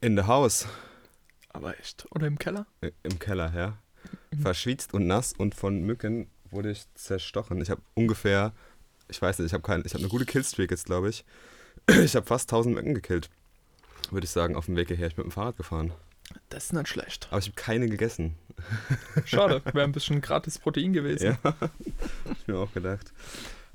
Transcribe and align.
In 0.00 0.16
the 0.16 0.24
house. 0.24 0.66
Aber 1.50 1.78
echt. 1.78 2.06
Oder 2.12 2.26
im 2.26 2.38
Keller? 2.38 2.66
Im 3.02 3.18
Keller, 3.18 3.52
ja. 3.54 3.78
Verschwitzt 4.40 4.94
und 4.94 5.06
nass 5.06 5.32
und 5.36 5.54
von 5.54 5.82
Mücken 5.82 6.30
wurde 6.50 6.70
ich 6.70 6.84
zerstochen. 6.94 7.60
Ich 7.60 7.70
habe 7.70 7.82
ungefähr, 7.94 8.52
ich 9.08 9.20
weiß 9.20 9.38
nicht, 9.38 9.48
ich 9.48 9.52
habe 9.52 9.62
kein, 9.62 9.82
ich 9.84 9.92
habe 9.92 10.00
eine 10.02 10.08
gute 10.08 10.24
Killstreak 10.24 10.70
jetzt, 10.70 10.86
glaube 10.86 11.10
ich. 11.10 11.24
Ich 12.04 12.14
habe 12.14 12.26
fast 12.26 12.50
1000 12.52 12.74
Mücken 12.74 12.94
gekillt. 12.94 13.30
Würde 14.10 14.24
ich 14.24 14.30
sagen, 14.30 14.54
auf 14.56 14.66
dem 14.66 14.76
Weg 14.76 14.88
hierher. 14.88 15.06
Ich 15.08 15.16
bin 15.16 15.24
mit 15.26 15.32
dem 15.32 15.34
Fahrrad 15.34 15.56
gefahren. 15.56 15.92
Das 16.48 16.64
ist 16.66 16.72
nicht 16.72 16.88
schlecht. 16.88 17.26
Aber 17.30 17.38
ich 17.38 17.46
habe 17.46 17.56
keine 17.56 17.88
gegessen. 17.88 18.36
Schade, 19.24 19.62
wäre 19.72 19.84
ein 19.84 19.92
bisschen 19.92 20.20
gratis 20.20 20.58
Protein 20.58 20.92
gewesen. 20.92 21.36
Ja, 21.42 21.54
ich 22.40 22.46
mir 22.46 22.58
auch 22.58 22.72
gedacht. 22.72 23.12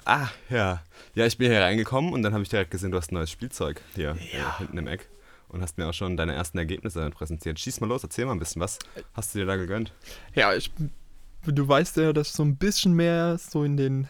Ah, 0.06 0.28
ja. 0.50 0.84
Ja, 1.16 1.26
ich 1.26 1.38
bin 1.38 1.52
hier 1.52 1.62
reingekommen 1.62 2.14
und 2.14 2.22
dann 2.24 2.34
habe 2.34 2.44
ich 2.44 2.50
direkt 2.50 2.72
gesehen, 2.72 2.92
du 2.92 2.98
hast 2.98 3.12
ein 3.12 3.16
neues 3.16 3.32
Spielzeug 3.32 3.82
hier 3.96 4.18
Ja. 4.34 4.50
äh, 4.56 4.58
hinten 4.60 4.78
im 4.78 4.88
Eck. 4.88 5.08
Und 5.56 5.62
hast 5.62 5.78
mir 5.78 5.88
auch 5.88 5.94
schon 5.94 6.18
deine 6.18 6.34
ersten 6.34 6.58
Ergebnisse 6.58 7.10
präsentiert. 7.12 7.58
Schieß 7.58 7.80
mal 7.80 7.88
los, 7.88 8.04
erzähl 8.04 8.26
mal 8.26 8.34
ein 8.34 8.40
bisschen, 8.40 8.62
was 8.62 8.78
hast 9.14 9.34
du 9.34 9.40
dir 9.40 9.46
da 9.46 9.56
gegönnt? 9.56 9.94
Ja, 10.34 10.54
ich, 10.54 10.70
du 11.46 11.66
weißt 11.66 11.96
ja, 11.96 12.12
dass 12.12 12.28
ich 12.28 12.34
so 12.34 12.44
ein 12.44 12.58
bisschen 12.58 12.92
mehr 12.92 13.38
so 13.38 13.64
in 13.64 13.78
den 13.78 14.10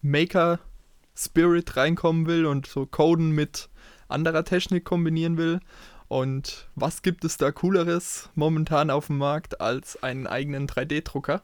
Maker-Spirit 0.00 1.76
reinkommen 1.76 2.24
will 2.24 2.46
und 2.46 2.66
so 2.66 2.86
Coden 2.86 3.32
mit 3.32 3.68
anderer 4.08 4.42
Technik 4.42 4.86
kombinieren 4.86 5.36
will. 5.36 5.60
Und 6.08 6.70
was 6.76 7.02
gibt 7.02 7.26
es 7.26 7.36
da 7.36 7.52
Cooleres 7.52 8.30
momentan 8.34 8.88
auf 8.88 9.08
dem 9.08 9.18
Markt 9.18 9.60
als 9.60 10.02
einen 10.02 10.26
eigenen 10.26 10.66
3D-Drucker? 10.66 11.42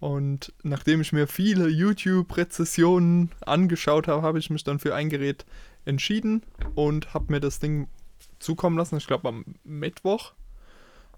Und 0.00 0.54
nachdem 0.62 1.02
ich 1.02 1.12
mir 1.12 1.26
viele 1.26 1.68
YouTube-Rezessionen 1.68 3.30
angeschaut 3.44 4.08
habe, 4.08 4.22
habe 4.22 4.38
ich 4.38 4.48
mich 4.48 4.64
dann 4.64 4.78
für 4.78 4.94
ein 4.94 5.10
Gerät 5.10 5.44
entschieden 5.84 6.42
und 6.74 7.12
habe 7.12 7.30
mir 7.30 7.40
das 7.40 7.58
Ding 7.58 7.88
zukommen 8.40 8.76
lassen. 8.78 8.96
Ich 8.96 9.06
glaube 9.06 9.28
am 9.28 9.44
Mittwoch. 9.64 10.32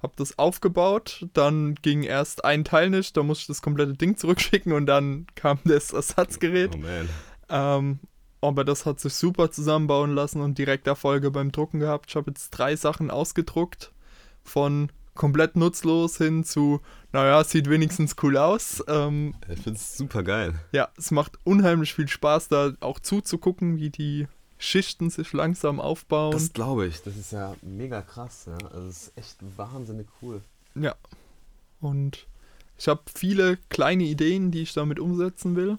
Hab 0.02 0.16
das 0.16 0.38
aufgebaut, 0.38 1.26
dann 1.34 1.74
ging 1.74 2.04
erst 2.04 2.46
ein 2.46 2.64
Teil 2.64 2.88
nicht, 2.88 3.18
da 3.18 3.22
musste 3.22 3.42
ich 3.42 3.46
das 3.48 3.60
komplette 3.60 3.92
Ding 3.92 4.16
zurückschicken 4.16 4.72
und 4.72 4.86
dann 4.86 5.26
kam 5.34 5.58
das 5.64 5.92
Ersatzgerät. 5.92 6.70
Oh 6.74 6.78
man. 6.78 7.08
Ähm, 7.50 7.98
aber 8.40 8.64
das 8.64 8.86
hat 8.86 8.98
sich 8.98 9.12
super 9.12 9.50
zusammenbauen 9.50 10.14
lassen 10.14 10.40
und 10.40 10.56
direkt 10.56 10.86
Erfolge 10.86 11.30
beim 11.30 11.52
Drucken 11.52 11.80
gehabt. 11.80 12.06
Ich 12.08 12.16
habe 12.16 12.30
jetzt 12.30 12.48
drei 12.50 12.76
Sachen 12.76 13.10
ausgedruckt. 13.10 13.92
Von 14.42 14.90
komplett 15.14 15.54
nutzlos 15.56 16.16
hin 16.16 16.44
zu, 16.44 16.80
naja, 17.12 17.44
sieht 17.44 17.68
wenigstens 17.68 18.16
cool 18.22 18.38
aus. 18.38 18.82
Ähm, 18.88 19.34
Ich 19.52 19.60
finde 19.60 19.78
es 19.78 19.98
super 19.98 20.22
geil. 20.22 20.54
ja, 20.72 20.88
es 20.96 21.10
macht 21.10 21.36
unheimlich 21.44 21.92
viel 21.92 22.08
Spaß, 22.08 22.48
da 22.48 22.72
auch 22.80 23.00
zuzugucken, 23.00 23.76
wie 23.76 23.90
die 23.90 24.28
Schichten 24.60 25.08
sich 25.08 25.32
langsam 25.32 25.80
aufbauen. 25.80 26.32
Das 26.32 26.52
glaube 26.52 26.86
ich. 26.86 27.02
Das 27.02 27.16
ist 27.16 27.32
ja 27.32 27.56
mega 27.62 28.02
krass. 28.02 28.46
Ja? 28.46 28.68
Also 28.68 28.88
es 28.88 29.08
ist 29.08 29.18
echt 29.18 29.36
wahnsinnig 29.56 30.06
cool. 30.20 30.42
Ja. 30.74 30.94
Und 31.80 32.26
ich 32.76 32.86
habe 32.86 33.00
viele 33.12 33.56
kleine 33.70 34.04
Ideen, 34.04 34.50
die 34.50 34.60
ich 34.60 34.74
damit 34.74 35.00
umsetzen 35.00 35.56
will. 35.56 35.78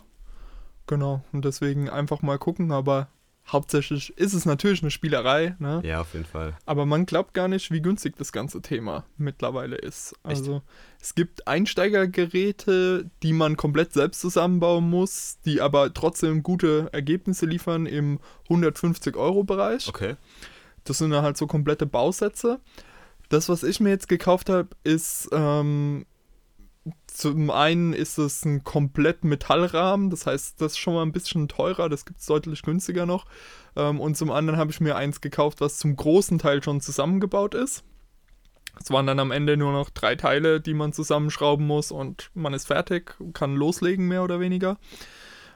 Genau. 0.87 1.23
Und 1.31 1.45
deswegen 1.45 1.89
einfach 1.89 2.23
mal 2.23 2.39
gucken, 2.39 2.71
aber 2.71 3.07
hauptsächlich 3.51 4.17
ist 4.17 4.33
es 4.33 4.45
natürlich 4.45 4.81
eine 4.81 4.91
Spielerei, 4.91 5.55
ne? 5.59 5.81
Ja, 5.83 6.01
auf 6.01 6.13
jeden 6.13 6.25
Fall. 6.25 6.55
Aber 6.65 6.85
man 6.85 7.05
glaubt 7.05 7.33
gar 7.33 7.47
nicht, 7.47 7.71
wie 7.71 7.81
günstig 7.81 8.15
das 8.17 8.31
ganze 8.31 8.61
Thema 8.61 9.05
mittlerweile 9.17 9.75
ist. 9.75 10.15
Also 10.23 10.61
es 11.01 11.15
gibt 11.15 11.47
Einsteigergeräte, 11.47 13.09
die 13.23 13.33
man 13.33 13.57
komplett 13.57 13.93
selbst 13.93 14.21
zusammenbauen 14.21 14.89
muss, 14.89 15.39
die 15.45 15.61
aber 15.61 15.93
trotzdem 15.93 16.43
gute 16.43 16.89
Ergebnisse 16.93 17.45
liefern 17.45 17.85
im 17.85 18.19
150-Euro-Bereich. 18.49 19.87
Okay. 19.89 20.15
Das 20.83 20.99
sind 20.99 21.11
dann 21.11 21.23
halt 21.23 21.37
so 21.37 21.47
komplette 21.47 21.85
Bausätze. 21.85 22.59
Das, 23.29 23.49
was 23.49 23.63
ich 23.63 23.79
mir 23.79 23.89
jetzt 23.89 24.09
gekauft 24.09 24.49
habe, 24.49 24.69
ist 24.83 25.29
ähm, 25.31 26.05
zum 27.07 27.51
einen 27.51 27.93
ist 27.93 28.17
es 28.17 28.43
ein 28.45 28.63
komplett 28.63 29.23
Metallrahmen, 29.23 30.09
das 30.09 30.25
heißt, 30.25 30.59
das 30.61 30.73
ist 30.73 30.77
schon 30.79 30.95
mal 30.95 31.03
ein 31.03 31.11
bisschen 31.11 31.47
teurer, 31.47 31.89
das 31.89 32.05
gibt 32.05 32.19
es 32.21 32.25
deutlich 32.25 32.63
günstiger 32.63 33.05
noch. 33.05 33.25
Ähm, 33.75 33.99
und 33.99 34.17
zum 34.17 34.31
anderen 34.31 34.59
habe 34.59 34.71
ich 34.71 34.79
mir 34.81 34.95
eins 34.95 35.21
gekauft, 35.21 35.61
was 35.61 35.77
zum 35.77 35.95
großen 35.95 36.39
Teil 36.39 36.63
schon 36.63 36.81
zusammengebaut 36.81 37.53
ist. 37.53 37.83
Es 38.79 38.89
waren 38.89 39.05
dann 39.05 39.19
am 39.19 39.31
Ende 39.31 39.57
nur 39.57 39.73
noch 39.73 39.89
drei 39.89 40.15
Teile, 40.15 40.61
die 40.61 40.73
man 40.73 40.93
zusammenschrauben 40.93 41.67
muss 41.67 41.91
und 41.91 42.31
man 42.33 42.53
ist 42.53 42.67
fertig, 42.67 43.15
kann 43.33 43.55
loslegen 43.55 44.07
mehr 44.07 44.23
oder 44.23 44.39
weniger. 44.39 44.77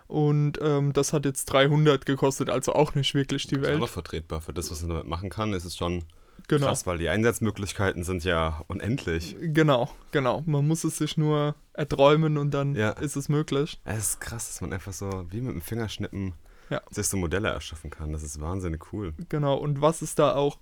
Und 0.08 0.60
ähm, 0.62 0.94
das 0.94 1.14
hat 1.14 1.26
jetzt 1.26 1.46
300 1.46 2.06
gekostet, 2.06 2.50
also 2.52 2.74
auch 2.74 2.94
nicht 2.94 3.16
wirklich 3.16 3.48
die 3.48 3.56
Das 3.56 3.64
ist 3.64 3.68
Welt. 3.70 3.78
aber 3.78 3.88
vertretbar. 3.88 4.42
Für 4.42 4.54
das, 4.54 4.70
was 4.70 4.82
man 4.82 4.90
damit 4.92 5.08
machen 5.08 5.30
kann, 5.32 5.54
ist 5.54 5.66
es 5.66 5.76
schon 5.76 6.04
Genau. 6.48 6.68
krass, 6.68 6.86
weil 6.86 6.98
die 7.00 7.10
Einsatzmöglichkeiten 7.10 8.04
sind 8.04 8.24
ja 8.24 8.62
unendlich. 8.68 9.36
Genau, 9.40 9.90
genau. 10.12 10.44
Man 10.46 10.68
muss 10.68 10.84
es 10.84 10.98
sich 10.98 11.18
nur 11.18 11.56
erträumen 11.74 12.38
und 12.38 12.52
dann 12.54 12.76
Ja. 12.76 12.92
ist 12.92 13.16
es 13.16 13.30
möglich. 13.30 13.82
Es 13.84 13.98
ist 14.10 14.22
krass, 14.22 14.48
dass 14.48 14.62
man 14.62 14.72
einfach 14.74 14.94
so 14.94 15.26
wie 15.32 15.42
mit 15.42 15.54
dem 15.56 15.62
Fingerschnippen 15.62 16.34
Ja. 16.70 16.82
sich 16.92 17.08
so 17.08 17.18
Modelle 17.18 17.50
erschaffen 17.50 17.90
kann. 17.90 18.14
Das 18.14 18.22
ist 18.24 18.40
wahnsinnig 18.42 18.94
cool. 18.94 19.14
Genau. 19.30 19.56
Und 19.56 19.82
was 19.82 20.02
es 20.02 20.14
da 20.16 20.36
auch 20.36 20.60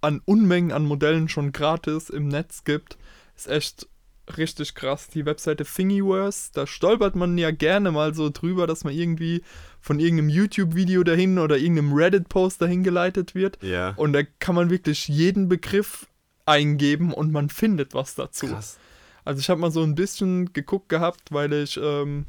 an 0.00 0.20
Unmengen 0.24 0.72
an 0.72 0.84
Modellen 0.84 1.28
schon 1.28 1.52
gratis 1.52 2.08
im 2.10 2.28
Netz 2.28 2.64
gibt, 2.64 2.96
ist 3.36 3.48
echt 3.48 3.88
richtig 4.36 4.74
krass. 4.74 5.08
Die 5.08 5.26
Webseite 5.26 5.64
Thingiverse, 5.64 6.50
da 6.52 6.66
stolpert 6.66 7.16
man 7.16 7.36
ja 7.38 7.50
gerne 7.50 7.90
mal 7.92 8.14
so 8.14 8.30
drüber, 8.30 8.66
dass 8.66 8.84
man 8.84 8.94
irgendwie 8.94 9.42
von 9.80 9.98
irgendeinem 9.98 10.28
YouTube-Video 10.28 11.02
dahin 11.02 11.38
oder 11.38 11.58
irgendeinem 11.58 11.92
Reddit-Post 11.92 12.62
dahin 12.62 12.84
geleitet 12.84 13.34
wird. 13.34 13.58
Ja. 13.62 13.94
Und 13.96 14.12
da 14.12 14.22
kann 14.38 14.54
man 14.54 14.70
wirklich 14.70 15.08
jeden 15.08 15.48
Begriff 15.48 16.06
eingeben 16.46 17.12
und 17.12 17.32
man 17.32 17.48
findet 17.48 17.94
was 17.94 18.14
dazu. 18.14 18.46
Krass. 18.46 18.78
Also 19.24 19.40
ich 19.40 19.50
habe 19.50 19.60
mal 19.60 19.70
so 19.70 19.82
ein 19.82 19.94
bisschen 19.94 20.52
geguckt 20.52 20.88
gehabt, 20.88 21.30
weil 21.30 21.52
ich 21.52 21.78
ähm, 21.80 22.26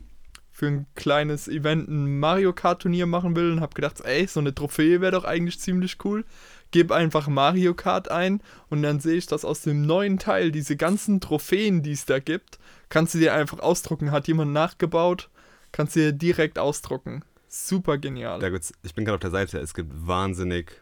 für 0.52 0.68
ein 0.68 0.86
kleines 0.96 1.48
Event 1.48 1.90
ein 1.90 2.20
Mario 2.20 2.54
Kart 2.54 2.84
Turnier 2.84 3.08
machen 3.08 3.36
will 3.36 3.52
und 3.52 3.62
habe 3.62 3.74
gedacht, 3.74 4.02
ey, 4.02 4.28
so 4.28 4.40
eine 4.40 4.54
Trophäe 4.54 5.02
wäre 5.02 5.12
doch 5.12 5.24
eigentlich 5.24 5.60
ziemlich 5.60 5.98
cool. 6.06 6.26
Gib 6.74 6.92
einfach 6.92 7.28
Mario 7.28 7.76
Kart 7.76 8.10
ein 8.10 8.42
und 8.72 8.82
dann 8.82 9.00
sehe 9.00 9.14
ich, 9.14 9.28
dass 9.28 9.46
aus 9.46 9.62
dem 9.62 9.86
neuen 9.86 10.18
Teil 10.18 10.52
diese 10.52 10.76
ganzen 10.76 11.22
Trophäen, 11.22 11.84
die 11.84 11.92
es 11.92 12.06
da 12.06 12.18
gibt, 12.18 12.58
kannst 12.90 13.14
du 13.14 13.20
dir 13.20 13.36
einfach 13.36 13.60
ausdrucken. 13.60 14.10
Hat 14.10 14.28
jemand 14.28 14.54
nachgebaut, 14.54 15.30
kannst 15.72 15.96
du 15.96 16.00
dir 16.00 16.14
direkt 16.14 16.58
ausdrucken. 16.58 17.24
Super 17.48 18.00
genial. 18.00 18.42
Ja, 18.42 18.50
gut, 18.50 18.62
ich 18.82 18.96
bin 18.96 19.06
gerade 19.06 19.18
auf 19.18 19.22
der 19.22 19.30
Seite. 19.30 19.60
Es 19.60 19.76
gibt 19.76 19.92
wahnsinnig 19.94 20.82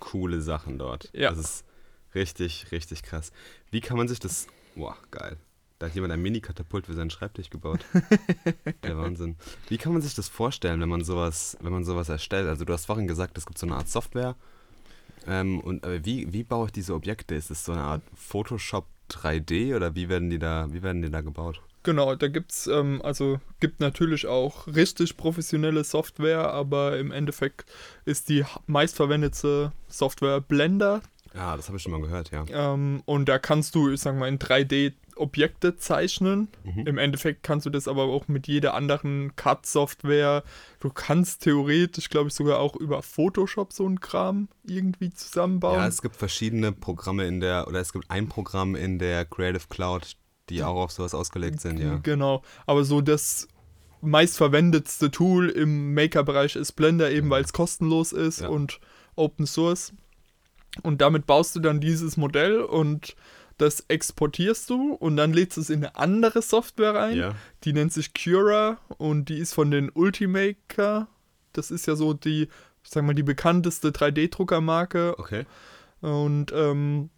coole 0.00 0.40
Sachen 0.40 0.78
dort. 0.78 1.10
Ja. 1.12 1.28
Das 1.28 1.38
ist 1.38 1.64
richtig, 2.14 2.72
richtig 2.72 3.02
krass. 3.02 3.32
Wie 3.70 3.82
kann 3.82 3.98
man 3.98 4.08
sich 4.08 4.18
das. 4.18 4.46
Boah, 4.74 4.96
geil. 5.10 5.36
Da 5.78 5.88
hat 5.88 5.94
jemand 5.94 6.14
ein 6.14 6.22
Mini-Katapult 6.22 6.86
für 6.86 6.94
seinen 6.94 7.10
Schreibtisch 7.10 7.50
gebaut. 7.50 7.84
Der 8.82 8.96
Wahnsinn. 8.96 9.36
Wie 9.68 9.76
kann 9.76 9.92
man 9.92 10.00
sich 10.00 10.14
das 10.14 10.30
vorstellen, 10.30 10.80
wenn 10.80 10.88
man 10.88 11.04
sowas, 11.04 11.58
wenn 11.60 11.72
man 11.72 11.84
sowas 11.84 12.08
erstellt? 12.08 12.48
Also 12.48 12.64
du 12.64 12.72
hast 12.72 12.86
vorhin 12.86 13.06
gesagt, 13.06 13.36
es 13.36 13.44
gibt 13.44 13.58
so 13.58 13.66
eine 13.66 13.76
Art 13.76 13.90
Software. 13.90 14.36
Ähm, 15.26 15.60
und 15.60 15.84
aber 15.84 16.04
wie, 16.04 16.32
wie 16.32 16.44
baue 16.44 16.66
ich 16.66 16.72
diese 16.72 16.94
Objekte? 16.94 17.34
Ist 17.34 17.50
es 17.50 17.64
so 17.64 17.72
eine 17.72 17.82
Art 17.82 18.02
Photoshop 18.14 18.86
3D 19.10 19.76
oder 19.76 19.94
wie 19.94 20.08
werden 20.08 20.30
die 20.30 20.38
da, 20.38 20.68
wie 20.72 20.82
werden 20.82 21.02
die 21.02 21.10
da 21.10 21.20
gebaut? 21.20 21.60
Genau, 21.84 22.14
da 22.14 22.28
gibt's, 22.28 22.68
ähm, 22.68 23.00
also 23.02 23.40
gibt 23.58 23.80
natürlich 23.80 24.26
auch 24.26 24.68
richtig 24.68 25.16
professionelle 25.16 25.82
Software, 25.82 26.52
aber 26.52 26.98
im 26.98 27.10
Endeffekt 27.10 27.64
ist 28.04 28.28
die 28.28 28.44
meistverwendete 28.66 29.72
Software 29.88 30.40
Blender. 30.40 31.02
Ja, 31.34 31.56
das 31.56 31.66
habe 31.68 31.78
ich 31.78 31.82
schon 31.82 31.92
mal 31.92 32.00
gehört, 32.00 32.30
ja. 32.30 32.44
Ähm, 32.50 33.02
und 33.04 33.28
da 33.28 33.38
kannst 33.38 33.74
du, 33.74 33.90
ich 33.90 34.00
sag 34.00 34.16
mal, 34.16 34.28
in 34.28 34.38
3D 34.38 34.92
Objekte 35.22 35.76
zeichnen. 35.76 36.48
Mhm. 36.64 36.86
Im 36.86 36.98
Endeffekt 36.98 37.42
kannst 37.42 37.64
du 37.64 37.70
das 37.70 37.88
aber 37.88 38.04
auch 38.04 38.28
mit 38.28 38.46
jeder 38.46 38.74
anderen 38.74 39.34
CAD-Software. 39.36 40.42
Du 40.80 40.90
kannst 40.90 41.42
theoretisch, 41.42 42.10
glaube 42.10 42.28
ich, 42.28 42.34
sogar 42.34 42.58
auch 42.58 42.76
über 42.76 43.02
Photoshop 43.02 43.72
so 43.72 43.86
einen 43.86 44.00
Kram 44.00 44.48
irgendwie 44.64 45.10
zusammenbauen. 45.10 45.78
Ja, 45.78 45.86
es 45.86 46.02
gibt 46.02 46.16
verschiedene 46.16 46.72
Programme 46.72 47.26
in 47.26 47.40
der, 47.40 47.66
oder 47.68 47.80
es 47.80 47.92
gibt 47.92 48.10
ein 48.10 48.28
Programm 48.28 48.74
in 48.74 48.98
der 48.98 49.24
Creative 49.24 49.64
Cloud, 49.70 50.16
die 50.50 50.62
auch 50.62 50.76
auf 50.76 50.92
sowas 50.92 51.14
ausgelegt 51.14 51.60
sind, 51.60 51.78
ja. 51.78 51.98
Genau, 52.02 52.42
aber 52.66 52.84
so 52.84 53.00
das 53.00 53.48
meistverwendetste 54.02 55.10
Tool 55.10 55.48
im 55.48 55.94
Maker-Bereich 55.94 56.56
ist 56.56 56.72
Blender, 56.72 57.10
eben 57.10 57.30
weil 57.30 57.44
es 57.44 57.52
kostenlos 57.52 58.12
ist 58.12 58.40
Ja. 58.40 58.48
und 58.48 58.80
Open 59.14 59.46
Source. 59.46 59.92
Und 60.82 61.00
damit 61.00 61.26
baust 61.26 61.54
du 61.54 61.60
dann 61.60 61.80
dieses 61.80 62.16
Modell 62.16 62.60
und 62.60 63.14
das 63.62 63.84
exportierst 63.88 64.68
du 64.68 64.92
und 64.94 65.16
dann 65.16 65.32
lädst 65.32 65.56
du 65.56 65.60
es 65.60 65.70
in 65.70 65.84
eine 65.84 65.96
andere 65.96 66.42
Software 66.42 66.94
rein. 66.94 67.16
Ja. 67.16 67.34
Die 67.64 67.72
nennt 67.72 67.92
sich 67.92 68.12
Cura 68.12 68.78
und 68.98 69.28
die 69.28 69.38
ist 69.38 69.54
von 69.54 69.70
den 69.70 69.90
Ultimaker. 69.90 71.08
Das 71.52 71.70
ist 71.70 71.86
ja 71.86 71.94
so 71.94 72.12
die, 72.12 72.48
ich 72.82 72.90
sag 72.90 73.04
mal, 73.04 73.14
die 73.14 73.22
bekannteste 73.22 73.90
3D-Druckermarke 73.90 75.18
Okay. 75.18 75.46
und 76.00 76.52
ähm, 76.52 77.10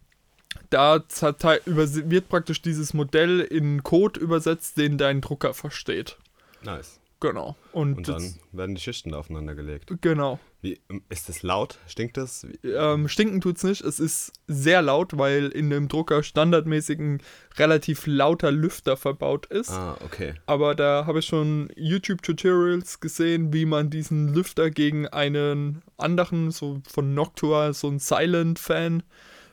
da 0.69 1.03
wird 1.05 2.29
praktisch 2.29 2.61
dieses 2.61 2.93
Modell 2.93 3.41
in 3.41 3.83
Code 3.83 4.19
übersetzt, 4.19 4.77
den 4.77 4.97
dein 4.97 5.21
Drucker 5.21 5.53
versteht. 5.53 6.17
Nice. 6.63 6.99
Genau. 7.19 7.55
Und, 7.71 7.97
Und 7.97 8.07
dann 8.07 8.35
werden 8.51 8.75
die 8.75 8.81
Schichten 8.81 9.11
da 9.11 9.17
aufeinander 9.17 9.55
gelegt. 9.55 9.91
genau. 10.01 10.39
Wie, 10.61 10.79
ähm, 10.89 11.03
ist 11.09 11.29
das 11.29 11.43
laut? 11.43 11.77
Stinkt 11.87 12.17
das? 12.17 12.45
Ähm, 12.63 13.07
stinken 13.07 13.39
tut's 13.39 13.63
nicht. 13.63 13.81
Es 13.81 13.99
ist 13.99 14.33
sehr 14.47 14.81
laut, 14.81 15.17
weil 15.17 15.47
in 15.49 15.69
dem 15.69 15.87
Drucker 15.87 16.23
standardmäßig 16.23 16.99
ein 16.99 17.21
relativ 17.57 18.07
lauter 18.07 18.51
Lüfter 18.51 18.97
verbaut 18.97 19.45
ist. 19.45 19.71
Ah, 19.71 19.95
okay. 20.03 20.33
Aber 20.47 20.73
da 20.73 21.05
habe 21.05 21.19
ich 21.19 21.25
schon 21.25 21.69
YouTube-Tutorials 21.75 22.99
gesehen, 22.99 23.53
wie 23.53 23.65
man 23.65 23.91
diesen 23.91 24.33
Lüfter 24.33 24.71
gegen 24.71 25.07
einen 25.07 25.83
anderen, 25.97 26.49
so 26.49 26.81
von 26.87 27.13
Noctua, 27.13 27.73
so 27.73 27.87
einen 27.87 27.99
Silent-Fan, 27.99 29.03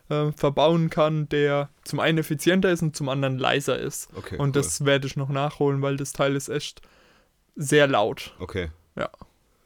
äh, 0.08 0.32
verbauen 0.32 0.90
kann, 0.90 1.28
der 1.28 1.68
zum 1.84 2.00
einen 2.00 2.18
effizienter 2.18 2.70
ist 2.70 2.82
und 2.82 2.96
zum 2.96 3.08
anderen 3.08 3.38
leiser 3.38 3.78
ist. 3.78 4.08
Okay. 4.14 4.36
und 4.36 4.48
cool. 4.48 4.52
das 4.52 4.84
werde 4.84 5.06
ich 5.06 5.16
noch 5.16 5.28
nachholen, 5.28 5.82
weil 5.82 5.96
das 5.96 6.12
Teil 6.12 6.36
ist 6.36 6.48
echt 6.48 6.80
sehr 7.56 7.86
laut. 7.86 8.34
Okay, 8.38 8.70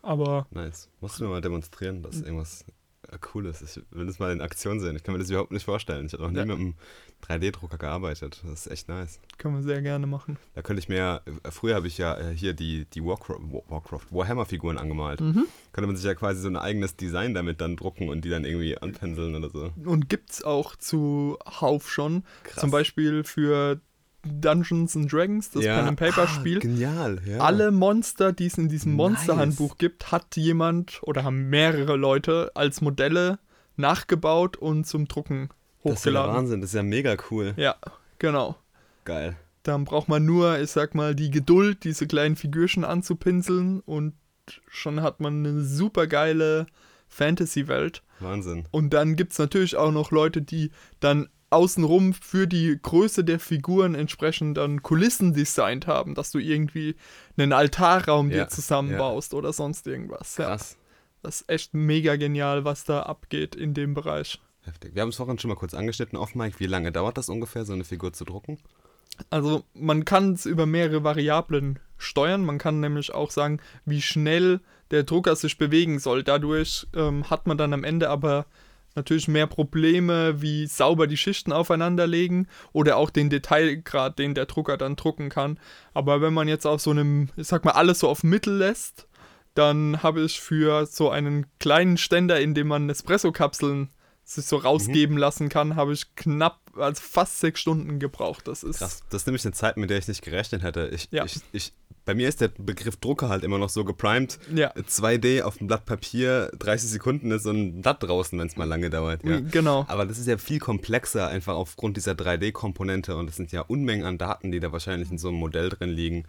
Aber 0.02 0.46
nice. 0.50 0.88
Musst 1.00 1.18
du 1.18 1.24
mir 1.24 1.30
mal 1.30 1.40
demonstrieren, 1.40 2.02
dass 2.02 2.20
irgendwas 2.20 2.64
äh, 3.10 3.18
Cooles 3.18 3.60
ist. 3.62 3.76
Ich 3.78 3.84
will 3.90 4.06
das 4.06 4.18
mal 4.20 4.30
in 4.32 4.40
Aktion 4.40 4.78
sehen. 4.80 4.94
Ich 4.96 5.02
kann 5.02 5.14
mir 5.14 5.18
das 5.18 5.30
überhaupt 5.30 5.50
nicht 5.50 5.64
vorstellen. 5.64 6.06
Ich 6.06 6.12
habe 6.12 6.22
noch 6.22 6.30
nie 6.30 6.38
Ja. 6.38 6.44
mit 6.44 6.56
einem 6.58 6.74
3D-Drucker 7.26 7.76
gearbeitet. 7.78 8.40
Das 8.44 8.66
ist 8.66 8.70
echt 8.70 8.88
nice. 8.88 9.18
können 9.38 9.56
wir 9.56 9.62
sehr 9.64 9.82
gerne 9.82 10.06
machen. 10.06 10.38
Da 10.54 10.62
könnte 10.62 10.78
ich 10.80 10.88
mir, 10.88 11.22
äh, 11.42 11.50
früher 11.50 11.74
habe 11.74 11.88
ich 11.88 11.98
ja 11.98 12.16
äh, 12.16 12.36
hier 12.36 12.52
die, 12.54 12.84
die 12.84 13.04
Warcraft, 13.04 13.40
Warcraft 13.68 14.06
Warhammer-Figuren 14.10 14.78
angemalt. 14.78 15.20
Mhm. 15.20 15.46
Könnte 15.72 15.86
man 15.88 15.96
sich 15.96 16.04
ja 16.06 16.14
quasi 16.14 16.40
so 16.40 16.48
ein 16.48 16.56
eigenes 16.56 16.94
Design 16.96 17.34
damit 17.34 17.60
dann 17.60 17.76
drucken 17.76 18.08
und 18.08 18.24
die 18.24 18.30
dann 18.30 18.44
irgendwie 18.44 18.78
anpenseln 18.78 19.34
oder 19.34 19.50
so. 19.50 19.72
Und 19.84 20.08
gibt's 20.08 20.44
auch 20.44 20.76
zuhauf 20.76 21.90
schon. 21.90 22.22
Krass. 22.44 22.60
Zum 22.60 22.70
Beispiel 22.70 23.24
für 23.24 23.80
Dungeons 24.26 24.96
and 24.96 25.12
Dragons, 25.12 25.50
das 25.50 25.62
Pen 25.64 25.86
and 25.88 25.98
Paper 25.98 26.22
Ah, 26.24 26.28
Spiel. 26.28 26.58
Genial, 26.60 27.20
ja. 27.26 27.38
Alle 27.38 27.70
Monster, 27.70 28.32
die 28.32 28.46
es 28.46 28.58
in 28.58 28.68
diesem 28.68 28.92
Nice. 28.96 29.10
Monsterhandbuch 29.10 29.78
gibt, 29.78 30.12
hat 30.12 30.36
jemand 30.36 30.98
oder 31.02 31.24
haben 31.24 31.48
mehrere 31.48 31.96
Leute 31.96 32.50
als 32.54 32.80
Modelle 32.80 33.38
nachgebaut 33.76 34.56
und 34.56 34.86
zum 34.86 35.06
Drucken 35.08 35.48
Das 35.84 35.94
ist 35.94 36.04
ja 36.04 36.10
hochgeladen. 36.12 36.34
Wahnsinn, 36.36 36.60
das 36.60 36.70
ist 36.70 36.74
ja 36.74 36.82
mega 36.82 37.16
cool. 37.30 37.54
Ja, 37.56 37.76
genau. 38.18 38.56
Geil. 39.04 39.36
Dann 39.62 39.84
braucht 39.84 40.08
man 40.08 40.24
nur, 40.24 40.58
ich 40.60 40.70
sag 40.70 40.94
mal, 40.94 41.14
die 41.14 41.30
Geduld, 41.30 41.84
diese 41.84 42.06
kleinen 42.06 42.36
Figürchen 42.36 42.84
anzupinseln 42.84 43.80
und 43.80 44.14
schon 44.68 45.02
hat 45.02 45.20
man 45.20 45.44
eine 45.44 45.62
super 45.62 46.06
geile 46.06 46.66
Fantasy-Welt. 47.08 48.02
Wahnsinn. 48.20 48.64
Und 48.70 48.90
dann 48.94 49.16
gibt 49.16 49.32
es 49.32 49.38
natürlich 49.38 49.76
auch 49.76 49.92
noch 49.92 50.10
Leute, 50.10 50.40
die 50.42 50.70
dann 51.00 51.28
außenrum 51.56 52.12
für 52.14 52.46
die 52.46 52.78
Größe 52.80 53.24
der 53.24 53.40
Figuren 53.40 53.94
entsprechend 53.94 54.56
dann 54.56 54.82
Kulissen 54.82 55.34
designt 55.34 55.86
haben, 55.86 56.14
dass 56.14 56.30
du 56.30 56.38
irgendwie 56.38 56.94
einen 57.36 57.52
Altarraum 57.52 58.30
Ja, 58.30 58.44
dir 58.44 58.48
zusammenbaust 58.48 59.34
oder 59.34 59.52
sonst 59.52 59.86
irgendwas. 59.86 60.36
Ja, 60.36 60.46
Krass. 60.46 60.76
das 61.22 61.40
ist 61.40 61.50
echt 61.50 61.74
mega 61.74 62.16
genial, 62.16 62.64
was 62.64 62.84
da 62.84 63.02
abgeht 63.02 63.54
in 63.54 63.74
dem 63.74 63.94
Bereich. 63.94 64.40
Heftig. 64.62 64.94
Wir 64.94 65.02
haben 65.02 65.10
es 65.10 65.16
vorhin 65.16 65.38
schon 65.38 65.48
mal 65.48 65.56
kurz 65.56 65.74
angeschnitten 65.74 66.18
auf 66.18 66.34
Mike. 66.34 66.58
Wie 66.58 66.66
lange 66.66 66.92
dauert 66.92 67.16
das 67.18 67.28
ungefähr, 67.28 67.64
so 67.64 67.72
eine 67.72 67.84
Figur 67.84 68.12
zu 68.12 68.24
drucken? 68.24 68.58
Also 69.30 69.64
man 69.74 70.04
kann 70.04 70.32
es 70.34 70.44
über 70.46 70.66
mehrere 70.66 71.04
Variablen 71.04 71.78
steuern. 71.98 72.44
Man 72.44 72.58
kann 72.58 72.80
nämlich 72.80 73.14
auch 73.14 73.30
sagen, 73.30 73.60
wie 73.84 74.02
schnell 74.02 74.60
der 74.90 75.04
Drucker 75.04 75.36
sich 75.36 75.58
bewegen 75.58 75.98
soll. 75.98 76.22
Dadurch 76.22 76.86
ähm, 76.94 77.28
hat 77.30 77.46
man 77.46 77.56
dann 77.56 77.72
am 77.72 77.84
Ende 77.84 78.10
aber 78.10 78.46
natürlich 78.96 79.28
mehr 79.28 79.46
Probleme, 79.46 80.40
wie 80.42 80.66
sauber 80.66 81.06
die 81.06 81.16
Schichten 81.16 81.52
aufeinander 81.52 82.06
legen 82.06 82.48
oder 82.72 82.96
auch 82.96 83.10
den 83.10 83.30
Detailgrad, 83.30 84.18
den 84.18 84.34
der 84.34 84.46
Drucker 84.46 84.76
dann 84.76 84.96
drucken 84.96 85.28
kann. 85.28 85.58
Aber 85.94 86.20
wenn 86.20 86.34
man 86.34 86.48
jetzt 86.48 86.66
auf 86.66 86.80
so 86.80 86.90
einem, 86.90 87.28
ich 87.36 87.46
sag 87.46 87.64
mal, 87.64 87.72
alles 87.72 88.00
so 88.00 88.08
auf 88.08 88.24
Mittel 88.24 88.56
lässt, 88.56 89.06
dann 89.54 90.02
habe 90.02 90.20
ich 90.22 90.40
für 90.40 90.86
so 90.86 91.10
einen 91.10 91.46
kleinen 91.58 91.96
Ständer, 91.96 92.40
in 92.40 92.54
dem 92.54 92.68
man 92.68 92.90
Espresso-Kapseln 92.90 93.88
sich 94.28 94.44
so 94.46 94.56
rausgeben 94.56 95.16
lassen 95.16 95.48
kann, 95.48 95.76
habe 95.76 95.92
ich 95.92 96.14
knapp, 96.16 96.58
also 96.76 97.00
fast 97.00 97.38
sechs 97.40 97.60
Stunden 97.60 98.00
gebraucht. 98.00 98.48
Das 98.48 98.64
ist 98.64 98.78
Krass. 98.78 99.02
Das 99.08 99.22
ist 99.22 99.26
nämlich 99.26 99.44
eine 99.44 99.52
Zeit, 99.54 99.76
mit 99.76 99.88
der 99.88 99.98
ich 99.98 100.08
nicht 100.08 100.22
gerechnet 100.22 100.62
hätte. 100.64 100.88
Ich, 100.92 101.08
Ja. 101.12 101.24
ich, 101.24 101.36
ich, 101.52 101.72
bei 102.04 102.14
mir 102.14 102.28
ist 102.28 102.40
der 102.40 102.48
Begriff 102.48 102.96
Drucker 102.96 103.28
halt 103.28 103.44
immer 103.44 103.58
noch 103.58 103.68
so 103.68 103.84
geprimed. 103.84 104.38
Ja, 104.52 104.72
2D 104.74 105.42
auf 105.42 105.58
dem 105.58 105.68
Blatt 105.68 105.86
Papier, 105.86 106.50
30 106.58 106.90
Sekunden 106.90 107.30
ist 107.30 107.44
so 107.44 107.50
ein 107.50 107.82
Blatt 107.82 108.02
draußen, 108.02 108.36
wenn 108.38 108.48
es 108.48 108.56
mal 108.56 108.64
lange 108.64 108.90
dauert. 108.90 109.22
Ja. 109.24 109.38
genau. 109.40 109.84
Aber 109.88 110.06
das 110.06 110.18
ist 110.18 110.26
ja 110.26 110.38
viel 110.38 110.58
komplexer, 110.58 111.28
einfach 111.28 111.54
aufgrund 111.54 111.96
dieser 111.96 112.12
3D-Komponente. 112.12 113.14
Und 113.16 113.30
es 113.30 113.36
sind 113.36 113.52
ja 113.52 113.60
Unmengen 113.62 114.04
an 114.04 114.18
Daten, 114.18 114.50
die 114.50 114.58
da 114.58 114.72
wahrscheinlich 114.72 115.10
in 115.10 115.18
so 115.18 115.28
einem 115.28 115.38
Modell 115.38 115.68
drin 115.68 115.90
liegen. 115.90 116.24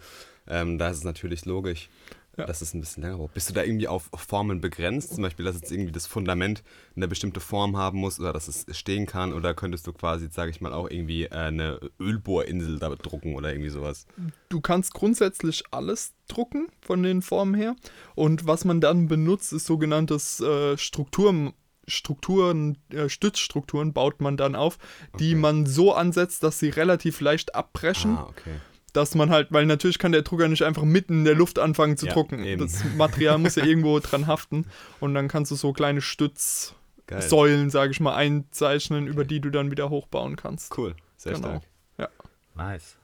Ähm, 0.48 0.78
da 0.78 0.90
ist 0.90 0.98
es 0.98 1.04
natürlich 1.04 1.46
logisch, 1.46 1.90
Ja. 2.38 2.46
dass 2.46 2.62
es 2.62 2.74
ein 2.76 2.80
bisschen 2.80 3.02
länger 3.04 3.18
braucht. 3.18 3.34
Bist 3.34 3.50
du 3.50 3.54
da 3.54 3.64
irgendwie 3.64 3.88
auf 3.88 4.10
Formen 4.16 4.62
begrenzt? 4.62 5.16
Zum 5.16 5.24
Beispiel, 5.24 5.44
dass 5.44 5.56
jetzt 5.56 5.72
irgendwie 5.72 5.92
das 5.92 6.06
Fundament 6.06 6.64
eine 6.96 7.08
bestimmte 7.08 7.40
Form 7.40 7.76
haben 7.78 7.98
muss 8.00 8.20
oder 8.20 8.32
dass 8.32 8.48
es 8.48 8.66
stehen 8.78 9.08
kann? 9.08 9.34
Oder 9.34 9.54
könntest 9.56 9.88
du 9.88 9.94
quasi, 9.94 10.28
sage 10.30 10.52
ich 10.52 10.62
mal, 10.62 10.72
auch 10.72 10.90
irgendwie 10.90 11.24
äh, 11.24 11.30
eine 11.32 11.80
Ölbohrinsel 12.00 12.78
da 12.80 12.90
drucken 12.90 13.36
oder 13.36 13.52
irgendwie 13.52 13.70
sowas? 13.72 14.06
Du 14.50 14.62
kannst 14.62 14.94
grundsätzlich 14.94 15.64
alles 15.72 16.14
drucken 16.28 16.68
von 16.80 17.02
den 17.04 17.22
Formen 17.24 17.56
her. 17.56 17.76
Und 18.16 18.46
was 18.46 18.66
man 18.66 18.82
dann 18.82 19.08
benutzt, 19.08 19.52
ist 19.54 19.66
sogenanntes 19.66 20.40
äh, 20.40 20.78
Strukturen. 20.78 21.54
Strukturen, 21.90 22.78
äh, 22.92 23.10
Stützstrukturen 23.10 23.94
baut 23.94 24.22
man 24.22 24.38
dann 24.38 24.56
auf, 24.56 24.78
die 25.20 25.32
Okay. 25.32 25.36
man 25.36 25.66
so 25.66 25.94
ansetzt, 25.94 26.44
dass 26.44 26.60
sie 26.60 26.70
relativ 26.70 27.22
leicht 27.22 27.56
abbrechen, 27.56 28.18
Ah, 28.18 28.28
okay. 28.30 28.56
Dass 28.98 29.16
man 29.16 29.30
halt, 29.30 29.48
weil 29.52 29.66
natürlich 29.66 30.00
kann 30.00 30.12
der 30.12 30.24
Drucker 30.24 30.48
nicht 30.50 30.64
einfach 30.64 30.84
mitten 30.84 31.20
in 31.20 31.24
der 31.26 31.36
Luft 31.36 31.60
anfangen 31.60 31.96
zu 31.96 32.08
Ja, 32.08 32.14
drucken. 32.14 32.44
eben. 32.44 32.62
Das 32.62 32.84
Material 32.98 33.38
muss 33.38 33.56
ja 33.56 33.64
irgendwo 33.66 34.00
dran 34.00 34.28
haften 34.28 34.66
und 35.00 35.14
dann 35.14 35.28
kannst 35.30 35.52
du 35.52 35.56
so 35.56 35.72
kleine 35.72 36.02
Stützsäulen, 36.02 37.70
sage 37.70 37.92
ich 37.92 38.00
mal, 38.00 38.16
einzeichnen, 38.16 39.08
über 39.08 39.24
die 39.24 39.40
du 39.40 39.50
dann 39.50 39.72
wieder 39.72 39.90
hochbauen 39.90 40.36
kannst. 40.36 40.78
Cool. 40.78 40.96
Sehr 41.16 41.34
Genau. 41.34 41.48
stark. 41.48 41.64
Ja. 41.98 42.10
Nice. 42.56 42.98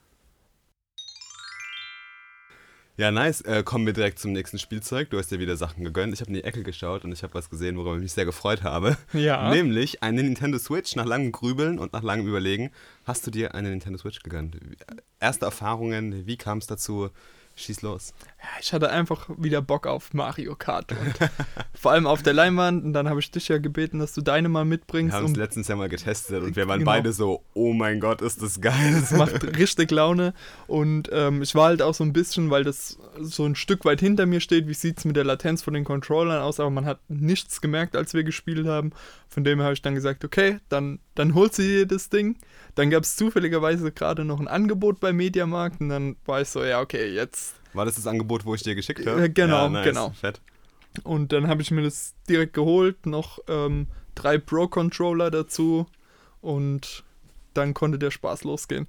Ja, 2.96 3.10
nice. 3.10 3.42
Äh, 3.42 3.64
kommen 3.64 3.88
wir 3.88 3.94
direkt 3.94 4.20
zum 4.20 4.34
nächsten 4.34 4.60
Spielzeug. 4.60 5.10
Du 5.10 5.18
hast 5.18 5.32
dir 5.32 5.40
wieder 5.40 5.58
Sachen 5.58 5.84
gegönnt. 5.84 6.14
Ich 6.14 6.22
habe 6.22 6.30
in 6.30 6.36
die 6.36 6.44
Ecke 6.44 6.62
geschaut 6.62 7.04
und 7.04 7.12
ich 7.12 7.24
habe 7.24 7.34
was 7.34 7.50
gesehen, 7.50 7.76
worüber 7.76 7.96
ich 7.96 8.02
mich 8.02 8.14
sehr 8.14 8.26
gefreut 8.26 8.62
habe. 8.62 8.98
Ja. 9.14 9.50
Nämlich 9.54 10.04
eine 10.04 10.22
Nintendo 10.22 10.60
Switch. 10.60 10.96
Nach 10.96 11.06
langem 11.06 11.32
Grübeln 11.32 11.80
und 11.80 11.92
nach 11.94 12.04
langem 12.04 12.28
Überlegen 12.28 12.70
hast 13.04 13.26
du 13.26 13.32
dir 13.32 13.56
eine 13.56 13.70
Nintendo 13.70 13.98
Switch 13.98 14.22
gegönnt. 14.22 14.58
Erste 15.20 15.46
Erfahrungen, 15.46 16.28
wie 16.28 16.38
kam 16.38 16.60
es 16.60 16.68
dazu? 16.68 17.10
Schieß 17.56 17.84
los. 17.84 18.14
Ja, 18.42 18.48
ich 18.60 18.74
hatte 18.74 18.90
einfach 18.90 19.30
wieder 19.38 19.62
Bock 19.62 19.86
auf 19.86 20.14
Mario 20.14 20.56
Kart 20.56 20.92
und 20.92 21.14
vor 21.80 21.92
allem 21.92 22.08
auf 22.08 22.24
der 22.24 22.34
Leinwand 22.34 22.84
und 22.84 22.94
dann 22.94 23.08
habe 23.08 23.20
ich 23.20 23.30
dich 23.30 23.48
ja 23.48 23.60
gebeten, 23.60 24.00
dass 24.00 24.14
du 24.14 24.22
deine 24.22 24.50
mal 24.50 24.62
Wir 24.62 24.70
mitbringst 24.70 25.14
haben 25.16 25.26
es 25.28 25.36
letztens 25.36 25.68
ja 25.68 25.76
mal 25.76 25.88
getestet 25.88 26.42
und 26.42 26.56
wir 26.56 26.68
waren 26.68 26.80
Genau. 26.80 26.92
beide 26.92 27.14
so, 27.14 27.44
oh 27.54 27.72
mein 27.74 28.00
Gott, 28.00 28.22
ist 28.24 28.42
das 28.42 28.60
geil. 28.60 28.96
es 28.96 29.12
macht 29.12 29.44
richtig 29.58 29.92
Laune 29.92 30.34
und 30.66 31.10
ähm, 31.14 31.44
ich 31.44 31.54
war 31.54 31.66
halt 31.68 31.84
auch 31.84 31.94
so 31.94 32.04
ein 32.04 32.12
bisschen, 32.12 32.50
weil 32.50 32.64
das 32.64 32.98
so 33.22 33.46
ein 33.46 33.56
Stück 33.56 33.86
weit 33.86 34.00
hinter 34.00 34.26
mir 34.26 34.40
steht, 34.40 34.68
wie 34.68 34.74
sieht 34.74 34.98
es 34.98 35.06
mit 35.06 35.16
der 35.16 35.24
Latenz 35.24 35.62
von 35.62 35.76
den 35.76 35.84
Controllern 35.84 36.42
aus, 36.42 36.60
aber 36.60 36.72
man 36.72 36.86
hat 36.86 37.00
nichts 37.08 37.62
gemerkt, 37.62 37.96
als 37.96 38.16
wir 38.16 38.24
gespielt 38.24 38.66
haben. 38.66 38.92
Von 39.30 39.44
dem 39.44 39.60
her 39.60 39.66
habe 39.66 39.74
ich 39.74 39.82
dann 39.82 39.96
gesagt, 39.96 40.26
okay, 40.26 40.60
dann, 40.70 41.00
dann 41.16 41.34
holst 41.36 41.60
du 41.60 41.64
dir 41.64 41.86
das 41.86 42.10
Ding. 42.10 42.38
Dann 42.76 42.90
gab 42.90 43.04
es 43.04 43.16
zufälligerweise 43.16 43.92
gerade 43.92 44.26
noch 44.26 44.40
ein 44.40 44.48
Angebot 44.48 45.00
bei 45.00 45.14
Mediamarkt 45.14 45.80
und 45.82 45.90
dann 45.90 46.16
war 46.26 46.42
ich 46.42 46.50
so, 46.50 46.64
ja, 46.64 46.82
okay, 46.82 47.08
jetzt 47.14 47.56
War 47.74 47.86
das 47.86 47.96
das 47.96 48.08
Angebot, 48.08 48.46
wo 48.46 48.56
ich 48.56 48.64
dir 48.64 48.76
geschickt 48.76 49.06
habe? 49.06 49.26
Äh, 49.26 49.30
genau, 49.30 49.64
ja, 49.64 49.70
nice. 49.70 49.86
genau. 49.86 50.10
Fett. 50.12 50.42
Und 51.04 51.32
dann 51.32 51.48
habe 51.48 51.62
ich 51.62 51.72
mir 51.72 51.84
das 51.84 52.14
direkt 52.30 52.54
geholt, 52.54 53.06
noch 53.06 53.40
ähm, 53.48 53.88
drei 54.16 54.38
Pro-Controller 54.38 55.32
dazu 55.32 55.88
und 56.42 57.04
dann 57.54 57.74
konnte 57.74 58.00
der 58.00 58.12
Spaß 58.12 58.44
losgehen. 58.44 58.88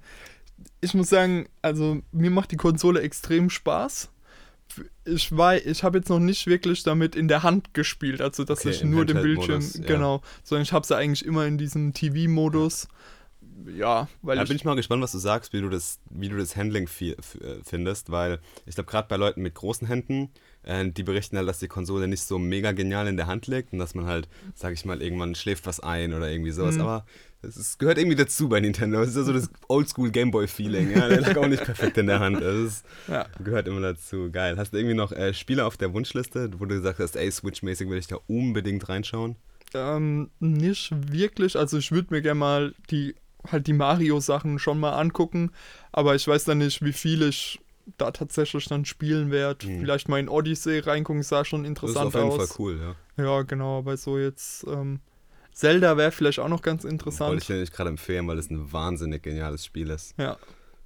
Ich 0.81 0.93
muss 0.93 1.09
sagen, 1.09 1.47
also 1.61 2.01
mir 2.11 2.31
macht 2.31 2.51
die 2.51 2.57
Konsole 2.57 3.01
extrem 3.01 3.49
Spaß. 3.49 4.09
Ich 5.05 5.35
war, 5.35 5.55
ich 5.55 5.83
habe 5.83 5.99
jetzt 5.99 6.09
noch 6.09 6.19
nicht 6.19 6.47
wirklich 6.47 6.83
damit 6.83 7.15
in 7.15 7.27
der 7.27 7.43
Hand 7.43 7.73
gespielt, 7.73 8.21
also 8.21 8.43
dass 8.43 8.61
Okay, 8.61 8.71
ich 8.71 8.83
nur 8.83 9.05
den 9.05 9.21
Bildschirm, 9.21 9.61
ja. 9.61 9.85
genau, 9.85 10.21
sondern 10.43 10.63
ich 10.63 10.73
habe 10.73 10.85
sie 10.85 10.95
eigentlich 10.95 11.25
immer 11.25 11.45
in 11.45 11.57
diesem 11.57 11.93
TV-Modus. 11.93 12.83
Ja, 12.83 12.89
weil 14.21 14.35
Da 14.35 14.43
ich, 14.43 14.49
bin 14.49 14.57
ich 14.57 14.65
mal 14.65 14.75
gespannt, 14.75 15.01
was 15.01 15.11
du 15.11 15.17
sagst, 15.17 15.53
wie 15.53 15.61
du 15.61 15.69
das, 15.69 15.99
wie 16.09 16.29
du 16.29 16.37
das 16.37 16.55
Handling 16.55 16.87
findest, 16.87 18.11
weil 18.11 18.39
ich 18.65 18.75
glaube, 18.75 18.89
gerade 18.89 19.07
bei 19.07 19.15
Leuten 19.15 19.41
mit 19.41 19.55
großen 19.55 19.87
Händen, 19.87 20.29
äh, 20.63 20.89
die 20.89 21.03
berichten 21.03 21.37
halt, 21.37 21.47
dass 21.47 21.59
die 21.59 21.67
Konsole 21.67 22.07
nicht 22.07 22.23
so 22.23 22.37
mega 22.37 22.71
genial 22.73 23.07
in 23.07 23.17
der 23.17 23.27
Hand 23.27 23.47
liegt 23.47 23.73
und 23.73 23.79
dass 23.79 23.95
man 23.95 24.05
halt, 24.05 24.27
sag 24.55 24.73
ich 24.73 24.83
mal, 24.85 25.01
irgendwann 25.01 25.35
schläft 25.35 25.65
was 25.65 25.79
ein 25.79 26.13
oder 26.13 26.29
irgendwie 26.29 26.51
sowas. 26.51 26.75
Mhm. 26.75 26.81
Aber 26.81 27.05
es 27.41 27.77
gehört 27.77 27.97
irgendwie 27.97 28.17
dazu 28.17 28.49
bei 28.49 28.59
Nintendo. 28.59 29.01
Es 29.01 29.09
ist 29.09 29.17
ja 29.17 29.23
so 29.23 29.33
das 29.33 29.49
Oldschool 29.67 30.09
Gameboy-Feeling. 30.09 30.91
Ja? 30.91 31.07
Der 31.07 31.21
lag 31.21 31.37
auch 31.37 31.47
nicht 31.47 31.63
perfekt 31.63 31.97
in 31.97 32.07
der 32.07 32.19
Hand. 32.19 32.41
Es 32.41 32.83
ja, 33.07 33.27
gehört 33.43 33.67
immer 33.67 33.81
dazu. 33.81 34.31
Geil. 34.31 34.57
Hast 34.57 34.73
du 34.73 34.77
irgendwie 34.77 34.95
noch 34.95 35.11
äh, 35.11 35.33
Spiele 35.33 35.65
auf 35.65 35.77
der 35.77 35.93
Wunschliste, 35.93 36.49
wo 36.57 36.65
du 36.65 36.75
gesagt 36.75 36.99
hast, 36.99 37.15
ey, 37.15 37.31
Switch-mäßig 37.31 37.89
will 37.89 37.99
ich 37.99 38.07
da 38.07 38.17
unbedingt 38.27 38.89
reinschauen? 38.89 39.35
Ähm, 39.73 40.29
nicht 40.39 40.91
wirklich. 41.11 41.57
Also 41.57 41.77
ich 41.77 41.91
würde 41.91 42.13
mir 42.13 42.21
gerne 42.21 42.39
mal 42.39 42.75
die 42.89 43.15
halt 43.51 43.67
die 43.67 43.73
Mario-Sachen 43.73 44.59
schon 44.59 44.79
mal 44.79 44.93
angucken, 44.93 45.51
aber 45.91 46.15
ich 46.15 46.27
weiß 46.27 46.43
dann 46.45 46.59
nicht, 46.59 46.83
wie 46.83 46.93
viel 46.93 47.21
ich 47.23 47.59
da 47.97 48.11
tatsächlich 48.11 48.65
dann 48.67 48.85
spielen 48.85 49.31
werde. 49.31 49.67
Mhm. 49.67 49.79
Vielleicht 49.81 50.09
mal 50.09 50.19
in 50.19 50.29
Odyssey 50.29 50.79
reingucken, 50.79 51.21
sah 51.23 51.45
schon 51.45 51.63
Das 51.63 51.69
ist 51.69 51.77
interessant 51.83 52.07
auf 52.07 52.13
jeden 52.15 52.31
aus. 52.31 52.47
Fall 52.49 52.55
cool, 52.59 52.79
ja. 53.17 53.23
Ja, 53.23 53.41
genau, 53.43 53.79
aber 53.79 53.95
so 53.97 54.17
jetzt 54.17 54.65
ähm, 54.67 54.99
Zelda 55.53 55.95
wäre 55.95 56.11
vielleicht 56.11 56.39
auch 56.39 56.49
noch 56.49 56.61
ganz 56.61 56.83
Wollte 56.83 56.93
interessant. 56.95 57.41
ich 57.41 57.47
dir 57.47 57.59
nicht 57.59 57.73
gerade 57.73 57.89
empfehlen, 57.91 58.27
weil 58.27 58.39
es 58.39 58.49
ein 58.49 58.71
wahnsinnig 58.73 59.23
geniales 59.23 59.65
Spiel 59.65 59.89
ist. 59.89 60.15
Ja. 60.17 60.37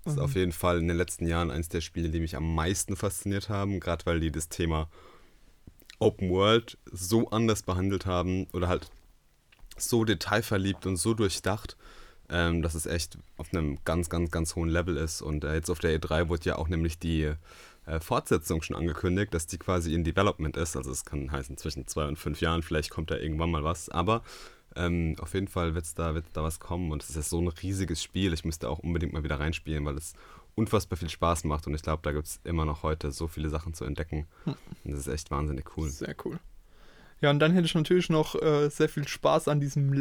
Das 0.03 0.13
ist 0.13 0.17
Mhm. 0.19 0.23
auf 0.25 0.35
jeden 0.35 0.51
Fall 0.51 0.79
in 0.79 0.87
den 0.87 0.97
letzten 0.97 1.25
Jahren 1.27 1.51
eines 1.51 1.69
der 1.69 1.81
Spiele, 1.81 2.09
die 2.09 2.19
mich 2.19 2.35
am 2.35 2.53
meisten 2.55 2.95
fasziniert 2.95 3.49
haben, 3.49 3.79
gerade 3.79 4.05
weil 4.05 4.19
die 4.19 4.31
das 4.31 4.47
Thema 4.49 4.89
Open 5.99 6.29
World 6.29 6.77
so 6.91 7.29
anders 7.29 7.63
behandelt 7.63 8.05
haben 8.05 8.47
oder 8.53 8.67
halt 8.67 8.89
so 9.77 10.05
detailverliebt 10.05 10.85
und 10.85 10.97
so 10.97 11.13
durchdacht, 11.13 11.77
ähm, 12.29 12.61
dass 12.61 12.75
es 12.75 12.85
echt 12.85 13.17
auf 13.37 13.53
einem 13.53 13.77
ganz, 13.85 14.09
ganz, 14.09 14.31
ganz 14.31 14.55
hohen 14.55 14.69
Level 14.69 14.97
ist. 14.97 15.21
Und 15.21 15.43
äh, 15.43 15.53
jetzt 15.55 15.69
auf 15.69 15.79
der 15.79 15.99
E3 15.99 16.29
wurde 16.29 16.45
ja 16.45 16.57
auch 16.57 16.67
nämlich 16.67 16.99
die 16.99 17.33
äh, 17.85 17.99
Fortsetzung 17.99 18.61
schon 18.61 18.75
angekündigt, 18.75 19.33
dass 19.33 19.47
die 19.47 19.57
quasi 19.57 19.93
in 19.93 20.03
Development 20.03 20.55
ist. 20.57 20.75
Also 20.75 20.91
es 20.91 21.05
kann 21.05 21.31
heißen 21.31 21.57
zwischen 21.57 21.87
zwei 21.87 22.07
und 22.07 22.17
fünf 22.17 22.41
Jahren, 22.41 22.61
vielleicht 22.61 22.91
kommt 22.91 23.11
da 23.11 23.17
irgendwann 23.17 23.51
mal 23.51 23.63
was. 23.63 23.89
Aber 23.89 24.23
ähm, 24.75 25.15
auf 25.19 25.33
jeden 25.33 25.47
Fall 25.47 25.73
wird's 25.75 25.95
da, 25.95 26.13
wird 26.13 26.25
da 26.33 26.43
was 26.43 26.59
kommen 26.59 26.91
und 26.91 27.03
es 27.03 27.15
ist 27.15 27.29
so 27.29 27.41
ein 27.41 27.47
riesiges 27.47 28.03
Spiel. 28.03 28.33
Ich 28.33 28.45
müsste 28.45 28.69
auch 28.69 28.79
unbedingt 28.79 29.13
mal 29.13 29.23
wieder 29.23 29.39
reinspielen, 29.39 29.83
weil 29.85 29.97
es 29.97 30.13
unfassbar 30.55 30.97
viel 30.97 31.09
Spaß 31.09 31.45
macht 31.45 31.67
und 31.67 31.73
ich 31.73 31.81
glaube, 31.81 32.01
da 32.03 32.11
gibt 32.11 32.27
es 32.27 32.39
immer 32.43 32.65
noch 32.65 32.83
heute 32.83 33.11
so 33.11 33.27
viele 33.27 33.49
Sachen 33.49 33.73
zu 33.73 33.85
entdecken. 33.85 34.27
Hm. 34.43 34.55
Und 34.83 34.91
das 34.91 35.01
ist 35.01 35.07
echt 35.07 35.31
wahnsinnig 35.31 35.77
cool. 35.77 35.89
Sehr 35.89 36.15
cool. 36.25 36.39
Ja, 37.21 37.31
und 37.31 37.39
dann 37.39 37.51
hätte 37.51 37.65
ich 37.65 37.75
natürlich 37.75 38.09
noch 38.09 38.35
äh, 38.35 38.69
sehr 38.69 38.89
viel 38.89 39.07
Spaß 39.07 39.47
an 39.47 39.59
diesem 39.59 39.91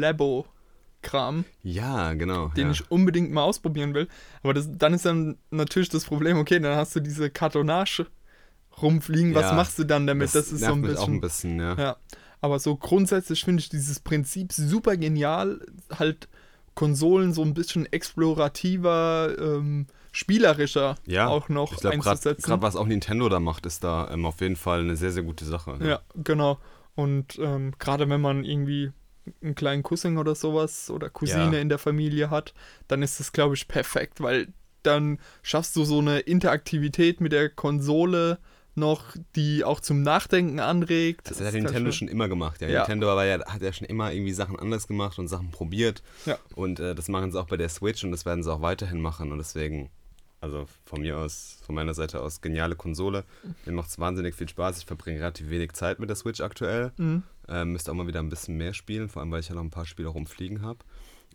Labo-Kram, 1.03 1.45
Ja, 1.63 2.13
genau. 2.13 2.49
den 2.49 2.67
ja. 2.67 2.71
ich 2.71 2.89
unbedingt 2.91 3.31
mal 3.31 3.43
ausprobieren 3.43 3.93
will. 3.93 4.07
Aber 4.43 4.53
das, 4.53 4.69
dann 4.71 4.93
ist 4.93 5.05
dann 5.05 5.37
natürlich 5.51 5.89
das 5.89 6.05
Problem, 6.05 6.37
okay, 6.37 6.59
dann 6.59 6.75
hast 6.75 6.95
du 6.95 6.99
diese 6.99 7.29
Kartonage 7.29 8.07
rumfliegen, 8.81 9.35
was 9.35 9.43
Ja, 9.43 9.53
machst 9.53 9.79
du 9.79 9.83
dann 9.83 10.07
damit? 10.07 10.33
Das, 10.33 10.51
ist 10.51 10.61
so 10.61 10.71
ein 10.73 10.81
bisschen. 10.81 10.97
auch 10.97 11.07
ein 11.07 11.21
bisschen, 11.21 11.59
ja. 11.59 11.75
Ja, 11.75 11.97
aber 12.41 12.59
so 12.59 12.75
grundsätzlich 12.75 13.43
finde 13.43 13.61
ich 13.61 13.69
dieses 13.69 13.99
Prinzip 13.99 14.53
super 14.53 14.95
genial, 14.97 15.59
halt 15.97 16.27
Konsolen 16.75 17.33
so 17.33 17.41
ein 17.43 17.53
bisschen 17.53 17.91
explorativer, 17.91 19.35
ähm, 19.37 19.87
spielerischer 20.11 20.95
Ja, 21.05 21.27
auch 21.27 21.49
noch 21.49 21.73
Ich 21.73 21.79
gerade 21.79 21.95
einzusetzen. 21.95 22.61
was 22.61 22.75
auch 22.77 22.87
Nintendo 22.87 23.27
da 23.27 23.39
macht, 23.39 23.65
ist 23.65 23.83
da 23.83 24.09
ähm, 24.11 24.25
auf 24.25 24.39
jeden 24.39 24.55
Fall 24.55 24.79
eine 24.81 24.95
sehr, 24.95 25.11
sehr 25.11 25.23
gute 25.23 25.43
Sache. 25.45 25.77
ne? 25.77 25.89
ja, 25.89 25.99
genau. 26.15 26.57
Und 26.95 27.37
ähm, 27.39 27.73
gerade 27.79 28.09
wenn 28.09 28.21
man 28.21 28.43
irgendwie 28.45 28.91
einen 29.41 29.55
kleinen 29.55 29.83
Cousin 29.83 30.17
oder 30.17 30.35
sowas 30.35 30.89
oder 30.89 31.09
Cousine 31.09 31.55
Ja. 31.55 31.61
in 31.61 31.69
der 31.69 31.77
Familie 31.79 32.29
hat, 32.29 32.53
dann 32.87 33.01
ist 33.03 33.19
das, 33.19 33.31
glaube 33.31 33.55
ich, 33.55 33.67
perfekt, 33.67 34.21
weil 34.21 34.47
dann 34.83 35.19
schaffst 35.41 35.75
du 35.75 35.83
so 35.83 35.99
eine 35.99 36.19
Interaktivität 36.19 37.19
mit 37.21 37.31
der 37.31 37.49
Konsole 37.49 38.39
noch, 38.75 39.03
die 39.35 39.63
auch 39.65 39.81
zum 39.81 40.03
Nachdenken 40.03 40.59
anregt. 40.59 41.29
Das 41.29 41.41
hat 41.41 41.53
ja 41.53 41.61
Nintendo 41.61 41.91
schon 41.91 42.07
immer 42.07 42.29
gemacht. 42.29 42.61
Ja. 42.61 42.69
Ja. 42.69 42.79
Nintendo 42.81 43.07
war 43.07 43.25
ja, 43.25 43.43
hat 43.45 43.61
ja 43.61 43.73
schon 43.73 43.87
immer 43.87 44.13
irgendwie 44.13 44.31
Sachen 44.31 44.57
anders 44.57 44.87
gemacht 44.87 45.19
und 45.19 45.27
Sachen 45.27 45.51
probiert. 45.51 46.01
Ja. 46.25 46.37
Und 46.55 46.79
äh, 46.79 46.95
das 46.95 47.09
machen 47.09 47.31
sie 47.31 47.39
auch 47.39 47.47
bei 47.47 47.57
der 47.57 47.67
Switch 47.69 48.03
und 48.05 48.11
das 48.11 48.25
werden 48.25 48.41
sie 48.43 48.51
auch 48.53 48.61
weiterhin 48.61 49.01
machen. 49.01 49.33
Und 49.33 49.39
deswegen, 49.39 49.89
also 50.39 50.65
von 50.85 51.01
mir 51.01 51.17
aus, 51.17 51.57
von 51.65 51.75
meiner 51.75 51.93
Seite 51.93 52.21
aus, 52.21 52.39
geniale 52.39 52.75
Konsole. 52.77 53.25
Mir 53.65 53.73
macht 53.73 53.89
es 53.89 53.99
wahnsinnig 53.99 54.33
viel 54.35 54.47
Spaß. 54.47 54.77
Ich 54.77 54.85
verbringe 54.85 55.19
relativ 55.19 55.49
wenig 55.49 55.73
Zeit 55.73 55.99
mit 55.99 56.07
der 56.07 56.15
Switch 56.15 56.39
aktuell. 56.39 56.93
Mhm. 56.95 57.23
Ähm, 57.49 57.71
müsste 57.71 57.91
auch 57.91 57.95
mal 57.95 58.07
wieder 58.07 58.19
ein 58.19 58.29
bisschen 58.29 58.57
mehr 58.57 58.73
spielen, 58.73 59.09
vor 59.09 59.21
allem 59.21 59.31
weil 59.31 59.39
ich 59.39 59.49
ja 59.49 59.55
noch 59.55 59.63
ein 59.63 59.71
paar 59.71 59.85
Spiele 59.85 60.09
rumfliegen 60.09 60.61
habe. 60.61 60.79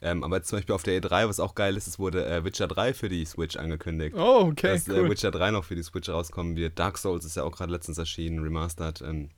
Ähm, 0.00 0.22
aber 0.24 0.36
jetzt 0.36 0.48
zum 0.48 0.58
Beispiel 0.58 0.74
auf 0.74 0.82
der 0.82 1.00
E3, 1.00 1.28
was 1.28 1.40
auch 1.40 1.54
geil 1.54 1.76
ist, 1.76 1.86
es 1.86 1.98
wurde 1.98 2.26
äh, 2.26 2.44
Witcher 2.44 2.68
3 2.68 2.94
für 2.94 3.08
die 3.08 3.24
Switch 3.24 3.56
angekündigt. 3.56 4.16
Oh, 4.16 4.48
okay, 4.50 4.68
dass 4.68 4.88
äh, 4.88 5.00
cool. 5.00 5.10
Witcher 5.10 5.30
3 5.30 5.52
noch 5.52 5.64
für 5.64 5.76
die 5.76 5.82
Switch 5.82 6.08
rauskommen 6.08 6.56
wird. 6.56 6.78
Dark 6.78 6.98
Souls 6.98 7.24
ist 7.24 7.36
ja 7.36 7.44
auch 7.44 7.56
gerade 7.56 7.72
letztens 7.72 7.98
erschienen, 7.98 8.40
remastered. 8.42 9.02
Ähm, 9.02 9.30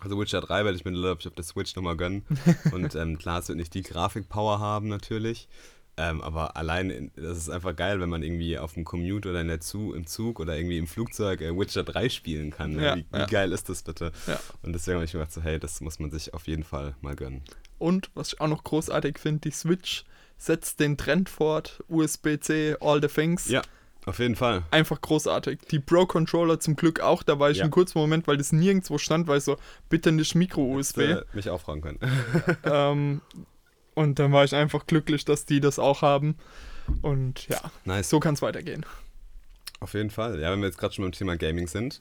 also 0.00 0.18
Witcher 0.18 0.40
3 0.40 0.64
werde 0.64 0.76
ich 0.76 0.84
mir 0.84 0.92
glaub 0.92 1.20
ich, 1.20 1.28
auf 1.28 1.34
der 1.34 1.44
Switch 1.44 1.74
nochmal 1.76 1.96
gönnen. 1.96 2.24
Und 2.72 2.94
ähm, 2.94 3.18
klar, 3.18 3.40
es 3.40 3.48
wird 3.48 3.58
nicht 3.58 3.74
die 3.74 3.82
Grafikpower 3.82 4.58
haben 4.58 4.88
natürlich. 4.88 5.48
Ähm, 5.96 6.22
aber 6.22 6.56
allein, 6.56 6.90
in, 6.90 7.10
das 7.16 7.36
ist 7.36 7.50
einfach 7.50 7.76
geil, 7.76 8.00
wenn 8.00 8.08
man 8.08 8.22
irgendwie 8.22 8.58
auf 8.58 8.74
dem 8.74 8.84
Commute 8.84 9.28
oder 9.30 9.40
in 9.40 9.48
der 9.48 9.60
Zug, 9.60 9.94
im 9.94 10.06
Zug 10.06 10.40
oder 10.40 10.56
irgendwie 10.56 10.78
im 10.78 10.86
Flugzeug 10.86 11.40
äh, 11.40 11.56
Witcher 11.56 11.82
3 11.82 12.08
spielen 12.08 12.50
kann. 12.50 12.72
Ne? 12.72 12.84
Ja, 12.84 12.96
wie, 12.96 13.04
wie 13.12 13.18
ja. 13.18 13.26
geil 13.26 13.52
ist 13.52 13.68
das 13.68 13.82
bitte? 13.82 14.12
Ja. 14.26 14.40
Und 14.62 14.72
deswegen 14.72 14.94
habe 14.96 15.04
ich 15.04 15.12
mir 15.14 15.20
gedacht, 15.20 15.34
so, 15.34 15.42
hey, 15.42 15.58
das 15.58 15.80
muss 15.80 15.98
man 15.98 16.10
sich 16.10 16.32
auf 16.32 16.46
jeden 16.46 16.64
Fall 16.64 16.94
mal 17.00 17.16
gönnen. 17.16 17.42
Und 17.78 18.10
was 18.14 18.32
ich 18.32 18.40
auch 18.40 18.48
noch 18.48 18.64
großartig 18.64 19.18
finde, 19.18 19.40
die 19.40 19.50
Switch 19.50 20.04
setzt 20.38 20.80
den 20.80 20.96
Trend 20.96 21.28
fort, 21.28 21.84
USB-C, 21.88 22.76
all 22.80 23.00
the 23.02 23.08
things. 23.08 23.48
Ja, 23.48 23.62
auf 24.06 24.18
jeden 24.18 24.36
Fall. 24.36 24.62
Einfach 24.70 25.00
großartig. 25.00 25.60
Die 25.70 25.78
Pro-Controller 25.78 26.58
zum 26.60 26.76
Glück 26.76 27.00
auch, 27.00 27.22
da 27.22 27.38
war 27.38 27.50
ich 27.50 27.58
Ja. 27.58 27.64
einen 27.64 27.70
kurzen 27.70 27.98
Moment, 27.98 28.26
weil 28.26 28.38
das 28.38 28.50
nirgendwo 28.52 28.96
stand, 28.96 29.28
weil 29.28 29.38
ich 29.38 29.44
so, 29.44 29.56
bitte 29.90 30.12
nicht 30.12 30.34
Micro-USB. 30.34 30.98
Äh, 30.98 31.24
mich 31.34 31.50
auch 31.50 31.60
fragen 31.60 31.82
können. 31.82 31.98
ähm, 32.64 33.20
und 33.94 34.18
dann 34.18 34.32
war 34.32 34.44
ich 34.44 34.54
einfach 34.54 34.86
glücklich, 34.86 35.24
dass 35.24 35.44
die 35.44 35.60
das 35.60 35.78
auch 35.78 36.02
haben. 36.02 36.36
Und 37.02 37.46
ja, 37.48 37.60
nice. 37.84 38.08
so 38.10 38.20
kann 38.20 38.34
es 38.34 38.42
weitergehen. 38.42 38.84
Auf 39.80 39.94
jeden 39.94 40.10
Fall. 40.10 40.40
Ja, 40.40 40.52
wenn 40.52 40.60
wir 40.60 40.66
jetzt 40.66 40.78
gerade 40.78 40.92
schon 40.94 41.04
beim 41.04 41.12
Thema 41.12 41.36
Gaming 41.36 41.66
sind. 41.66 42.00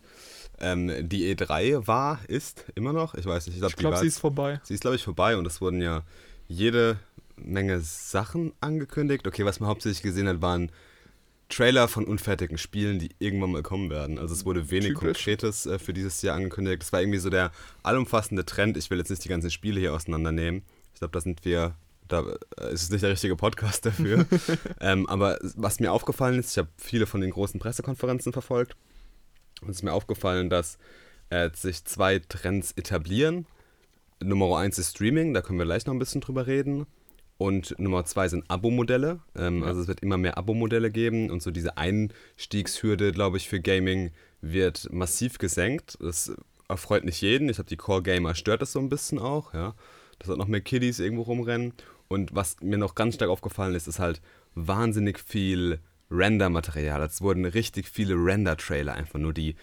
Ähm, 0.59 1.07
die 1.07 1.33
E3 1.33 1.87
war, 1.87 2.19
ist 2.27 2.65
immer 2.75 2.91
noch, 2.91 3.15
ich 3.15 3.25
weiß 3.25 3.47
nicht, 3.47 3.55
ich 3.55 3.61
glaube, 3.61 3.71
Ich 3.71 3.77
glaube, 3.77 3.97
sie 3.97 4.07
ist 4.07 4.19
vorbei. 4.19 4.59
sie 4.63 4.73
ist, 4.73 4.81
glaube 4.81 4.97
ich, 4.97 5.03
vorbei 5.03 5.37
und 5.37 5.45
es 5.47 5.61
wurden 5.61 5.81
ja 5.81 6.03
jede 6.49 6.99
Menge 7.37 7.79
Sachen 7.79 8.51
angekündigt. 8.59 9.25
Okay, 9.25 9.45
was 9.45 9.61
man 9.61 9.69
hauptsächlich 9.69 10.01
gesehen 10.01 10.27
hat, 10.27 10.41
waren 10.41 10.71
Trailer 11.47 11.87
von 11.87 12.03
unfertigen 12.05 12.57
Spielen, 12.57 12.99
die 12.99 13.09
irgendwann 13.19 13.51
mal 13.51 13.63
kommen 13.63 13.89
werden. 13.89 14.19
Also 14.19 14.33
es 14.33 14.45
wurde 14.45 14.69
wenig 14.69 14.89
Typisch. 14.89 15.23
Konkretes 15.23 15.65
äh, 15.65 15.79
für 15.79 15.93
dieses 15.93 16.21
Jahr 16.21 16.35
angekündigt. 16.35 16.81
Das 16.81 16.91
war 16.91 17.01
irgendwie 17.01 17.19
so 17.19 17.29
der 17.29 17.51
allumfassende 17.81 18.45
Trend. 18.45 18.75
Ich 18.75 18.89
will 18.89 18.97
jetzt 18.97 19.09
nicht 19.09 19.23
die 19.23 19.29
ganzen 19.29 19.49
Spiele 19.49 19.79
hier 19.79 19.93
auseinandernehmen. 19.93 20.63
Ich 20.99 21.01
glaube, 21.01 21.13
da 21.13 21.21
sind 21.21 21.45
wir, 21.45 21.75
da 22.09 22.25
äh, 22.59 22.73
ist 22.73 22.83
es 22.83 22.89
nicht 22.89 23.03
der 23.03 23.11
richtige 23.11 23.37
Podcast 23.37 23.85
dafür. 23.85 24.25
ähm, 24.81 25.07
aber 25.07 25.39
was 25.55 25.79
mir 25.79 25.93
aufgefallen 25.93 26.37
ist, 26.37 26.51
ich 26.51 26.57
habe 26.57 26.67
viele 26.75 27.05
von 27.07 27.21
den 27.21 27.31
großen 27.31 27.57
Pressekonferenzen 27.57 28.33
verfolgt. 28.33 28.75
Und 29.61 29.69
es 29.69 29.77
ist 29.77 29.83
mir 29.83 29.93
aufgefallen, 29.93 30.49
dass 30.49 30.77
äh, 31.29 31.49
sich 31.53 31.85
zwei 31.85 32.19
Trends 32.19 32.73
etablieren. 32.73 33.45
Nummer 34.21 34.57
eins 34.57 34.77
ist 34.77 34.97
Streaming, 34.97 35.33
da 35.33 35.41
können 35.41 35.57
wir 35.57 35.65
gleich 35.65 35.85
noch 35.85 35.93
ein 35.93 35.99
bisschen 35.99 36.19
drüber 36.19 36.47
reden. 36.47 36.85
Und 37.37 37.79
Nummer 37.79 38.03
zwei 38.03 38.27
sind 38.27 38.43
Abo-Modelle. 38.49 39.21
Ähm, 39.37 39.61
Ja. 39.61 39.67
Also 39.67 39.79
es 39.79 39.87
wird 39.87 40.01
immer 40.01 40.17
mehr 40.17 40.37
Abo-Modelle 40.37 40.91
geben 40.91 41.31
und 41.31 41.41
so 41.41 41.49
diese 41.49 41.77
Einstiegshürde, 41.77 43.13
glaube 43.13 43.37
ich, 43.37 43.47
für 43.47 43.61
Gaming 43.61 44.11
wird 44.41 44.91
massiv 44.91 45.37
gesenkt. 45.37 45.97
Das 46.01 46.33
erfreut 46.67 47.05
nicht 47.05 47.21
jeden. 47.21 47.47
Ich 47.47 47.55
glaube, 47.55 47.69
die 47.69 47.77
Core-Gamer 47.77 48.35
stört 48.35 48.61
das 48.61 48.73
so 48.73 48.79
ein 48.79 48.89
bisschen 48.89 49.17
auch, 49.17 49.53
ja. 49.53 49.75
Dass 50.19 50.29
halt 50.29 50.37
noch 50.37 50.47
mehr 50.47 50.61
Kiddies 50.61 50.99
irgendwo 50.99 51.23
rumrennen. 51.23 51.73
Und 52.07 52.35
was 52.35 52.57
mir 52.61 52.77
noch 52.77 52.95
ganz 52.95 53.15
stark 53.15 53.29
aufgefallen 53.29 53.75
ist, 53.75 53.87
ist 53.87 53.99
halt 53.99 54.21
wahnsinnig 54.55 55.19
viel 55.19 55.79
Render-Material. 56.11 57.01
Es 57.03 57.21
wurden 57.21 57.45
richtig 57.45 57.87
viele 57.87 58.15
Render-Trailer 58.15 58.93
einfach 58.93 59.19
nur, 59.19 59.33
die 59.33 59.55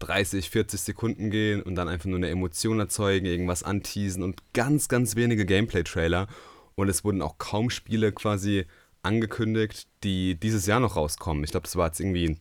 30, 0.00 0.50
40 0.50 0.80
Sekunden 0.80 1.30
gehen 1.30 1.62
und 1.62 1.76
dann 1.76 1.88
einfach 1.88 2.06
nur 2.06 2.18
eine 2.18 2.28
Emotion 2.28 2.78
erzeugen, 2.78 3.26
irgendwas 3.26 3.62
anteasen 3.62 4.22
und 4.22 4.42
ganz, 4.52 4.88
ganz 4.88 5.16
wenige 5.16 5.46
Gameplay-Trailer. 5.46 6.26
Und 6.74 6.88
es 6.88 7.04
wurden 7.04 7.22
auch 7.22 7.38
kaum 7.38 7.70
Spiele 7.70 8.12
quasi 8.12 8.66
angekündigt, 9.02 9.86
die 10.02 10.34
dieses 10.34 10.66
Jahr 10.66 10.80
noch 10.80 10.96
rauskommen. 10.96 11.44
Ich 11.44 11.50
glaube, 11.50 11.64
das 11.64 11.76
war 11.76 11.86
jetzt 11.86 12.00
irgendwie 12.00 12.36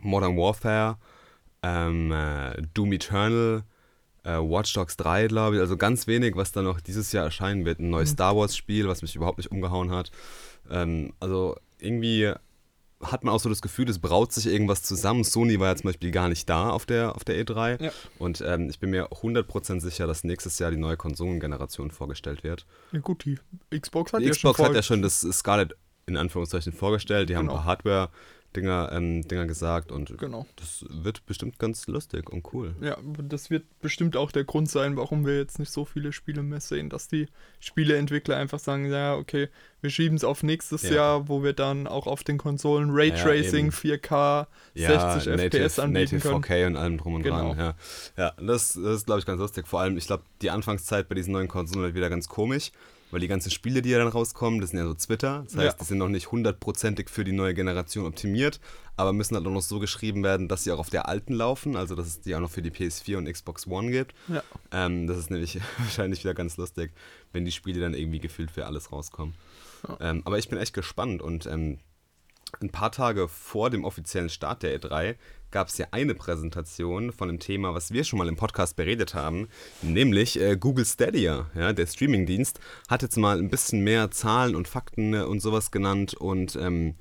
Modern 0.00 0.36
Warfare, 0.36 0.98
ähm, 1.62 2.12
äh, 2.12 2.62
Doom 2.74 2.92
Eternal, 2.92 3.64
äh, 4.24 4.36
Watch 4.38 4.72
Dogs 4.74 4.96
3, 4.96 5.28
glaube 5.28 5.56
ich. 5.56 5.60
Also 5.60 5.76
ganz 5.76 6.06
wenig, 6.06 6.36
was 6.36 6.52
dann 6.52 6.64
noch 6.64 6.80
dieses 6.80 7.12
Jahr 7.12 7.24
erscheinen 7.24 7.64
wird. 7.64 7.78
Ein 7.80 7.90
neues 7.90 8.10
Star 8.10 8.36
Wars-Spiel, 8.36 8.88
was 8.88 9.02
mich 9.02 9.16
überhaupt 9.16 9.38
nicht 9.38 9.50
umgehauen 9.50 9.90
hat. 9.90 10.10
Ähm, 10.70 11.12
also 11.20 11.56
irgendwie 11.78 12.32
hat 13.02 13.24
man 13.24 13.34
auch 13.34 13.40
so 13.40 13.48
das 13.48 13.62
Gefühl, 13.62 13.88
es 13.88 13.98
braut 13.98 14.30
sich 14.32 14.46
irgendwas 14.46 14.82
zusammen. 14.82 15.24
Sony 15.24 15.58
war 15.58 15.68
ja 15.68 15.76
zum 15.76 15.88
Beispiel 15.88 16.10
gar 16.10 16.28
nicht 16.28 16.48
da 16.50 16.68
auf 16.68 16.84
der, 16.84 17.16
auf 17.16 17.24
der 17.24 17.42
E3. 17.42 17.82
Ja. 17.82 17.92
Und 18.18 18.42
ähm, 18.46 18.68
ich 18.68 18.78
bin 18.78 18.90
mir 18.90 19.08
100% 19.08 19.80
sicher, 19.80 20.06
dass 20.06 20.22
nächstes 20.22 20.58
Jahr 20.58 20.70
die 20.70 20.76
neue 20.76 20.98
Konsolengeneration 20.98 21.90
vorgestellt 21.90 22.44
wird. 22.44 22.66
Ja, 22.92 22.98
gut, 23.00 23.24
die 23.24 23.38
Xbox 23.78 24.12
hat 24.12 24.20
Die 24.20 24.26
ja 24.26 24.32
Xbox 24.32 24.58
schon 24.58 24.66
hat 24.66 24.74
ja 24.74 24.82
schon 24.82 25.00
das 25.00 25.20
Scarlett 25.20 25.74
in 26.06 26.18
Anführungszeichen 26.18 26.72
vorgestellt. 26.72 27.30
Die 27.30 27.36
haben 27.36 27.46
Genau. 27.46 27.60
ein 27.60 27.64
paar 27.64 28.10
Hardware-Dinger 28.52 28.92
ähm, 28.92 29.22
Dinger 29.28 29.46
gesagt 29.46 29.92
und 29.92 30.16
Genau. 30.18 30.46
das 30.56 30.84
wird 30.88 31.24
bestimmt 31.26 31.58
ganz 31.58 31.86
lustig 31.86 32.30
und 32.30 32.52
cool. 32.52 32.74
Ja, 32.80 32.96
das 33.22 33.50
wird 33.50 33.64
bestimmt 33.80 34.16
auch 34.16 34.32
der 34.32 34.44
Grund 34.44 34.68
sein, 34.68 34.96
warum 34.96 35.24
wir 35.26 35.36
jetzt 35.38 35.58
nicht 35.58 35.70
so 35.72 35.84
viele 35.84 36.12
Spiele 36.12 36.42
mehr 36.42 36.60
sehen, 36.60 36.88
dass 36.90 37.08
die 37.08 37.26
Spieleentwickler 37.60 38.36
einfach 38.36 38.58
sagen, 38.58 38.90
ja, 38.90 39.14
okay, 39.16 39.48
wir 39.80 39.90
schieben 39.90 40.16
es 40.16 40.24
auf 40.24 40.42
nächstes 40.42 40.82
Ja. 40.82 40.94
Jahr, 40.94 41.28
wo 41.28 41.42
wir 41.42 41.52
dann 41.52 41.86
auch 41.86 42.06
auf 42.06 42.24
den 42.24 42.38
Konsolen 42.38 42.88
Ja, 42.88 42.94
Raytracing, 42.94 43.66
eben. 43.66 43.70
4K, 43.72 44.46
Ja, 44.74 45.12
60 45.14 45.36
Native, 45.36 45.58
FPS 45.64 45.78
anbieten 45.78 46.16
Native 46.16 46.20
können. 46.20 46.44
4K 46.44 46.66
und 46.66 46.76
allem 46.76 46.98
drum 46.98 47.14
und 47.14 47.22
Genau. 47.22 47.54
dran. 47.54 47.58
Ja, 47.58 47.74
ja 48.16 48.32
das, 48.38 48.72
das 48.74 48.96
ist, 48.96 49.06
glaube 49.06 49.20
ich, 49.20 49.26
ganz 49.26 49.40
lustig. 49.40 49.66
Vor 49.66 49.80
allem, 49.80 49.96
ich 49.96 50.06
glaube, 50.06 50.24
die 50.42 50.50
Anfangszeit 50.50 51.08
bei 51.08 51.14
diesen 51.14 51.32
neuen 51.32 51.48
Konsolen 51.48 51.84
wird 51.84 51.94
wieder 51.94 52.10
ganz 52.10 52.28
komisch, 52.28 52.72
weil 53.10 53.20
die 53.20 53.28
ganzen 53.28 53.50
Spiele, 53.50 53.82
die 53.82 53.90
ja 53.90 53.98
dann 53.98 54.08
rauskommen, 54.08 54.60
das 54.60 54.70
sind 54.70 54.78
ja 54.78 54.86
so 54.86 54.94
Twitter. 54.94 55.42
Das 55.46 55.56
heißt, 55.56 55.76
Ja. 55.76 55.78
die 55.80 55.84
sind 55.84 55.98
noch 55.98 56.08
nicht 56.08 56.30
hundertprozentig 56.30 57.08
für 57.10 57.24
die 57.24 57.32
neue 57.32 57.54
Generation 57.54 58.06
optimiert, 58.06 58.60
aber 58.96 59.12
müssen 59.12 59.34
halt 59.36 59.46
auch 59.46 59.50
noch 59.50 59.62
so 59.62 59.78
geschrieben 59.80 60.22
werden, 60.22 60.48
dass 60.48 60.64
sie 60.64 60.72
auch 60.72 60.78
auf 60.78 60.90
der 60.90 61.08
alten 61.08 61.32
laufen, 61.34 61.76
also 61.76 61.94
dass 61.94 62.06
es 62.06 62.20
die 62.20 62.34
auch 62.34 62.40
noch 62.40 62.50
für 62.50 62.62
die 62.62 62.70
PS4 62.70 63.16
und 63.18 63.30
Xbox 63.32 63.66
One 63.66 63.90
gibt. 63.90 64.14
Ja. 64.28 64.42
Ähm, 64.72 65.06
das 65.06 65.18
ist 65.18 65.30
nämlich 65.30 65.58
wahrscheinlich 65.78 66.22
wieder 66.24 66.34
ganz 66.34 66.56
lustig, 66.56 66.92
wenn 67.32 67.44
die 67.44 67.52
Spiele 67.52 67.80
dann 67.80 67.94
irgendwie 67.94 68.20
gefühlt 68.20 68.50
für 68.50 68.66
alles 68.66 68.92
rauskommen. 68.92 69.34
Ähm, 70.00 70.22
aber 70.26 70.38
ich 70.38 70.48
bin 70.48 70.58
echt 70.58 70.74
gespannt 70.74 71.22
und 71.22 71.46
ähm, 71.46 71.78
ein 72.60 72.70
paar 72.70 72.92
Tage 72.92 73.28
vor 73.28 73.70
dem 73.70 73.84
offiziellen 73.84 74.28
Start 74.28 74.62
der 74.62 74.78
E3 74.78 75.16
gab 75.50 75.68
es 75.68 75.78
ja 75.78 75.86
eine 75.90 76.14
Präsentation 76.14 77.12
von 77.12 77.28
einem 77.28 77.40
Thema, 77.40 77.74
was 77.74 77.92
wir 77.92 78.04
schon 78.04 78.18
mal 78.18 78.28
im 78.28 78.36
Podcast 78.36 78.76
beredet 78.76 79.14
haben, 79.14 79.48
nämlich 79.82 80.40
äh, 80.40 80.56
Google 80.56 80.84
Stadia, 80.84 81.46
ja, 81.54 81.72
der 81.72 81.86
Streamingdienst, 81.86 82.60
hat 82.88 83.02
jetzt 83.02 83.16
mal 83.16 83.38
ein 83.38 83.50
bisschen 83.50 83.82
mehr 83.82 84.10
Zahlen 84.10 84.54
und 84.54 84.68
Fakten 84.68 85.14
äh, 85.14 85.22
und 85.22 85.40
sowas 85.40 85.70
genannt 85.70 86.14
und 86.14 86.56
ähm, 86.56 86.94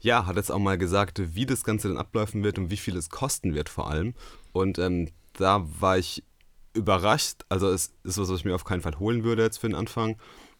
ja, 0.00 0.26
hat 0.26 0.36
jetzt 0.36 0.52
auch 0.52 0.58
mal 0.58 0.78
gesagt, 0.78 1.34
wie 1.34 1.46
das 1.46 1.64
Ganze 1.64 1.88
dann 1.88 1.96
abläufen 1.96 2.44
wird 2.44 2.58
und 2.58 2.70
wie 2.70 2.76
viel 2.76 2.96
es 2.96 3.10
kosten 3.10 3.54
wird 3.54 3.68
vor 3.68 3.90
allem. 3.90 4.14
Und 4.52 4.78
ähm, 4.78 5.10
da 5.32 5.66
war 5.80 5.98
ich 5.98 6.22
überrascht. 6.74 7.44
Also 7.48 7.68
es 7.70 7.92
ist 8.04 8.18
was, 8.18 8.28
was 8.28 8.38
ich 8.38 8.44
mir 8.44 8.54
auf 8.54 8.64
keinen 8.64 8.82
Fall 8.82 8.98
holen 8.98 9.24
würde 9.24 9.42
jetzt 9.42 9.58
für 9.58 9.68
den 9.68 9.74
Anfang. 9.74 10.16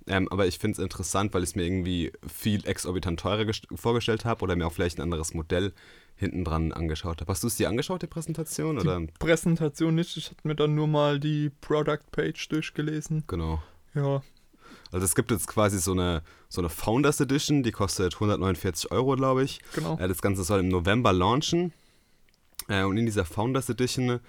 Ähm, 0.08 0.28
aber 0.30 0.46
ich 0.46 0.58
finde 0.58 0.74
es 0.74 0.78
interessant, 0.78 1.34
weil 1.34 1.42
ich 1.42 1.50
es 1.50 1.56
mir 1.56 1.64
irgendwie 1.64 2.12
viel 2.32 2.64
exorbitant 2.66 3.18
teurer 3.18 3.42
gest- 3.42 3.66
vorgestellt 3.76 4.24
habe 4.24 4.42
oder 4.44 4.54
mir 4.54 4.66
auch 4.66 4.72
vielleicht 4.72 4.98
ein 4.98 5.02
anderes 5.02 5.34
Modell 5.34 5.72
hinten 6.14 6.44
dran 6.44 6.72
angeschaut 6.72 7.20
habe. 7.20 7.30
Hast 7.32 7.42
du 7.42 7.48
es 7.48 7.56
dir 7.56 7.68
angeschaut, 7.68 8.02
die 8.02 8.06
Präsentation? 8.06 8.78
Oder? 8.78 9.00
Die 9.00 9.08
Präsentation 9.18 9.94
nicht, 9.96 10.16
ich 10.16 10.30
hatte 10.30 10.46
mir 10.46 10.54
dann 10.54 10.74
nur 10.74 10.86
mal 10.86 11.18
die 11.18 11.50
Product 11.60 11.98
Page 12.12 12.48
durchgelesen. 12.48 13.24
Genau. 13.26 13.62
Ja, 13.94 14.22
Also 14.92 15.04
es 15.04 15.14
gibt 15.16 15.30
jetzt 15.32 15.48
quasi 15.48 15.78
so 15.78 15.92
eine, 15.92 16.22
so 16.48 16.60
eine 16.60 16.68
Founders 16.68 17.20
Edition, 17.20 17.62
die 17.64 17.72
kostet 17.72 18.14
149 18.14 18.92
Euro, 18.92 19.16
glaube 19.16 19.42
ich. 19.42 19.60
genau. 19.74 19.98
Äh, 19.98 20.06
das 20.08 20.22
Ganze 20.22 20.44
soll 20.44 20.60
im 20.60 20.68
November 20.68 21.12
launchen. 21.12 21.72
Äh, 22.68 22.84
und 22.84 22.96
in 22.96 23.06
dieser 23.06 23.24
Founders 23.24 23.68
Edition 23.68 24.20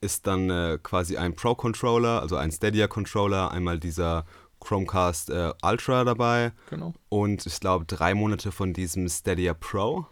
ist 0.00 0.26
dann 0.26 0.50
äh, 0.50 0.78
quasi 0.82 1.16
ein 1.16 1.34
Pro-Controller, 1.34 2.20
also 2.22 2.36
ein 2.36 2.50
Stadia-Controller, 2.50 3.50
einmal 3.50 3.78
dieser 3.78 4.26
Chromecast 4.66 5.30
äh, 5.30 5.52
Ultra 5.62 6.04
dabei 6.04 6.52
genau. 6.70 6.92
und 7.08 7.46
ich 7.46 7.60
glaube 7.60 7.84
drei 7.84 8.14
Monate 8.14 8.50
von 8.50 8.72
diesem 8.72 9.08
Stadia 9.08 9.54
Pro, 9.54 10.06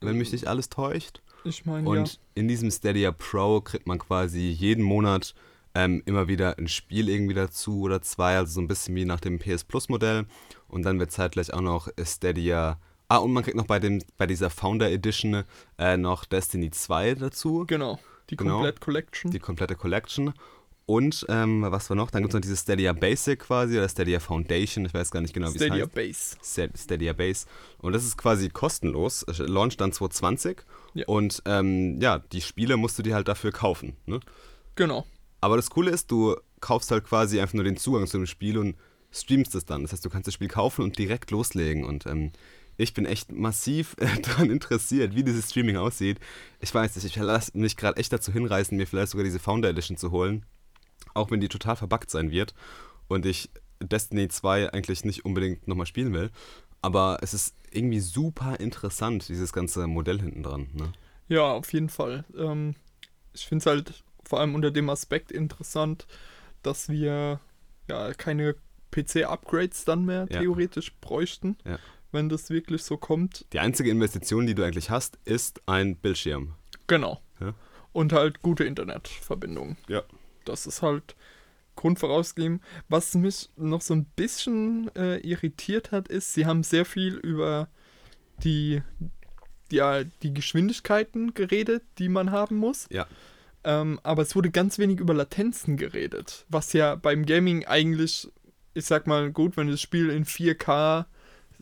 wenn 0.00 0.18
mich 0.18 0.32
nicht 0.32 0.48
alles 0.48 0.68
täuscht. 0.68 1.22
Ich 1.44 1.64
meine, 1.64 1.88
Und 1.88 2.14
ja. 2.14 2.18
in 2.34 2.48
diesem 2.48 2.70
Stadia 2.70 3.12
Pro 3.12 3.60
kriegt 3.60 3.86
man 3.86 3.98
quasi 4.00 4.40
jeden 4.48 4.82
Monat 4.82 5.34
ähm, 5.74 6.02
immer 6.06 6.26
wieder 6.26 6.58
ein 6.58 6.66
Spiel 6.68 7.08
irgendwie 7.08 7.34
dazu 7.34 7.82
oder 7.82 8.02
zwei, 8.02 8.36
also 8.36 8.54
so 8.54 8.60
ein 8.60 8.66
bisschen 8.66 8.96
wie 8.96 9.04
nach 9.04 9.20
dem 9.20 9.38
PS 9.38 9.62
Plus 9.62 9.88
Modell. 9.88 10.26
Und 10.68 10.82
dann 10.82 10.98
wird 10.98 11.12
zeitgleich 11.12 11.52
auch 11.52 11.60
noch 11.60 11.88
Stadia. 12.02 12.80
Ah, 13.08 13.18
und 13.18 13.32
man 13.32 13.44
kriegt 13.44 13.56
noch 13.56 13.66
bei, 13.66 13.78
dem, 13.78 14.02
bei 14.16 14.26
dieser 14.26 14.50
Founder 14.50 14.90
Edition 14.90 15.44
äh, 15.78 15.96
noch 15.96 16.24
Destiny 16.24 16.70
2 16.70 17.14
dazu, 17.14 17.64
Genau. 17.66 18.00
Die 18.30 18.36
Genau. 18.36 18.54
Komplett 18.54 18.80
Collection. 18.80 19.30
die 19.30 19.38
komplette 19.38 19.76
Collection. 19.76 20.32
Und 20.88 21.26
ähm, 21.28 21.62
was 21.68 21.90
war 21.90 21.96
noch? 21.96 22.12
Dann 22.12 22.22
gibt 22.22 22.30
es 22.32 22.34
noch 22.34 22.40
dieses 22.42 22.60
Stadia 22.60 22.92
Basic 22.92 23.40
quasi 23.40 23.76
oder 23.76 23.88
Stadia 23.88 24.20
Foundation, 24.20 24.84
ich 24.86 24.94
weiß 24.94 25.10
gar 25.10 25.20
nicht 25.20 25.34
genau, 25.34 25.48
wie 25.52 25.56
es 25.56 25.64
Stadia 25.64 25.84
heißt. 25.84 25.94
Base. 25.94 26.36
Sta- 26.42 26.78
Stadia 26.78 27.12
Base. 27.12 27.46
Und 27.78 27.92
das 27.92 28.04
ist 28.04 28.16
quasi 28.16 28.48
kostenlos. 28.50 29.24
Es 29.28 29.38
Launcht 29.38 29.80
dann 29.80 29.92
2020. 29.92 30.58
Ja. 30.94 31.06
Und 31.06 31.42
ähm, 31.44 32.00
ja, 32.00 32.20
die 32.20 32.40
Spiele 32.40 32.76
musst 32.76 32.96
du 32.98 33.02
dir 33.02 33.16
halt 33.16 33.26
dafür 33.26 33.50
kaufen. 33.50 33.96
Ne? 34.06 34.20
Genau. 34.76 35.04
Aber 35.40 35.56
das 35.56 35.70
Coole 35.70 35.90
ist, 35.90 36.10
du 36.12 36.36
kaufst 36.60 36.90
halt 36.92 37.04
quasi 37.04 37.40
einfach 37.40 37.54
nur 37.54 37.64
den 37.64 37.76
Zugang 37.76 38.06
zu 38.06 38.16
dem 38.18 38.26
Spiel 38.26 38.56
und 38.56 38.76
streamst 39.10 39.56
es 39.56 39.64
dann. 39.64 39.82
Das 39.82 39.92
heißt, 39.92 40.04
du 40.04 40.08
kannst 40.10 40.28
das 40.28 40.34
Spiel 40.34 40.48
kaufen 40.48 40.82
und 40.82 40.96
direkt 40.98 41.32
loslegen. 41.32 41.84
Und 41.84 42.06
ähm, 42.06 42.30
ich 42.76 42.94
bin 42.94 43.06
echt 43.06 43.32
massiv 43.32 43.96
daran 44.22 44.50
interessiert, 44.50 45.16
wie 45.16 45.24
dieses 45.24 45.50
Streaming 45.50 45.78
aussieht. 45.78 46.20
Ich 46.60 46.72
weiß 46.72 46.94
nicht, 46.94 47.04
ich 47.06 47.16
lasse 47.16 47.58
mich 47.58 47.76
gerade 47.76 47.98
echt 47.98 48.12
dazu 48.12 48.32
hinreißen, 48.32 48.76
mir 48.76 48.86
vielleicht 48.86 49.10
sogar 49.10 49.24
diese 49.24 49.40
Founder 49.40 49.68
Edition 49.70 49.96
zu 49.96 50.12
holen. 50.12 50.46
Auch 51.16 51.30
wenn 51.30 51.40
die 51.40 51.48
total 51.48 51.76
verbuggt 51.76 52.10
sein 52.10 52.30
wird 52.30 52.54
und 53.08 53.26
ich 53.26 53.50
Destiny 53.80 54.28
2 54.28 54.72
eigentlich 54.72 55.04
nicht 55.04 55.24
unbedingt 55.24 55.66
nochmal 55.68 55.86
spielen 55.86 56.12
will. 56.12 56.30
Aber 56.82 57.18
es 57.22 57.34
ist 57.34 57.54
irgendwie 57.70 58.00
super 58.00 58.60
interessant, 58.60 59.28
dieses 59.28 59.52
ganze 59.52 59.86
Modell 59.86 60.20
hinten 60.20 60.42
dran. 60.42 60.68
Ne? 60.72 60.92
Ja, 61.28 61.52
auf 61.52 61.72
jeden 61.72 61.88
Fall. 61.88 62.24
Ähm, 62.36 62.74
ich 63.34 63.46
finde 63.46 63.62
es 63.62 63.66
halt 63.66 64.04
vor 64.24 64.40
allem 64.40 64.54
unter 64.54 64.70
dem 64.70 64.88
Aspekt 64.90 65.32
interessant, 65.32 66.06
dass 66.62 66.88
wir 66.88 67.40
ja 67.88 68.12
keine 68.14 68.54
PC-Upgrades 68.92 69.84
dann 69.84 70.04
mehr 70.04 70.26
Ja. 70.30 70.40
theoretisch 70.40 70.92
bräuchten, 71.00 71.56
Ja. 71.64 71.78
wenn 72.12 72.28
das 72.28 72.50
wirklich 72.50 72.82
so 72.82 72.96
kommt. 72.96 73.46
Die 73.52 73.58
einzige 73.60 73.90
Investition, 73.90 74.46
die 74.46 74.54
du 74.54 74.64
eigentlich 74.64 74.90
hast, 74.90 75.18
ist 75.24 75.60
ein 75.66 75.96
Bildschirm. 75.96 76.54
Genau. 76.86 77.20
Ja. 77.40 77.54
Und 77.92 78.12
halt 78.12 78.42
gute 78.42 78.64
Internetverbindungen. 78.64 79.76
Ja. 79.88 80.02
Das 80.48 80.66
ist 80.66 80.82
halt 80.82 81.14
Grundvorausgeben. 81.76 82.60
Was 82.88 83.14
mich 83.14 83.50
noch 83.56 83.82
so 83.82 83.94
ein 83.94 84.04
bisschen 84.04 84.90
äh, 84.96 85.18
irritiert 85.18 85.92
hat, 85.92 86.08
ist, 86.08 86.34
sie 86.34 86.46
haben 86.46 86.62
sehr 86.62 86.84
viel 86.84 87.14
über 87.16 87.68
die, 88.42 88.82
ja, 89.70 90.04
die 90.22 90.34
Geschwindigkeiten 90.34 91.34
geredet, 91.34 91.82
die 91.98 92.08
man 92.08 92.30
haben 92.30 92.56
muss. 92.56 92.86
Ja. 92.90 93.06
Ähm, 93.64 94.00
aber 94.02 94.22
es 94.22 94.34
wurde 94.34 94.50
ganz 94.50 94.78
wenig 94.78 95.00
über 95.00 95.12
Latenzen 95.12 95.76
geredet, 95.76 96.46
was 96.48 96.72
ja 96.72 96.94
beim 96.94 97.26
Gaming 97.26 97.66
eigentlich, 97.66 98.30
ich 98.74 98.86
sag 98.86 99.06
mal, 99.06 99.32
gut, 99.32 99.56
wenn 99.56 99.68
das 99.68 99.80
Spiel 99.80 100.10
in 100.10 100.24
4K 100.24 101.06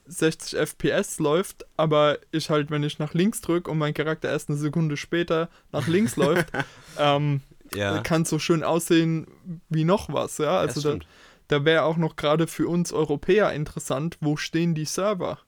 60 0.07 0.59
FPS 0.59 1.19
läuft, 1.19 1.65
aber 1.77 2.19
ich 2.31 2.51
halt, 2.51 2.71
wenn 2.71 2.83
ich 2.83 2.99
nach 2.99 3.15
links 3.15 3.41
drücke 3.41 3.71
und 3.71 3.79
mein 3.79 3.95
Charakter 3.95 4.29
erst 4.29 4.51
eine 4.51 4.59
Sekunde 4.59 4.97
später 4.97 5.49
nach 5.73 5.89
links 5.89 6.17
läuft, 6.17 6.53
ähm, 6.99 7.41
Ja, 7.73 7.99
kann 8.03 8.25
so 8.25 8.39
schön 8.39 8.63
aussehen 8.63 9.27
wie 9.69 9.85
noch 9.85 10.13
was, 10.13 10.39
ja. 10.39 10.59
Also 10.59 10.81
da, 10.99 11.05
da 11.49 11.65
wäre 11.65 11.85
auch 11.85 11.97
noch 11.97 12.17
gerade 12.17 12.47
für 12.47 12.69
uns 12.69 12.93
Europäer 12.93 13.53
interessant, 13.53 14.19
wo 14.21 14.37
stehen 14.37 14.75
die 14.75 14.85
Server? 14.85 15.39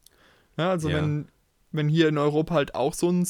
Ja, 0.57 0.71
also 0.71 0.89
Ja. 0.89 0.97
wenn, 0.97 1.29
wenn 1.73 1.89
hier 1.89 2.09
in 2.09 2.19
Europa 2.19 2.55
halt 2.55 2.75
auch 2.75 2.95
so 2.95 3.09
ein 3.11 3.23
ich 3.23 3.29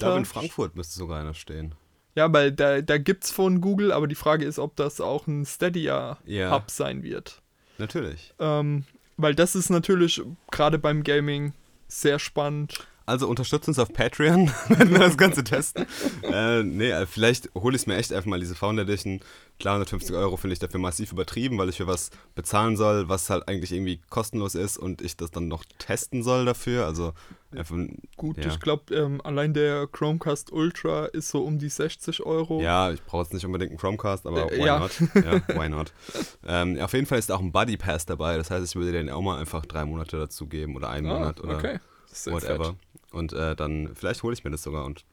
glaube, 0.00 0.18
in 0.18 0.24
Frankfurt 0.24 0.76
müsste 0.76 0.98
sogar 0.98 1.20
einer 1.20 1.34
stehen. 1.34 1.74
Ja, 2.14 2.32
weil 2.32 2.52
da, 2.52 2.80
da 2.82 2.98
gibt's 2.98 3.30
von 3.30 3.60
Google, 3.60 3.92
aber 3.92 4.08
die 4.08 4.14
Frage 4.14 4.44
ist, 4.44 4.58
ob 4.58 4.76
das 4.76 5.00
auch 5.00 5.26
ein 5.26 5.40
Ja. 5.40 5.46
Stadia-Hub 5.46 6.70
sein 6.70 7.02
wird. 7.02 7.42
Natürlich. 7.78 8.34
Ähm, 8.40 8.84
weil 9.16 9.34
das 9.34 9.54
ist 9.54 9.70
natürlich 9.70 10.20
gerade 10.50 10.78
beim 10.78 11.02
Gaming 11.04 11.52
sehr 11.86 12.18
spannend. 12.18 12.86
Also 13.08 13.26
unterstützt 13.28 13.66
uns 13.68 13.78
auf 13.78 13.92
Patreon, 13.92 14.50
wenn 14.68 14.90
wir 14.90 14.98
das 14.98 15.16
Ganze 15.16 15.42
testen. 15.42 15.86
äh, 16.22 16.62
nee, 16.62 16.90
äh, 16.90 17.06
vielleicht 17.06 17.48
hole 17.54 17.74
ich 17.74 17.82
es 17.82 17.86
mir 17.86 17.96
echt 17.96 18.12
einfach 18.12 18.26
mal 18.28 18.38
diese 18.40 18.54
Founder 18.54 18.82
Edition. 18.82 19.20
Klar, 19.58 19.74
150 19.74 20.14
Euro 20.14 20.36
finde 20.36 20.52
ich 20.52 20.60
dafür 20.60 20.78
massiv 20.78 21.10
übertrieben, 21.10 21.58
weil 21.58 21.68
ich 21.68 21.78
für 21.78 21.86
was 21.88 22.10
bezahlen 22.36 22.76
soll, 22.76 23.08
was 23.08 23.28
halt 23.30 23.48
eigentlich 23.48 23.72
irgendwie 23.72 24.00
kostenlos 24.08 24.54
ist 24.54 24.76
und 24.78 25.02
ich 25.02 25.16
das 25.16 25.30
dann 25.32 25.48
noch 25.48 25.64
testen 25.78 26.22
soll 26.22 26.44
dafür. 26.44 26.86
Also 26.86 27.12
einfach, 27.56 27.76
Gut, 28.16 28.36
Ja. 28.36 28.46
ich 28.52 28.60
glaube, 28.60 28.94
ähm, 28.94 29.20
allein 29.24 29.54
der 29.54 29.88
Chromecast 29.88 30.52
Ultra 30.52 31.06
ist 31.06 31.30
so 31.30 31.42
um 31.42 31.58
die 31.58 31.70
60 31.70 32.24
Euro. 32.24 32.60
ja, 32.62 32.92
ich 32.92 33.02
brauche 33.02 33.22
jetzt 33.22 33.32
nicht 33.34 33.44
unbedingt 33.46 33.70
einen 33.70 33.78
Chromecast, 33.80 34.26
aber 34.26 34.52
Äh, 34.52 34.58
why 34.60 34.66
ja. 34.66 34.78
not? 34.78 34.92
Ja, 35.14 35.58
why 35.60 35.68
not? 35.68 35.92
ähm, 36.46 36.78
auf 36.80 36.92
jeden 36.92 37.06
Fall 37.06 37.18
ist 37.18 37.30
da 37.30 37.34
auch 37.36 37.40
ein 37.40 37.50
Buddy 37.50 37.76
Pass 37.78 38.06
dabei. 38.06 38.36
Das 38.36 38.50
heißt, 38.52 38.64
ich 38.64 38.76
würde 38.76 38.92
den 38.92 39.10
auch 39.10 39.22
mal 39.22 39.38
einfach 39.40 39.66
drei 39.66 39.84
Monate 39.86 40.18
dazu 40.18 40.46
geben 40.46 40.76
oder 40.76 40.90
einen 40.90 41.06
Ah, 41.10 41.14
Monat 41.18 41.40
oder 41.40 41.56
okay. 41.56 41.78
Whatever. 42.26 42.64
fett. 42.66 42.74
Und 43.12 43.32
äh, 43.32 43.56
dann, 43.56 43.94
vielleicht 43.94 44.22
hole 44.22 44.34
ich 44.34 44.44
mir 44.44 44.50
das 44.50 44.62
sogar 44.62 44.84
und 44.84 45.04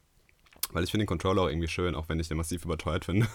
weil 0.72 0.84
ich 0.84 0.92
finde 0.92 1.04
den 1.04 1.08
Controller 1.08 1.44
auch 1.44 1.48
irgendwie 1.50 1.68
schön, 1.68 1.96
auch 1.96 2.10
wenn 2.10 2.20
ich 2.20 2.28
den 2.28 2.38
massiv 2.38 2.66
überteuert 2.66 3.06
finde. 3.06 3.28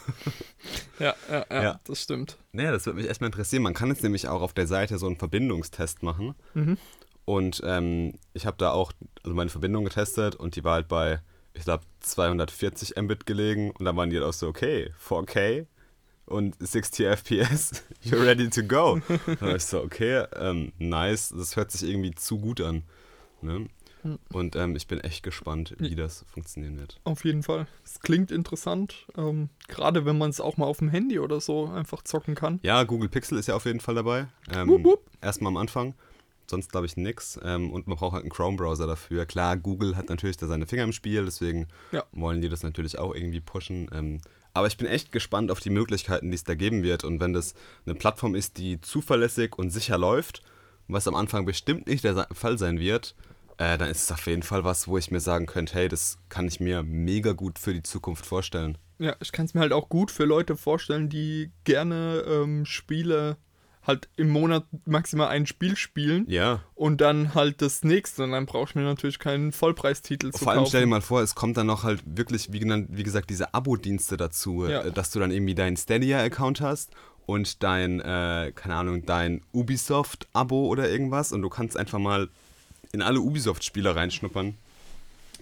Ja, 0.99 1.15
ja, 1.31 1.47
ja, 1.51 1.63
Ja. 1.63 1.81
das 1.85 2.03
stimmt. 2.03 2.37
naja, 2.53 2.73
das 2.73 2.85
würde 2.87 2.99
mich 2.99 3.07
erstmal 3.07 3.29
interessieren. 3.29 3.63
Man 3.63 3.73
kann 3.73 3.89
jetzt 3.89 4.03
nämlich 4.03 4.29
auch 4.29 4.43
auf 4.43 4.53
der 4.53 4.67
Seite 4.67 4.99
so 4.99 5.07
einen 5.07 5.17
Verbindungstest 5.17 6.03
machen. 6.03 6.35
Mhm. 6.55 6.77
Und 7.25 7.63
ähm, 7.65 8.15
ich 8.35 8.47
habe 8.47 8.57
da 8.59 8.73
auch 8.73 8.93
also 9.23 9.35
meine 9.35 9.49
Verbindung 9.49 9.85
getestet 9.85 10.35
und 10.35 10.57
die 10.57 10.65
war 10.65 10.75
halt 10.75 10.89
bei, 10.89 11.21
ich 11.55 11.63
glaube, 11.63 11.85
240 12.01 12.97
Mbit 13.01 13.25
gelegen. 13.27 13.71
Und 13.71 13.85
dann 13.85 13.97
waren 13.97 14.11
die 14.11 14.17
halt 14.17 14.27
auch 14.27 14.33
so, 14.35 14.49
okay, 14.49 14.93
4K 15.09 15.67
und 16.27 16.57
60 16.59 17.07
FPS, 17.07 17.85
you're 18.05 18.25
ready 18.25 18.51
to 18.51 18.63
go. 18.63 19.01
dann 19.27 19.41
war 19.41 19.57
ich 19.57 19.65
so, 19.65 19.81
okay, 19.83 20.25
ähm, 20.37 20.73
nice, 20.79 21.33
das 21.37 21.57
hört 21.57 21.71
sich 21.71 21.89
irgendwie 21.89 22.15
zu 22.15 22.39
gut 22.39 22.61
an. 22.61 22.83
Ne? 23.41 23.69
Und 24.33 24.57
ähm, 24.57 24.77
ich 24.77 24.87
bin 24.87 25.01
echt 25.01 25.23
gespannt, 25.23 25.75
wie 25.79 25.95
das 25.95 26.25
funktionieren 26.33 26.79
wird. 26.79 27.01
Auf 27.05 27.25
jeden 27.25 27.43
Fall. 27.43 27.67
Es 27.85 28.01
klingt 28.01 28.31
interessant. 28.31 29.07
Ähm, 29.17 29.49
Gerade 29.69 30.05
wenn 30.05 30.19
man 30.19 30.31
es 30.31 30.41
auch 30.41 30.57
mal 30.57 30.67
auf 30.67 30.79
dem 30.79 30.89
Handy 30.89 31.19
oder 31.19 31.41
so 31.41 31.67
einfach 31.67 32.03
zocken 32.03 32.35
kann. 32.35 32.61
Ja, 32.63 32.83
Google 32.85 33.09
Pixel 33.09 33.39
ist 33.39 33.49
ja 33.49 33.55
auf 33.57 33.65
jeden 33.67 33.81
Fall 33.81 33.95
dabei. 33.95 34.27
Ähm. 34.55 34.87
Erstmal 35.21 35.51
am 35.53 35.57
Anfang. 35.57 35.95
Sonst 36.49 36.73
glaube 36.73 36.87
ich 36.87 36.97
nix. 36.97 37.39
Ähm, 37.45 37.71
und 37.71 37.87
man 37.87 37.97
braucht 37.97 38.13
halt 38.15 38.23
einen 38.25 38.31
Chrome-Browser 38.33 38.87
dafür. 38.87 39.25
Klar, 39.27 39.57
Google 39.57 39.97
hat 39.97 40.09
natürlich 40.09 40.37
da 40.37 40.47
seine 40.47 40.67
Finger 40.67 40.83
im 40.85 40.93
Spiel, 40.93 41.25
deswegen 41.25 41.69
Ja. 41.93 42.05
wollen 42.13 42.41
die 42.41 42.49
das 42.49 42.63
natürlich 42.63 42.99
auch 42.99 43.15
irgendwie 43.15 43.41
pushen. 43.41 43.89
Ähm, 43.93 44.21
Aber 44.53 44.67
ich 44.67 44.77
bin 44.77 44.89
echt 44.89 45.13
gespannt 45.13 45.53
auf 45.53 45.61
die 45.61 45.71
Möglichkeiten, 45.71 46.31
die 46.31 46.35
es 46.35 46.43
da 46.43 46.57
geben 46.57 46.83
wird. 46.83 47.05
Und 47.05 47.21
wenn 47.21 47.33
das 47.33 47.55
eine 47.87 47.95
Plattform 47.95 48.35
ist, 48.35 48.59
die 48.59 48.81
zuverlässig 48.81 49.57
und 49.57 49.71
sicher 49.71 49.97
läuft, 49.97 50.43
was 50.89 51.07
am 51.07 51.15
Anfang 51.15 51.45
bestimmt 51.47 51.87
nicht 51.87 52.03
der 52.03 52.27
Fall 52.33 52.59
sein 52.59 52.81
wird, 52.81 53.15
äh, 53.61 53.77
dann 53.79 53.91
ist 53.91 54.05
es 54.05 54.13
auf 54.13 54.27
jeden 54.27 54.43
Fall 54.43 54.65
was, 54.65 54.89
wo 54.89 54.97
ich 54.97 55.11
mir 55.11 55.21
sagen 55.21 55.45
könnte, 55.47 55.75
hey, 55.75 55.89
das 55.89 56.17
kann 56.31 56.49
ich 56.49 56.61
mir 56.61 56.83
mega 56.83 57.33
gut 57.33 57.59
für 57.59 57.75
die 57.75 57.83
Zukunft 57.83 58.25
vorstellen. 58.25 58.79
Ja, 58.99 59.15
ich 59.21 59.33
kann 59.33 59.45
es 59.45 59.55
mir 59.55 59.61
halt 59.61 59.73
auch 59.73 59.89
gut 59.89 60.11
für 60.11 60.25
Leute 60.25 60.57
vorstellen, 60.57 61.09
die 61.09 61.51
gerne 61.65 62.25
ähm, 62.27 62.65
Spiele 62.65 63.37
halt 63.87 64.09
im 64.17 64.29
Monat 64.29 64.65
maximal 64.85 65.29
ein 65.29 65.47
Spiel 65.47 65.75
spielen 65.77 66.27
Ja. 66.29 66.63
und 66.75 67.01
dann 67.01 67.35
halt 67.35 67.63
das 67.63 67.83
nächste. 67.83 68.25
Und 68.25 68.33
dann 68.33 68.45
brauche 68.47 68.69
ich 68.71 68.75
mir 68.75 68.83
natürlich 68.83 69.19
keinen 69.19 69.53
Vollpreistitel 69.53 70.31
zu 70.33 70.45
Vor 70.45 70.53
allem 70.53 70.67
stell 70.67 70.83
dir 70.83 70.87
mal 70.87 71.01
vor, 71.01 71.23
es 71.23 71.35
kommt 71.35 71.57
dann 71.57 71.67
noch 71.67 71.83
halt 71.83 72.03
wirklich, 72.05 72.53
wie, 72.53 72.61
genannt, 72.61 72.89
wie 72.91 73.03
gesagt, 73.03 73.31
diese 73.31 73.55
Abo-Dienste 73.55 74.17
dazu, 74.19 74.67
Ja. 74.67 74.83
äh, 74.83 74.93
dass 74.93 75.11
du 75.13 75.19
dann 75.19 75.31
irgendwie 75.31 75.55
deinen 75.55 75.77
Stadia-Account 75.79 76.61
hast 76.61 76.91
und 77.25 77.63
dein, 77.63 78.01
äh, 78.01 78.53
keine 78.55 78.75
Ahnung, 78.75 79.07
dein 79.07 79.43
Ubisoft-Abo 79.53 80.67
oder 80.67 80.91
irgendwas 80.91 81.33
und 81.33 81.41
du 81.43 81.49
kannst 81.49 81.77
einfach 81.77 81.99
mal 81.99 82.29
in 82.93 83.03
alle 83.03 83.21
Ubisoft-Spiele 83.21 83.95
reinschnuppern. 83.95 84.57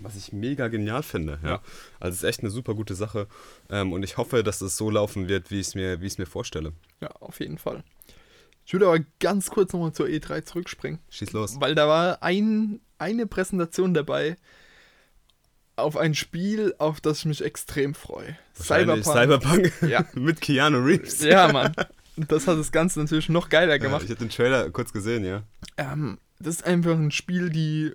Was 0.01 0.15
ich 0.17 0.33
mega 0.33 0.69
genial 0.69 1.03
finde, 1.03 1.39
ja. 1.43 1.49
Ja. 1.49 1.63
Also 1.99 2.15
es 2.15 2.23
ist 2.23 2.29
echt 2.29 2.41
eine 2.41 2.51
super 2.51 2.75
gute 2.75 2.95
Sache 2.95 3.27
ähm, 3.69 3.93
und 3.93 4.05
ich 4.05 4.17
hoffe, 4.17 4.45
dass 4.45 4.61
es 4.61 4.77
so 4.77 4.91
laufen 4.91 5.29
wird, 5.29 5.51
wie 5.51 5.59
ich 5.61 5.69
es 5.69 5.75
mir, 5.75 6.01
wie 6.01 6.11
mir 6.19 6.27
vorstelle. 6.27 6.73
Ja, 7.01 7.09
auf 7.21 7.41
jeden 7.41 7.59
Fall. 7.59 7.83
Ich 8.65 8.73
würde 8.75 8.87
aber 8.87 9.01
ganz 9.19 9.51
kurz 9.51 9.73
nochmal 9.73 9.93
zur 9.93 10.07
E3 10.07 10.45
zurückspringen. 10.45 11.01
Schieß 11.11 11.33
los. 11.33 11.57
Weil 11.61 11.75
da 11.75 11.89
war 11.89 12.23
ein, 12.23 12.81
eine 12.99 13.27
Präsentation 13.27 13.93
dabei 13.95 14.37
auf 15.75 15.97
ein 15.97 16.15
Spiel, 16.15 16.75
auf 16.79 17.01
das 17.01 17.21
ich 17.21 17.25
mich 17.25 17.43
extrem 17.45 17.95
freue. 17.95 18.37
Wahrscheinlich 18.57 19.05
Cyberpunk 19.05 19.73
Ja. 19.89 20.05
mit 20.15 20.41
Keanu 20.41 20.79
Reeves. 20.79 21.23
Ja, 21.23 21.51
Mann. 21.53 21.73
Das 22.17 22.47
hat 22.47 22.59
das 22.59 22.73
Ganze 22.73 23.01
natürlich 23.01 23.29
noch 23.29 23.49
geiler 23.49 23.73
Ja, 23.75 23.79
gemacht. 23.79 24.03
ich 24.05 24.11
habe 24.11 24.19
den 24.19 24.29
Trailer 24.31 24.69
kurz 24.71 24.93
gesehen, 24.93 25.25
ja. 25.25 25.43
Ähm, 25.77 26.19
das 26.39 26.57
ist 26.57 26.65
einfach 26.65 26.97
ein 26.97 27.11
Spiel, 27.11 27.51
die. 27.51 27.93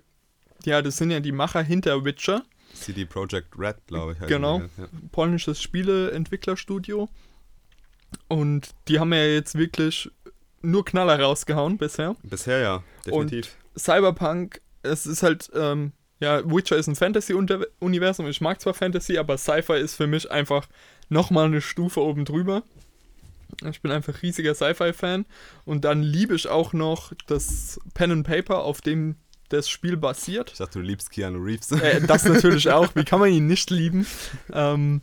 Ja, 0.64 0.82
das 0.82 0.96
sind 0.96 1.10
ja 1.10 1.20
die 1.20 1.32
Macher 1.32 1.62
hinter 1.62 2.04
Witcher. 2.04 2.42
CD 2.72 3.04
Projekt 3.04 3.58
Red, 3.58 3.76
glaube 3.86 4.12
ich. 4.12 4.26
Genau. 4.26 4.60
Ja. 4.60 4.88
polnisches 5.12 5.60
Spieleentwicklerstudio. 5.60 7.08
Und 8.28 8.70
die 8.88 8.98
haben 8.98 9.12
ja 9.12 9.24
jetzt 9.24 9.56
wirklich 9.56 10.10
nur 10.62 10.84
Knaller 10.84 11.20
rausgehauen 11.20 11.78
bisher. 11.78 12.16
Bisher 12.22 12.60
ja, 12.60 12.82
definitiv. 13.04 13.56
Cyberpunk, 13.76 14.60
es 14.82 15.06
ist 15.06 15.22
halt, 15.22 15.50
ähm, 15.54 15.92
ja, 16.20 16.42
Witcher 16.44 16.76
ist 16.76 16.86
ein 16.86 16.94
Fantasy-Universum. 16.94 18.26
Ich 18.28 18.40
mag 18.40 18.60
zwar 18.60 18.74
Fantasy, 18.74 19.18
aber 19.18 19.36
Sci-Fi 19.36 19.74
ist 19.74 19.96
für 19.96 20.06
mich 20.06 20.30
einfach 20.30 20.68
nochmal 21.08 21.46
eine 21.46 21.60
Stufe 21.60 22.00
oben 22.00 22.24
drüber. 22.24 22.62
Ich 23.70 23.80
bin 23.80 23.90
einfach 23.92 24.22
riesiger 24.22 24.54
Sci-Fi-Fan. 24.54 25.26
Und 25.64 25.84
dann 25.84 26.02
liebe 26.02 26.34
ich 26.34 26.48
auch 26.48 26.72
noch 26.72 27.12
das 27.26 27.78
Pen 27.94 28.10
and 28.10 28.26
Paper, 28.26 28.60
auf 28.64 28.80
dem 28.80 29.16
das 29.50 29.68
Spiel 29.68 29.96
basiert. 29.96 30.50
Ich 30.52 30.58
dachte, 30.58 30.78
du 30.80 30.84
liebst 30.84 31.10
Keanu 31.10 31.38
Reeves. 31.38 31.70
Äh, 31.72 32.00
das 32.06 32.24
natürlich 32.24 32.70
auch. 32.70 32.94
Wie 32.96 33.04
kann 33.04 33.20
man 33.20 33.30
ihn 33.30 33.46
nicht 33.46 33.70
lieben? 33.70 34.06
Ähm, 34.52 35.02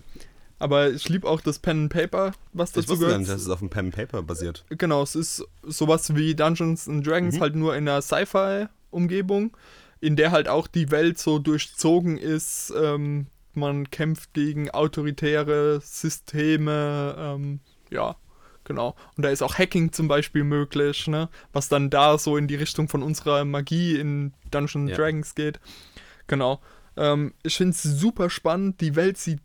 aber 0.60 0.89
ich 0.91 1.08
liebe 1.10 1.27
auch 1.27 1.41
das 1.41 1.60
Pen 1.60 1.84
and 1.84 1.93
Paper, 1.93 2.34
was 2.54 2.69
ich 2.71 2.75
dazu 2.75 2.89
wusste 2.89 2.99
gar 3.01 3.08
gehört. 3.10 3.19
nicht, 3.21 3.32
dass 3.32 3.41
es 3.41 3.49
auf 3.49 3.60
dem 3.60 3.69
Pen 3.69 3.86
and 3.86 3.95
Paper 3.95 4.21
basiert. 4.23 4.65
Genau, 4.69 5.01
es 5.04 5.15
ist 5.15 5.43
sowas 5.63 6.15
wie 6.15 6.36
Dungeons 6.36 6.88
and 6.88 7.06
Dragons, 7.06 7.36
Mhm. 7.36 7.39
halt 7.41 7.56
nur 7.56 7.75
in 7.75 7.88
einer 7.88 8.01
Sci-Fi-Umgebung, 8.01 9.56
in 10.01 10.15
der 10.15 10.32
halt 10.32 10.47
auch 10.47 10.67
die 10.67 10.91
Welt 10.91 11.17
so 11.17 11.39
durchzogen 11.39 12.17
ist. 12.17 12.73
Ähm, 12.75 13.27
man 13.54 13.89
kämpft 13.89 14.34
gegen 14.34 14.69
autoritäre 14.71 15.82
Systeme, 15.82 17.15
ähm, 17.17 17.60
ja, 17.89 18.15
genau. 18.71 18.95
Und 19.17 19.23
da 19.23 19.29
ist 19.29 19.41
auch 19.41 19.57
Hacking 19.57 19.91
zum 19.91 20.07
Beispiel 20.07 20.43
möglich, 20.43 21.07
ne? 21.07 21.29
was 21.53 21.69
dann 21.69 21.89
da 21.89 22.17
so 22.17 22.38
in 22.38 22.47
die 22.47 22.55
Richtung 22.55 22.88
von 22.88 23.03
unserer 23.03 23.45
Magie 23.45 23.95
in 23.97 24.34
Dungeons 24.49 24.91
Ja. 24.91 24.97
Dragons 24.97 25.36
geht. 25.36 25.60
Genau. 26.27 26.62
Ähm, 26.97 27.34
ich 27.43 27.55
finde 27.57 27.71
es 27.71 27.84
super 27.84 28.29
spannend. 28.29 28.81
Die 28.81 28.95
Welt 28.95 29.17
sieht 29.17 29.41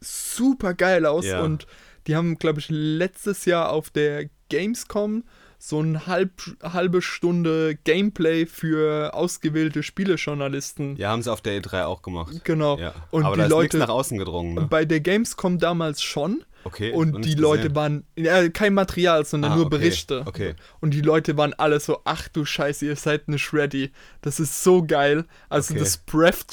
super 0.00 0.74
geil 0.74 1.06
aus 1.06 1.24
Ja. 1.26 1.42
und 1.42 1.66
die 2.06 2.14
haben, 2.14 2.38
glaube 2.38 2.60
ich, 2.60 2.66
letztes 2.68 3.44
Jahr 3.44 3.70
auf 3.70 3.90
der 3.90 4.28
Gamescom 4.48 5.24
so 5.58 5.78
eine 5.80 6.06
halb, 6.06 6.30
halbe 6.62 7.02
Stunde 7.02 7.76
Gameplay 7.84 8.46
für 8.46 9.14
ausgewählte 9.14 9.82
Spielejournalisten. 9.82 10.96
Ja, 10.96 11.10
haben 11.10 11.22
sie 11.22 11.32
auf 11.32 11.40
der 11.40 11.60
E3 11.60 11.84
auch 11.84 12.02
gemacht. 12.02 12.44
Genau. 12.44 12.78
Ja. 12.78 12.94
Und 13.10 13.24
Aber 13.24 13.34
die 13.36 13.40
da 13.40 13.44
ist 13.46 13.50
Leute 13.50 13.78
nach 13.78 13.88
außen 13.88 14.18
gedrungen. 14.18 14.54
Ne? 14.54 14.66
bei 14.68 14.84
der 14.84 15.00
Gamescom 15.00 15.58
damals 15.58 16.02
schon. 16.02 16.44
Okay. 16.64 16.92
Und 16.92 17.24
die 17.24 17.34
Leute 17.34 17.62
gesehen. 17.64 17.74
waren, 17.76 18.04
ja, 18.16 18.48
kein 18.48 18.74
Material, 18.74 19.24
sondern 19.24 19.52
Ah, 19.52 19.56
nur 19.56 19.66
okay, 19.66 19.76
Berichte. 19.78 20.22
okay. 20.26 20.54
Und 20.80 20.90
die 20.94 21.00
Leute 21.00 21.36
waren 21.36 21.54
alle 21.54 21.78
so, 21.78 22.00
ach 22.04 22.26
du 22.28 22.44
Scheiße, 22.44 22.86
ihr 22.86 22.96
seid 22.96 23.28
nicht 23.28 23.52
ready. 23.52 23.92
Das 24.20 24.40
ist 24.40 24.64
so 24.64 24.84
geil. 24.84 25.26
Also 25.48 25.74
Okay. 25.74 25.80
das 25.80 25.96
Breath 25.98 26.46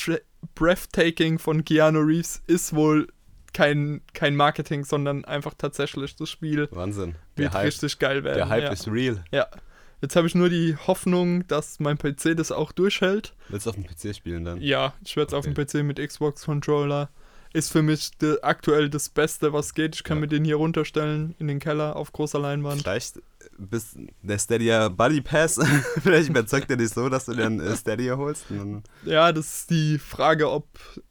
Breathtaking 0.56 1.40
von 1.40 1.64
Keanu 1.66 2.02
Reeves 2.02 2.42
ist 2.48 2.76
wohl 2.76 3.08
kein, 3.54 4.02
kein 4.14 4.36
Marketing, 4.36 4.84
sondern 4.84 5.26
einfach 5.26 5.54
tatsächlich 5.58 6.16
das 6.16 6.30
Spiel 6.30 6.68
Wahnsinn. 6.72 7.16
wird 7.36 7.54
Der 7.54 7.60
Hype, 7.60 7.68
richtig 7.68 8.00
geil 8.00 8.24
werden. 8.24 8.38
der 8.38 8.50
Hype 8.50 8.64
ja. 8.64 8.72
ist 8.72 8.88
real. 8.88 9.24
ja. 9.32 9.48
Jetzt 10.02 10.18
habe 10.18 10.28
ich 10.28 10.36
nur 10.36 10.50
die 10.50 10.76
Hoffnung, 10.86 11.48
dass 11.48 11.80
mein 11.80 11.98
PC 11.98 12.36
das 12.36 12.52
auch 12.52 12.74
durchhält. 12.74 13.34
Willst 13.48 13.66
du 13.66 13.70
auf 13.70 13.78
dem 13.78 13.86
PC 13.86 14.14
spielen 14.14 14.44
dann? 14.44 14.60
Ja, 14.60 14.94
ich 15.06 15.16
werde 15.16 15.28
es 15.30 15.34
auf 15.34 15.46
dem 15.46 15.54
Okay. 15.54 15.64
PC 15.82 15.86
mit 15.86 15.98
Xbox-Controller. 15.98 17.10
Ist 17.54 17.72
für 17.72 17.84
mich 17.84 18.12
de, 18.18 18.42
aktuell 18.42 18.90
das 18.90 19.08
Beste, 19.08 19.54
was 19.54 19.74
geht. 19.74 19.96
Ich 19.96 20.04
kann 20.04 20.18
Ja. 20.18 20.22
mir 20.22 20.28
den 20.28 20.44
hier 20.44 20.58
runterstellen 20.58 21.36
in 21.40 21.48
den 21.48 21.60
Keller 21.60 21.96
auf 21.96 22.12
großer 22.12 22.38
Leinwand. 22.40 22.82
Vielleicht 22.82 23.22
bis 23.70 23.98
der 24.22 24.38
Stadia 24.38 24.90
Buddy 24.90 25.22
Pass, 25.22 25.60
vielleicht 26.02 26.30
überzeugt 26.30 26.70
er 26.70 26.78
dich 26.78 26.90
so, 26.90 27.10
dass 27.10 27.26
du 27.26 27.34
dann 27.34 27.60
äh, 27.60 27.76
Stadia 27.76 28.18
holst. 28.18 28.46
Ja, 29.06 29.32
das 29.32 29.60
ist 29.60 29.70
die 29.70 29.98
Frage, 29.98 30.50
ob, 30.50 30.68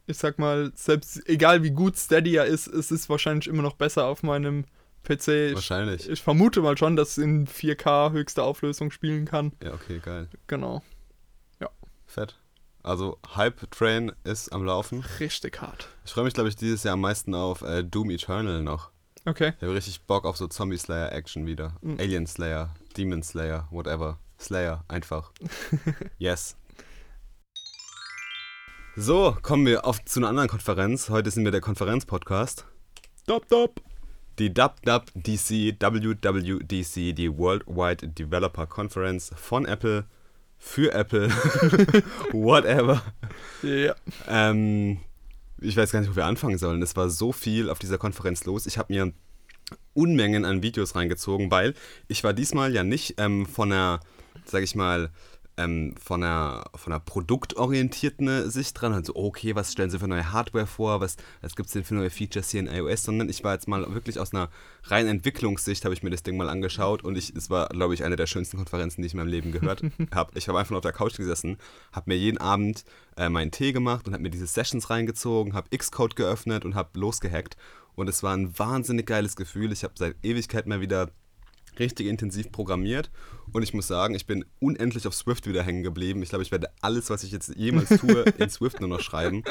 ich 0.06 0.18
sag 0.18 0.38
mal, 0.38 0.72
selbst 0.74 1.28
egal 1.28 1.62
wie 1.62 1.70
gut 1.70 1.96
Stadia 1.96 2.44
ist, 2.44 2.66
es 2.66 2.90
ist 2.90 3.08
wahrscheinlich 3.08 3.48
immer 3.48 3.62
noch 3.62 3.74
besser 3.74 4.06
auf 4.06 4.22
meinem 4.22 4.64
PC. 5.04 5.28
Ich, 5.28 5.54
wahrscheinlich. 5.54 6.08
ich 6.08 6.22
vermute 6.22 6.60
mal 6.60 6.78
schon, 6.78 6.96
dass 6.96 7.12
es 7.12 7.18
in 7.18 7.46
4K 7.46 8.12
höchste 8.12 8.42
Auflösung 8.42 8.90
spielen 8.90 9.24
kann. 9.24 9.52
Ja, 9.62 9.74
okay, 9.74 10.00
geil. 10.02 10.28
Genau. 10.46 10.82
Fett. 12.12 12.36
Also 12.82 13.18
Hype 13.34 13.70
Train 13.70 14.12
ist 14.24 14.52
am 14.52 14.64
Laufen. 14.64 15.04
Richtig 15.18 15.60
hart. 15.62 15.88
Ich 16.04 16.12
freue 16.12 16.24
mich, 16.24 16.34
glaube 16.34 16.48
ich, 16.48 16.56
dieses 16.56 16.82
Jahr 16.82 16.94
am 16.94 17.00
meisten 17.00 17.34
auf 17.34 17.62
äh, 17.62 17.82
Doom 17.82 18.10
Eternal 18.10 18.62
noch. 18.62 18.90
Okay. 19.24 19.52
Ich 19.56 19.62
habe 19.62 19.74
richtig 19.74 20.02
Bock 20.02 20.24
auf 20.24 20.36
so 20.36 20.48
Zombie 20.48 20.78
Slayer 20.78 21.12
Action 21.12 21.46
wieder. 21.46 21.76
Mhm. 21.80 21.98
Alien 22.00 22.26
Slayer, 22.26 22.74
Demon 22.96 23.22
Slayer, 23.22 23.68
whatever. 23.70 24.18
Slayer, 24.38 24.84
einfach. 24.88 25.32
yes. 26.18 26.56
So, 28.96 29.36
kommen 29.40 29.64
wir 29.64 29.86
auf 29.86 30.04
zu 30.04 30.18
einer 30.20 30.28
anderen 30.28 30.48
Konferenz. 30.48 31.08
Heute 31.08 31.30
sind 31.30 31.44
wir 31.44 31.52
der 31.52 31.60
Konferenz-Podcast. 31.60 32.66
Dop, 33.26 33.48
dop. 33.48 33.80
Die 34.38 34.50
WWDC, 34.50 35.80
WWDC, 35.80 37.14
die 37.14 37.38
Worldwide 37.38 38.08
Developer 38.08 38.66
Conference 38.66 39.30
von 39.36 39.66
Apple, 39.66 40.04
für 40.58 40.92
Apple, 40.92 41.30
whatever. 42.32 43.02
Ja. 43.62 43.94
Ähm, 44.26 44.98
ich 45.62 45.76
weiß 45.76 45.92
gar 45.92 46.00
nicht, 46.00 46.10
wo 46.10 46.16
wir 46.16 46.26
anfangen 46.26 46.58
sollen. 46.58 46.82
Es 46.82 46.96
war 46.96 47.08
so 47.10 47.32
viel 47.32 47.70
auf 47.70 47.78
dieser 47.78 47.98
Konferenz 47.98 48.44
los. 48.44 48.66
Ich 48.66 48.78
habe 48.78 48.92
mir 48.92 49.12
Unmengen 49.94 50.44
an 50.44 50.62
Videos 50.62 50.94
reingezogen, 50.94 51.50
weil 51.50 51.74
ich 52.08 52.24
war 52.24 52.32
diesmal 52.32 52.74
ja 52.74 52.82
nicht 52.82 53.14
ähm, 53.18 53.46
von 53.46 53.72
einer, 53.72 54.00
sag 54.44 54.62
ich 54.62 54.74
mal, 54.74 55.10
ähm, 55.62 55.94
von 56.02 56.22
einer, 56.22 56.64
von 56.74 56.92
einer 56.92 57.00
produktorientierten 57.00 58.50
Sicht 58.50 58.80
dran, 58.80 58.92
also 58.92 59.14
okay, 59.16 59.54
was 59.54 59.72
stellen 59.72 59.90
sie 59.90 59.98
für 59.98 60.08
neue 60.08 60.32
Hardware 60.32 60.66
vor, 60.66 61.00
was, 61.00 61.16
was 61.40 61.56
gibt 61.56 61.68
es 61.68 61.72
denn 61.72 61.84
für 61.84 61.94
neue 61.94 62.10
Features 62.10 62.50
hier 62.50 62.60
in 62.60 62.66
iOS, 62.66 63.04
sondern 63.04 63.28
ich 63.28 63.42
war 63.44 63.54
jetzt 63.54 63.68
mal 63.68 63.92
wirklich 63.94 64.18
aus 64.18 64.32
einer 64.32 64.48
reinen 64.84 65.08
Entwicklungssicht, 65.08 65.84
habe 65.84 65.94
ich 65.94 66.02
mir 66.02 66.10
das 66.10 66.22
Ding 66.22 66.36
mal 66.36 66.48
angeschaut 66.48 67.04
und 67.04 67.16
ich, 67.16 67.34
es 67.34 67.50
war, 67.50 67.68
glaube 67.68 67.94
ich, 67.94 68.04
eine 68.04 68.16
der 68.16 68.26
schönsten 68.26 68.56
Konferenzen, 68.56 69.02
die 69.02 69.06
ich 69.06 69.14
in 69.14 69.18
meinem 69.18 69.28
Leben 69.28 69.52
gehört 69.52 69.82
habe. 70.14 70.38
Ich 70.38 70.48
habe 70.48 70.58
einfach 70.58 70.70
nur 70.70 70.78
auf 70.78 70.82
der 70.82 70.92
Couch 70.92 71.16
gesessen, 71.16 71.58
habe 71.92 72.10
mir 72.10 72.16
jeden 72.16 72.38
Abend 72.38 72.84
äh, 73.16 73.28
meinen 73.28 73.50
Tee 73.50 73.72
gemacht 73.72 74.06
und 74.06 74.14
habe 74.14 74.22
mir 74.22 74.30
diese 74.30 74.46
Sessions 74.46 74.90
reingezogen, 74.90 75.54
habe 75.54 75.76
Xcode 75.76 76.16
geöffnet 76.16 76.64
und 76.64 76.74
habe 76.74 76.98
losgehackt 76.98 77.56
und 77.94 78.08
es 78.08 78.22
war 78.22 78.34
ein 78.34 78.58
wahnsinnig 78.58 79.06
geiles 79.06 79.36
Gefühl. 79.36 79.72
Ich 79.72 79.84
habe 79.84 79.94
seit 79.96 80.16
Ewigkeit 80.22 80.66
mal 80.66 80.80
wieder 80.80 81.10
richtig 81.78 82.06
intensiv 82.06 82.52
programmiert 82.52 83.10
und 83.52 83.62
ich 83.62 83.74
muss 83.74 83.86
sagen, 83.86 84.14
ich 84.14 84.26
bin 84.26 84.44
unendlich 84.60 85.06
auf 85.06 85.14
Swift 85.14 85.46
wieder 85.46 85.62
hängen 85.62 85.82
geblieben. 85.82 86.22
Ich 86.22 86.30
glaube, 86.30 86.42
ich 86.42 86.50
werde 86.50 86.70
alles, 86.80 87.10
was 87.10 87.22
ich 87.22 87.32
jetzt 87.32 87.54
jemals 87.56 87.88
tue, 88.00 88.22
in 88.38 88.50
Swift 88.50 88.80
nur 88.80 88.88
noch 88.88 89.00
schreiben. 89.00 89.42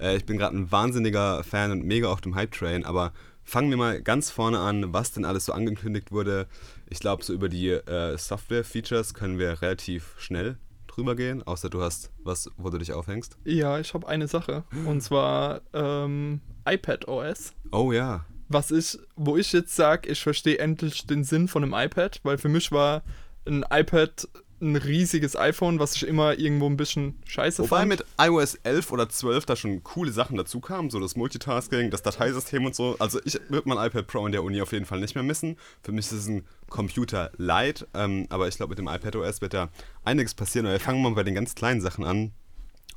Äh, 0.00 0.16
ich 0.16 0.26
bin 0.26 0.38
gerade 0.38 0.56
ein 0.56 0.72
wahnsinniger 0.72 1.44
Fan 1.44 1.70
und 1.70 1.84
mega 1.84 2.08
auf 2.08 2.20
dem 2.20 2.34
Hype-Train, 2.34 2.84
aber 2.84 3.12
fangen 3.44 3.70
wir 3.70 3.76
mal 3.76 4.02
ganz 4.02 4.30
vorne 4.30 4.58
an, 4.58 4.92
was 4.92 5.12
denn 5.12 5.24
alles 5.24 5.44
so 5.44 5.52
angekündigt 5.52 6.10
wurde. 6.10 6.48
Ich 6.88 6.98
glaube, 6.98 7.24
so 7.24 7.32
über 7.32 7.48
die 7.48 7.68
äh, 7.68 8.16
Software-Features 8.18 9.14
können 9.14 9.38
wir 9.38 9.62
relativ 9.62 10.14
schnell 10.18 10.58
drüber 10.88 11.16
gehen, 11.16 11.42
außer 11.42 11.70
du 11.70 11.82
hast 11.82 12.10
was, 12.22 12.50
wo 12.56 12.70
du 12.70 12.78
dich 12.78 12.92
aufhängst. 12.92 13.36
Ja, 13.44 13.78
ich 13.78 13.94
habe 13.94 14.08
eine 14.08 14.28
Sache. 14.28 14.64
Und 14.86 15.00
zwar 15.02 15.60
ähm, 15.72 16.40
iPad 16.66 17.08
OS. 17.08 17.52
Oh 17.72 17.92
ja, 17.92 18.24
was 18.54 18.70
ich, 18.70 18.98
wo 19.16 19.36
ich 19.36 19.52
jetzt 19.52 19.76
sage, 19.76 20.08
ich 20.08 20.22
verstehe 20.22 20.58
endlich 20.58 21.06
den 21.06 21.24
Sinn 21.24 21.48
von 21.48 21.62
einem 21.62 21.74
iPad, 21.74 22.20
weil 22.22 22.38
für 22.38 22.48
mich 22.48 22.72
war 22.72 23.02
ein 23.46 23.64
iPad 23.70 24.26
ein 24.60 24.76
riesiges 24.76 25.36
iPhone, 25.36 25.78
was 25.78 25.96
ich 25.96 26.06
immer 26.06 26.38
irgendwo 26.38 26.66
ein 26.66 26.76
bisschen 26.76 27.18
scheiße 27.26 27.62
Wobei 27.62 27.80
fand. 27.80 27.88
mit 27.88 28.04
iOS 28.18 28.54
11 28.62 28.92
oder 28.92 29.08
12 29.08 29.46
da 29.46 29.56
schon 29.56 29.82
coole 29.82 30.10
Sachen 30.10 30.36
dazu 30.36 30.60
kamen, 30.60 30.90
so 30.90 30.98
das 31.00 31.16
Multitasking, 31.16 31.90
das 31.90 32.02
Dateisystem 32.02 32.64
und 32.64 32.74
so. 32.74 32.96
Also 32.98 33.20
ich 33.24 33.38
würde 33.48 33.68
mein 33.68 33.84
iPad 33.84 34.06
Pro 34.06 34.24
in 34.24 34.32
der 34.32 34.42
Uni 34.42 34.62
auf 34.62 34.72
jeden 34.72 34.86
Fall 34.86 35.00
nicht 35.00 35.14
mehr 35.14 35.24
missen. 35.24 35.56
Für 35.82 35.92
mich 35.92 36.06
ist 36.06 36.12
es 36.12 36.28
ein 36.28 36.44
Computer 36.70 37.30
Lite, 37.36 37.86
ähm, 37.94 38.26
aber 38.30 38.48
ich 38.48 38.56
glaube 38.56 38.70
mit 38.70 38.78
dem 38.78 38.88
iPad 38.88 39.16
OS 39.16 39.40
wird 39.42 39.54
da 39.54 39.68
einiges 40.04 40.34
passieren. 40.34 40.66
Wir 40.66 40.80
fangen 40.80 41.02
mal 41.02 41.12
bei 41.12 41.24
den 41.24 41.34
ganz 41.34 41.54
kleinen 41.54 41.80
Sachen 41.80 42.04
an. 42.04 42.32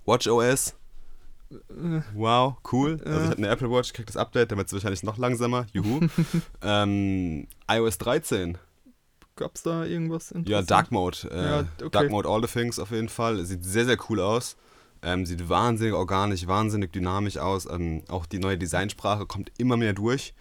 WatchOS. 0.06 0.76
Wow, 2.14 2.58
cool. 2.72 3.00
Also 3.06 3.20
ich 3.22 3.28
hatte 3.28 3.38
eine 3.38 3.48
Apple 3.50 3.72
Watch, 3.72 3.94
krieg 3.94 4.06
das 4.06 4.18
Update, 4.18 4.56
wird 4.56 4.68
es 4.68 4.74
wahrscheinlich 4.74 5.04
noch 5.04 5.18
langsamer. 5.18 5.66
Juhu. 5.74 6.02
ähm, 6.62 7.48
iOS 7.70 7.98
13. 8.00 8.58
Gab's 9.36 9.62
da 9.64 9.86
irgendwas 9.86 10.34
Ja? 10.46 10.62
Dark 10.62 10.92
Mode. 10.92 11.30
Äh, 11.32 11.46
Ja, 11.46 11.60
okay. 11.80 11.90
Dark 11.92 12.10
Mode 12.10 12.28
All 12.28 12.42
the 12.42 12.48
Things 12.52 12.80
auf 12.80 12.92
jeden 12.92 13.10
Fall. 13.10 13.46
Sieht 13.46 13.64
sehr, 13.64 13.86
sehr 13.86 13.98
cool 14.10 14.20
aus. 14.20 14.58
Ähm, 15.04 15.26
sieht 15.26 15.48
wahnsinnig 15.48 15.94
organisch, 15.94 16.48
wahnsinnig 16.48 16.92
dynamisch 16.92 17.38
aus. 17.38 17.68
Ähm, 17.70 18.04
auch 18.10 18.26
die 18.26 18.40
neue 18.40 18.58
Designsprache 18.58 19.26
kommt 19.28 19.52
immer 19.58 19.78
mehr 19.78 19.94
durch. 19.94 20.34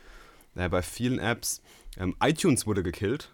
Äh, 0.55 0.69
bei 0.71 0.81
vielen 0.83 1.19
Apps. 1.19 1.61
Ähm, 1.99 2.17
iTunes 2.23 2.67
wurde 2.67 2.83
gekillt. 2.83 3.31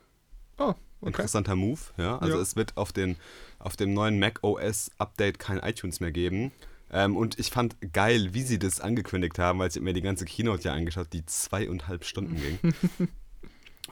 Oh, 0.59 0.75
okay. 1.01 1.07
Interessanter 1.07 1.55
Move. 1.55 1.81
Ja? 1.97 2.19
Also 2.19 2.37
Ja. 2.37 2.43
es 2.43 2.57
wird 2.57 2.77
auf, 2.77 2.93
den, 2.93 3.17
auf 3.61 3.77
dem 3.77 3.95
neuen 3.95 4.19
Mac 4.19 4.41
OS 4.43 4.91
Update 4.99 5.39
kein 5.39 5.59
iTunes 5.61 6.01
mehr 6.01 6.11
geben. 6.13 6.51
Ähm, 6.93 7.17
und 7.17 7.39
ich 7.39 7.51
fand 7.51 7.77
geil, 7.93 8.35
wie 8.35 8.43
sie 8.43 8.59
das 8.59 8.81
angekündigt 8.81 9.39
haben, 9.39 9.59
weil 9.59 9.71
ich 9.71 9.81
mir 9.81 9.95
die 9.95 10.03
ganze 10.03 10.27
Keynote 10.27 10.65
ja 10.65 10.75
angeschaut, 10.75 11.09
die 11.13 11.25
zweieinhalb 11.25 12.05
Stunden 12.05 12.37
ging. 12.37 13.09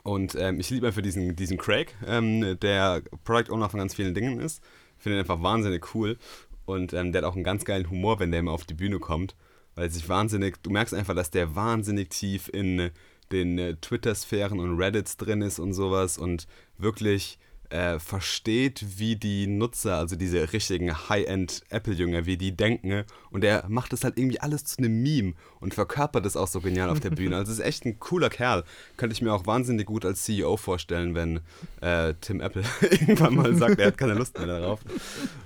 Und 0.03 0.35
ähm, 0.35 0.61
ich 0.61 0.71
liebe 0.71 0.87
einfach 0.87 1.03
diesen, 1.03 1.37
diesen 1.37 1.59
Craig, 1.59 1.95
ähm, 2.07 2.59
der 2.61 3.03
Product 3.25 3.53
Owner 3.53 3.69
von 3.69 3.79
ganz 3.79 3.95
vielen 3.95 4.15
Dingen 4.15 4.41
ist. 4.41 4.63
Finde 4.97 5.19
ihn 5.19 5.21
einfach 5.21 5.43
wahnsinnig 5.43 5.95
cool. 5.95 6.17
Und 6.65 6.93
ähm, 6.93 7.13
der 7.13 7.23
hat 7.23 7.29
auch 7.29 7.35
einen 7.35 7.45
ganz 7.45 7.65
geilen 7.65 7.91
Humor, 7.91 8.21
wenn 8.21 8.31
der 8.31 8.41
immer 8.41 8.53
auf 8.53 8.65
die 8.65 8.75
Bühne 8.75 8.99
kommt. 8.99 9.35
Weil 9.75 9.91
sich 9.91 10.09
wahnsinnig, 10.09 10.63
du 10.63 10.71
merkst 10.71 10.95
einfach, 10.95 11.15
dass 11.15 11.31
der 11.31 11.55
wahnsinnig 11.55 12.11
tief 12.11 12.49
in 12.53 12.91
den 13.33 13.59
äh, 13.59 13.77
Twitter-Sphären 13.77 14.59
und 14.59 14.79
Reddits 14.79 15.17
drin 15.17 15.43
ist 15.43 15.59
und 15.59 15.73
sowas 15.73 16.19
und 16.19 16.47
wirklich 16.79 17.39
äh, 17.71 17.99
versteht, 17.99 18.85
wie 18.99 19.17
die 19.17 19.47
Nutzer, 19.47 19.97
also 19.97 20.17
diese 20.17 20.53
richtigen 20.53 21.09
High-End-Apple-Jünger, 21.09 22.27
wie 22.27 22.37
die 22.37 22.57
denken. 22.57 23.05
Und 23.31 23.45
er 23.45 23.65
macht 23.69 23.93
das 23.93 24.05
halt 24.05 24.19
irgendwie 24.19 24.41
alles 24.41 24.65
zu 24.65 24.79
einem 24.79 25.03
Meme 25.03 25.35
und 25.61 25.75
verkörpert 25.75 26.25
das 26.25 26.37
auch 26.37 26.49
so 26.49 26.61
genial 26.61 26.91
auf 26.91 27.01
der 27.01 27.11
Bühne. 27.11 27.37
Also 27.37 27.53
ist 27.53 27.61
echt 27.61 27.85
ein 27.87 27.99
cooler 27.99 28.31
Kerl. 28.31 28.65
Könnte 28.97 29.15
ich 29.15 29.23
mir 29.23 29.33
auch 29.33 29.47
wahnsinnig 29.47 29.87
gut 29.87 30.05
als 30.05 30.25
CEO 30.25 30.57
vorstellen, 30.57 31.15
wenn 31.15 31.41
äh, 31.81 32.15
Tim 32.21 32.41
Apple 32.41 32.65
irgendwann 32.83 33.35
mal 33.35 33.55
sagt, 33.55 33.79
er 33.79 33.89
hat 33.89 33.99
keine 33.99 34.15
Lust 34.15 34.37
mehr 34.37 34.47
darauf. 34.47 34.81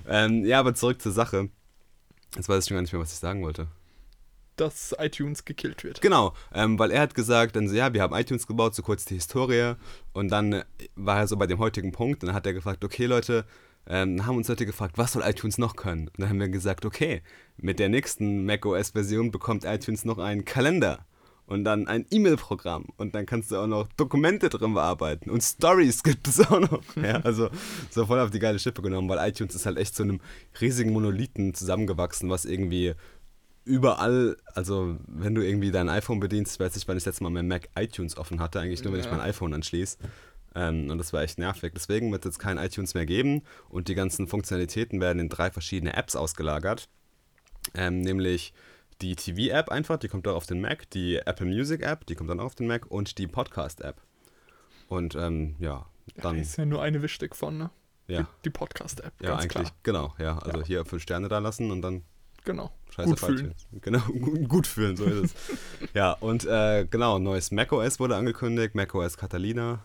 Ähm, 0.07 0.45
ja, 0.45 0.59
aber 0.59 0.73
zurück 0.73 1.01
zur 1.01 1.11
Sache. 1.11 1.49
Jetzt 2.35 2.49
weiß 2.49 2.63
ich 2.63 2.67
schon 2.67 2.75
gar 2.75 2.81
nicht 2.81 2.91
mehr, 2.91 3.01
was 3.01 3.13
ich 3.13 3.19
sagen 3.19 3.41
wollte. 3.43 3.67
Dass 4.55 4.95
iTunes 4.97 5.45
gekillt 5.45 5.83
wird. 5.83 6.01
Genau, 6.01 6.33
ähm, 6.53 6.79
weil 6.79 6.91
er 6.91 7.01
hat 7.01 7.15
gesagt, 7.15 7.55
dann 7.55 7.67
so, 7.67 7.75
ja, 7.75 7.93
wir 7.93 8.01
haben 8.01 8.15
iTunes 8.15 8.47
gebaut, 8.47 8.75
so 8.75 8.83
kurz 8.83 9.05
die 9.05 9.15
Historie. 9.15 9.73
Und 10.13 10.29
dann 10.29 10.53
äh, 10.53 10.65
war 10.95 11.17
er 11.17 11.27
so 11.27 11.35
bei 11.37 11.47
dem 11.47 11.59
heutigen 11.59 11.91
Punkt 11.91 12.23
und 12.23 12.27
dann 12.27 12.35
hat 12.35 12.45
er 12.45 12.53
gefragt, 12.53 12.83
okay 12.83 13.05
Leute, 13.05 13.45
ähm, 13.87 14.25
haben 14.25 14.37
uns 14.37 14.47
Leute 14.47 14.65
gefragt, 14.65 14.97
was 14.97 15.13
soll 15.13 15.23
iTunes 15.23 15.57
noch 15.57 15.75
können? 15.75 16.07
Und 16.07 16.19
dann 16.19 16.29
haben 16.29 16.39
wir 16.39 16.49
gesagt, 16.49 16.85
okay, 16.85 17.21
mit 17.57 17.79
der 17.79 17.89
nächsten 17.89 18.45
macOS-Version 18.45 19.31
bekommt 19.31 19.65
iTunes 19.65 20.05
noch 20.05 20.17
einen 20.17 20.45
Kalender 20.45 21.05
und 21.47 21.63
dann 21.63 21.87
ein 21.87 22.05
E-Mail-Programm 22.09 22.87
und 22.97 23.13
dann 23.13 23.25
kannst 23.25 23.51
du 23.51 23.57
auch 23.57 23.67
noch 23.67 23.87
Dokumente 23.97 24.49
drin 24.49 24.73
bearbeiten 24.73 25.29
und 25.29 25.41
Stories 25.41 26.03
gibt 26.03 26.27
es 26.27 26.39
auch 26.51 26.59
noch. 26.59 26.81
Ja, 26.95 27.19
also 27.23 27.49
so 27.91 28.05
voll 28.05 28.19
auf 28.19 28.31
die 28.31 28.39
geile 28.39 28.59
Schippe 28.59 28.81
genommen, 28.81 29.07
weil 29.09 29.29
iTunes 29.29 29.55
ist 29.55 29.65
halt 29.65 29.77
echt 29.77 29.95
zu 29.95 30.03
einem 30.03 30.19
riesigen 30.59 30.91
Monolithen 30.91 31.53
zusammengewachsen, 31.53 32.29
was 32.29 32.45
irgendwie 32.45 32.95
überall, 33.65 34.37
also 34.53 34.97
wenn 35.07 35.35
du 35.35 35.41
irgendwie 35.45 35.71
dein 35.71 35.89
iPhone 35.89 36.19
bedienst, 36.19 36.59
weiß 36.59 36.75
ich, 36.75 36.87
wann 36.87 36.97
ich 36.97 37.03
das 37.03 37.13
letzte 37.13 37.23
Mal 37.23 37.31
mein 37.31 37.47
Mac 37.47 37.69
iTunes 37.77 38.17
offen 38.17 38.39
hatte, 38.39 38.59
eigentlich 38.59 38.83
nur, 38.83 38.93
wenn 38.93 38.99
ich 38.99 39.05
Ja. 39.07 39.11
mein 39.11 39.21
iPhone 39.21 39.53
anschließe. 39.53 39.97
Ähm, 40.55 40.89
und 40.89 40.97
das 40.99 41.11
war 41.11 41.21
echt 41.23 41.37
nervig. 41.37 41.73
Deswegen 41.75 42.11
wird 42.11 42.23
es 42.25 42.29
jetzt 42.35 42.39
kein 42.39 42.57
iTunes 42.57 42.93
mehr 42.93 43.05
geben 43.05 43.41
und 43.69 43.87
die 43.89 43.95
ganzen 43.95 44.27
Funktionalitäten 44.27 45.01
werden 45.01 45.19
in 45.19 45.27
drei 45.29 45.51
verschiedene 45.51 45.95
Apps 45.97 46.15
ausgelagert. 46.15 46.87
Ähm, 47.73 47.99
nämlich 48.01 48.53
die 49.01 49.15
TV-App 49.15 49.69
einfach, 49.69 49.97
die 49.97 50.07
kommt 50.07 50.27
auch 50.27 50.35
auf 50.35 50.45
den 50.45 50.61
Mac, 50.61 50.89
die 50.91 51.17
Apple 51.17 51.45
Music-App, 51.47 52.05
die 52.05 52.15
kommt 52.15 52.29
dann 52.29 52.39
auch 52.39 52.45
auf 52.45 52.55
den 52.55 52.67
Mac 52.67 52.85
und 52.89 53.17
die 53.17 53.27
Podcast-App. 53.27 53.99
Und 54.87 55.15
ähm, 55.15 55.55
ja, 55.59 55.85
Da 56.15 56.21
dann, 56.21 56.37
ist 56.37 56.55
ja 56.57 56.65
nur 56.65 56.81
eine 56.81 57.01
wichtig 57.01 57.35
von, 57.35 57.57
ne? 57.57 57.71
ja, 58.07 58.21
Die, 58.21 58.27
die 58.45 58.49
Podcast-App, 58.51 59.13
ja, 59.21 59.33
eigentlich, 59.35 59.49
klar. 59.49 59.71
genau, 59.83 60.13
ja. 60.19 60.37
Also 60.37 60.59
Ja. 60.59 60.65
hier 60.65 60.85
fünf 60.85 61.01
Sterne 61.01 61.27
da 61.27 61.39
lassen 61.39 61.71
und 61.71 61.81
dann 61.81 62.03
Genau. 62.45 62.71
Scheiße 62.95 63.09
Gut 63.09 63.19
fühlen. 63.19 63.55
Genau, 63.81 63.99
gut, 64.47 64.67
fühlen, 64.67 64.95
so 64.95 65.03
ist 65.05 65.35
es. 65.35 65.89
ja, 65.93 66.13
und 66.13 66.45
äh, 66.45 66.85
genau, 66.89 67.19
neues 67.19 67.51
macOS 67.51 67.99
wurde 67.99 68.15
angekündigt, 68.15 68.75
macOS 68.75 69.17
Catalina. 69.17 69.79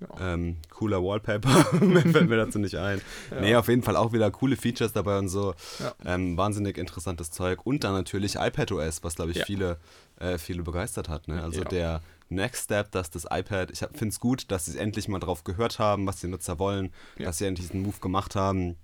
Ja. 0.00 0.34
Ähm, 0.34 0.56
cooler 0.70 1.02
Wallpaper, 1.02 1.78
mehr 1.84 2.02
fällt 2.02 2.28
mir 2.28 2.36
dazu 2.36 2.58
nicht 2.58 2.76
ein. 2.76 3.00
Ja. 3.30 3.40
Nee, 3.40 3.56
auf 3.56 3.68
jeden 3.68 3.82
Fall 3.82 3.96
auch 3.96 4.12
wieder 4.12 4.30
coole 4.30 4.56
Features 4.56 4.92
dabei 4.92 5.18
und 5.18 5.28
so. 5.28 5.54
Ja. 5.78 5.94
Ähm, 6.04 6.36
wahnsinnig 6.36 6.78
interessantes 6.78 7.30
Zeug. 7.30 7.64
Und 7.64 7.84
dann 7.84 7.92
natürlich 7.94 8.36
iPadOS, 8.36 9.02
was 9.02 9.14
glaube 9.14 9.30
ich 9.30 9.38
Ja. 9.38 9.44
viele, 9.44 9.78
äh, 10.18 10.36
viele 10.38 10.62
begeistert 10.62 11.08
hat. 11.08 11.28
Ne? 11.28 11.42
Also 11.42 11.62
der 11.64 12.02
Next 12.28 12.64
Step, 12.64 12.90
dass 12.90 13.10
das 13.10 13.24
iPad, 13.30 13.70
ich 13.70 13.78
finde 13.78 14.08
es 14.08 14.20
gut, 14.20 14.50
dass 14.50 14.66
sie 14.66 14.78
endlich 14.78 15.08
mal 15.08 15.20
drauf 15.20 15.44
gehört 15.44 15.78
haben, 15.78 16.06
was 16.06 16.20
die 16.20 16.26
Nutzer 16.26 16.58
wollen, 16.58 16.92
dass 17.18 17.38
sie 17.38 17.46
endlich 17.46 17.68
diesen 17.68 17.82
Move 17.82 18.00
gemacht 18.00 18.34
haben, 18.34 18.76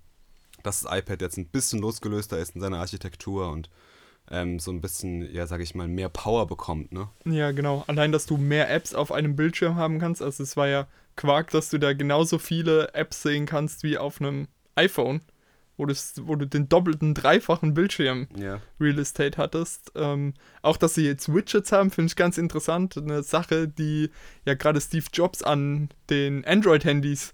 dass 0.63 0.81
das 0.81 0.97
iPad 0.97 1.21
jetzt 1.21 1.37
ein 1.37 1.47
bisschen 1.47 1.79
losgelöster 1.79 2.37
ist 2.39 2.55
in 2.55 2.61
seiner 2.61 2.79
Architektur 2.79 3.49
und 3.51 3.69
ähm, 4.29 4.59
so 4.59 4.71
ein 4.71 4.81
bisschen, 4.81 5.21
ja, 5.33 5.45
sage 5.47 5.63
ich 5.63 5.75
mal, 5.75 5.87
mehr 5.87 6.09
Power 6.09 6.47
bekommt, 6.47 6.91
ne? 6.93 7.09
Ja, 7.25 7.51
genau. 7.51 7.83
Allein, 7.87 8.11
dass 8.11 8.25
du 8.25 8.37
mehr 8.37 8.69
Apps 8.69 8.93
auf 8.93 9.11
einem 9.11 9.35
Bildschirm 9.35 9.75
haben 9.75 9.99
kannst. 9.99 10.21
Also 10.21 10.43
es 10.43 10.55
war 10.55 10.67
ja 10.67 10.87
Quark, 11.15 11.51
dass 11.51 11.69
du 11.69 11.77
da 11.77 11.93
genauso 11.93 12.39
viele 12.39 12.93
Apps 12.93 13.23
sehen 13.23 13.45
kannst 13.45 13.83
wie 13.83 13.97
auf 13.97 14.21
einem 14.21 14.47
iPhone, 14.75 15.21
wo, 15.75 15.85
wo 15.85 16.35
du 16.35 16.45
den 16.47 16.69
doppelten, 16.69 17.13
dreifachen 17.13 17.73
Bildschirm 17.73 18.27
Ja. 18.37 18.61
Real 18.79 18.99
Estate 18.99 19.37
hattest. 19.37 19.91
Ähm, 19.95 20.33
auch, 20.61 20.77
dass 20.77 20.93
sie 20.93 21.05
jetzt 21.05 21.33
Widgets 21.33 21.71
haben, 21.73 21.91
finde 21.91 22.11
ich 22.11 22.15
ganz 22.15 22.37
interessant. 22.37 22.97
Eine 22.97 23.23
Sache, 23.23 23.67
die 23.67 24.09
ja 24.45 24.53
gerade 24.53 24.79
Steve 24.79 25.05
Jobs 25.11 25.43
an 25.43 25.89
den 26.09 26.45
Android-Handys 26.45 27.33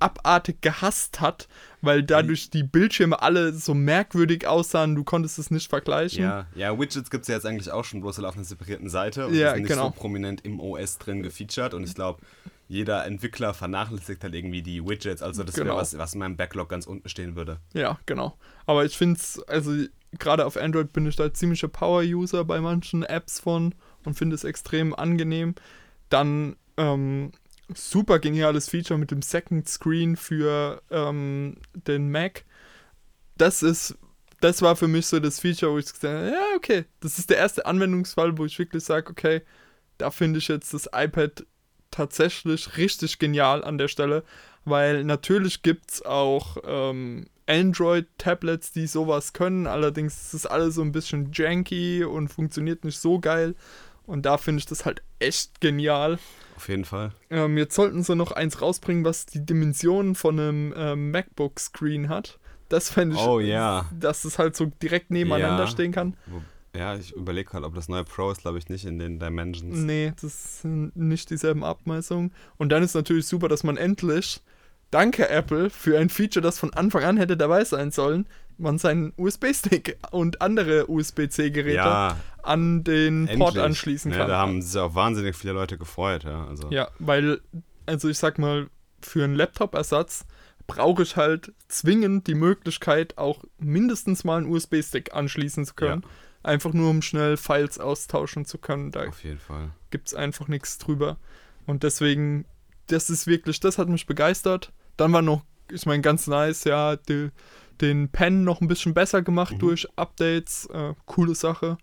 abartig 0.00 0.60
gehasst 0.62 1.20
hat, 1.20 1.48
weil 1.82 2.02
dadurch 2.02 2.50
die 2.50 2.62
Bildschirme 2.62 3.22
alle 3.22 3.52
so 3.52 3.74
merkwürdig 3.74 4.46
aussahen, 4.46 4.94
du 4.94 5.04
konntest 5.04 5.38
es 5.38 5.50
nicht 5.50 5.68
vergleichen. 5.70 6.22
Ja, 6.22 6.46
ja, 6.54 6.78
Widgets 6.78 7.10
gibt 7.10 7.22
es 7.22 7.28
ja 7.28 7.34
jetzt 7.36 7.46
eigentlich 7.46 7.70
auch 7.70 7.84
schon 7.84 8.00
bloß 8.00 8.18
auf 8.20 8.34
einer 8.34 8.44
separierten 8.44 8.88
Seite 8.88 9.26
und 9.26 9.34
Ja, 9.34 9.52
sind 9.54 9.62
nicht 9.62 9.72
genau. 9.72 9.86
so 9.86 9.90
prominent 9.92 10.40
im 10.44 10.60
OS 10.60 10.98
drin 10.98 11.22
gefeatured 11.22 11.74
und 11.74 11.84
ich 11.84 11.94
glaube, 11.94 12.20
jeder 12.68 13.04
Entwickler 13.04 13.52
vernachlässigt 13.54 14.22
halt 14.22 14.34
irgendwie 14.34 14.62
die 14.62 14.84
Widgets, 14.84 15.22
also 15.22 15.42
das 15.42 15.56
wäre 15.56 15.66
Genau. 15.66 15.76
was, 15.78 15.96
was 15.98 16.14
in 16.14 16.20
meinem 16.20 16.36
Backlog 16.36 16.68
ganz 16.68 16.86
unten 16.86 17.08
stehen 17.08 17.34
würde. 17.36 17.58
Ja, 17.74 17.98
genau. 18.06 18.36
Aber 18.66 18.84
ich 18.84 18.96
finde 18.96 19.18
es, 19.18 19.40
also 19.48 19.72
gerade 20.18 20.46
auf 20.46 20.56
Android 20.56 20.92
bin 20.92 21.06
ich 21.06 21.16
da 21.16 21.32
ziemlicher 21.32 21.68
Power-User 21.68 22.44
bei 22.44 22.60
manchen 22.60 23.02
Apps 23.02 23.40
von 23.40 23.74
und 24.04 24.14
finde 24.14 24.34
es 24.36 24.44
extrem 24.44 24.94
angenehm. 24.94 25.54
Dann 26.10 26.56
ähm, 26.76 27.32
super 27.74 28.18
geniales 28.18 28.68
Feature 28.68 28.98
mit 28.98 29.10
dem 29.10 29.22
Second 29.22 29.68
Screen 29.68 30.16
für 30.16 30.82
ähm, 30.90 31.56
den 31.74 32.10
Mac. 32.10 32.44
Das 33.36 33.62
ist, 33.62 33.96
das 34.40 34.62
war 34.62 34.76
für 34.76 34.88
mich 34.88 35.06
so 35.06 35.20
das 35.20 35.40
Feature, 35.40 35.72
wo 35.72 35.78
ich 35.78 35.92
gesagt 35.92 36.14
habe, 36.14 36.30
ja, 36.30 36.56
okay, 36.56 36.84
das 37.00 37.18
ist 37.18 37.30
der 37.30 37.38
erste 37.38 37.66
Anwendungsfall, 37.66 38.36
wo 38.38 38.44
ich 38.44 38.58
wirklich 38.58 38.84
sage, 38.84 39.10
okay, 39.10 39.42
da 39.98 40.10
finde 40.10 40.38
ich 40.38 40.48
jetzt 40.48 40.74
das 40.74 40.88
iPad 40.94 41.44
tatsächlich 41.90 42.76
richtig 42.76 43.18
genial 43.18 43.64
an 43.64 43.78
der 43.78 43.88
Stelle, 43.88 44.24
weil 44.64 45.04
natürlich 45.04 45.62
gibt 45.62 45.90
es 45.90 46.02
auch 46.04 46.56
ähm, 46.64 47.26
Android-Tablets, 47.46 48.72
die 48.72 48.86
sowas 48.86 49.32
können, 49.32 49.66
allerdings 49.66 50.26
ist 50.26 50.34
es 50.34 50.46
alles 50.46 50.76
so 50.76 50.82
ein 50.82 50.92
bisschen 50.92 51.30
janky 51.32 52.04
und 52.04 52.28
funktioniert 52.28 52.84
nicht 52.84 52.98
so 52.98 53.18
geil 53.18 53.54
und 54.06 54.26
da 54.26 54.38
finde 54.38 54.60
ich 54.60 54.66
das 54.66 54.84
halt 54.84 55.02
echt 55.18 55.60
genial. 55.60 56.18
Auf 56.60 56.68
jeden 56.68 56.84
Fall. 56.84 57.12
Ähm, 57.30 57.56
jetzt 57.56 57.74
sollten 57.74 58.02
sie 58.02 58.14
noch 58.14 58.32
eins 58.32 58.60
rausbringen, 58.60 59.02
was 59.02 59.24
die 59.24 59.42
Dimensionen 59.46 60.14
von 60.14 60.38
einem 60.38 60.74
ähm, 60.76 61.10
MacBook-Screen 61.10 62.10
hat. 62.10 62.38
Das 62.68 62.90
fände 62.90 63.16
ich, 63.16 63.22
Oh 63.22 63.40
ja. 63.40 63.86
dass 63.98 64.26
es 64.26 64.38
halt 64.38 64.54
so 64.56 64.66
direkt 64.82 65.10
nebeneinander 65.10 65.64
Ja. 65.64 65.70
stehen 65.70 65.90
kann. 65.90 66.18
Ja, 66.76 66.96
ich 66.96 67.12
überlege 67.16 67.48
gerade, 67.50 67.64
ob 67.64 67.74
das 67.74 67.88
neue 67.88 68.04
Pro 68.04 68.30
ist, 68.30 68.42
glaube 68.42 68.58
ich, 68.58 68.68
nicht 68.68 68.84
in 68.84 68.98
den 68.98 69.18
Dimensions. 69.18 69.78
Nee, 69.78 70.12
das 70.20 70.60
sind 70.60 70.94
nicht 70.94 71.30
dieselben 71.30 71.64
Abmessungen. 71.64 72.34
Und 72.58 72.68
dann 72.72 72.82
ist 72.82 72.94
natürlich 72.94 73.26
super, 73.26 73.48
dass 73.48 73.64
man 73.64 73.78
endlich, 73.78 74.42
danke 74.90 75.30
Apple, 75.30 75.70
für 75.70 75.98
ein 75.98 76.10
Feature, 76.10 76.42
das 76.42 76.58
von 76.58 76.74
Anfang 76.74 77.04
an 77.04 77.16
hätte 77.16 77.38
dabei 77.38 77.64
sein 77.64 77.90
sollen, 77.90 78.26
man 78.60 78.78
seinen 78.78 79.12
USB-Stick 79.16 79.98
und 80.10 80.40
andere 80.42 80.90
USB-C-Geräte 80.90 81.76
Ja, 81.76 82.16
an 82.42 82.84
den 82.84 83.26
Port 83.26 83.50
endlich. 83.56 83.64
anschließen 83.64 84.10
Ne, 84.10 84.16
kann. 84.18 84.28
da 84.28 84.38
haben 84.38 84.62
sich 84.62 84.80
auch 84.80 84.94
wahnsinnig 84.94 85.36
viele 85.36 85.52
Leute 85.54 85.78
gefreut. 85.78 86.24
Ja, 86.24 86.46
also. 86.46 86.70
Ja, 86.70 86.88
weil, 86.98 87.40
also 87.86 88.08
ich 88.08 88.18
sag 88.18 88.38
mal, 88.38 88.68
für 89.02 89.24
einen 89.24 89.34
Laptop-Ersatz 89.34 90.26
brauche 90.66 91.02
ich 91.02 91.16
halt 91.16 91.52
zwingend 91.68 92.26
die 92.26 92.34
Möglichkeit, 92.34 93.18
auch 93.18 93.42
mindestens 93.58 94.24
mal 94.24 94.38
einen 94.38 94.46
USB-Stick 94.50 95.12
anschließen 95.14 95.64
zu 95.66 95.74
können. 95.74 96.04
Einfach 96.42 96.72
nur, 96.72 96.88
um 96.90 97.02
schnell 97.02 97.36
Files 97.36 97.78
austauschen 97.78 98.44
zu 98.46 98.56
können. 98.58 98.92
Da 98.92 99.04
Auf 99.06 99.22
jeden 99.24 99.38
Fall. 99.40 99.70
gibt 99.90 100.08
es 100.08 100.14
einfach 100.14 100.48
nichts 100.48 100.78
drüber. 100.78 101.18
Und 101.66 101.82
deswegen, 101.82 102.46
das 102.86 103.10
ist 103.10 103.26
wirklich, 103.26 103.60
das 103.60 103.76
hat 103.78 103.88
mich 103.88 104.06
begeistert. 104.06 104.72
Dann 104.96 105.12
war 105.12 105.20
noch, 105.22 105.42
ich 105.70 105.84
meine, 105.86 106.00
ganz 106.02 106.26
nice, 106.28 106.64
ja, 106.64 106.96
die, 106.96 107.30
den 107.80 108.08
Pen 108.10 108.44
noch 108.44 108.60
ein 108.60 108.68
bisschen 108.68 108.94
besser 108.94 109.22
gemacht 109.22 109.54
Mhm. 109.54 109.58
durch 109.58 109.88
Updates. 109.96 110.66
Äh, 110.66 110.94
coole 111.06 111.34
Sache. 111.34 111.78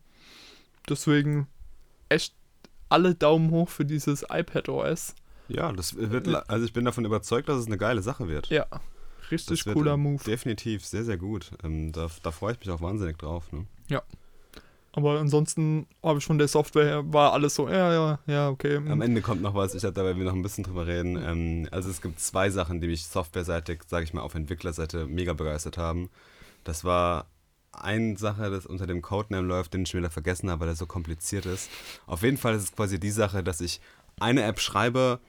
Deswegen 0.90 1.48
echt 2.10 2.34
alle 2.90 3.16
Daumen 3.16 3.52
hoch 3.52 3.70
für 3.70 3.86
dieses 3.86 4.24
iPad 4.30 4.70
OS. 4.70 5.16
Ja, 5.50 5.72
das 5.72 5.96
wird, 5.96 6.28
also 6.50 6.66
ich 6.66 6.74
bin 6.74 6.86
davon 6.86 7.06
überzeugt, 7.06 7.50
dass 7.50 7.58
es 7.58 7.68
eine 7.68 7.78
geile 7.78 8.02
Sache 8.02 8.28
wird. 8.28 8.48
Ja, 8.48 8.66
richtig 9.32 9.64
cooler 9.66 9.98
Move. 9.98 10.24
Definitiv 10.24 10.86
sehr, 10.86 11.04
sehr 11.06 11.18
gut. 11.18 11.52
Ähm, 11.64 11.92
da, 11.92 12.08
da 12.24 12.32
freue 12.32 12.54
ich 12.54 12.60
mich 12.60 12.70
auch 12.70 12.82
wahnsinnig 12.82 13.18
drauf. 13.18 13.52
Ne? 13.52 13.66
Aber 14.98 15.20
ansonsten 15.20 15.86
habe 16.02 16.18
ich 16.18 16.26
von 16.26 16.40
der 16.40 16.48
Software 16.48 16.86
her, 16.86 17.14
war 17.14 17.32
alles 17.32 17.54
so, 17.54 17.70
ja, 17.70 17.94
ja, 17.94 18.20
ja, 18.26 18.50
okay. 18.50 18.78
Am 18.78 19.00
Ende 19.02 19.22
kommt 19.22 19.44
noch 19.44 19.54
was, 19.54 19.76
ich 19.76 19.84
hatte 19.84 19.94
dabei 19.94 20.18
wir 20.18 20.24
noch 20.26 20.34
ein 20.34 20.42
bisschen 20.42 20.64
drüber 20.64 20.88
reden. 20.88 21.16
Ähm, 21.24 21.68
also 21.70 21.88
es 21.92 22.02
gibt 22.02 22.20
zwei 22.20 22.50
Sachen, 22.50 22.82
die 22.82 22.88
mich 22.88 23.06
softwareseitig, 23.06 23.82
sage 23.86 24.06
ich 24.06 24.14
mal, 24.16 24.22
auf 24.22 24.34
Entwicklerseite 24.34 25.06
mega 25.06 25.34
begeistert 25.34 25.78
haben. 25.78 26.10
Das 26.64 26.84
war 26.84 27.28
eine 27.72 28.18
Sache, 28.18 28.50
das 28.50 28.66
unter 28.66 28.88
dem 28.88 29.04
Codename 29.04 29.48
läuft, 29.48 29.76
den 29.76 29.84
ich 29.84 29.90
schon 29.90 30.00
wieder 30.00 30.10
vergessen 30.10 30.50
habe, 30.50 30.62
weil 30.62 30.68
der 30.70 30.76
so 30.76 30.88
kompliziert 30.88 31.46
ist. 31.46 31.70
Auf 32.08 32.24
jeden 32.24 32.38
Fall 32.38 32.56
ist 32.56 32.64
es 32.64 32.72
quasi 32.76 33.00
die 33.00 33.12
Sache, 33.12 33.44
dass 33.44 33.62
ich 33.62 33.80
eine 34.20 34.42
App 34.46 34.60
schreibe 34.60 35.20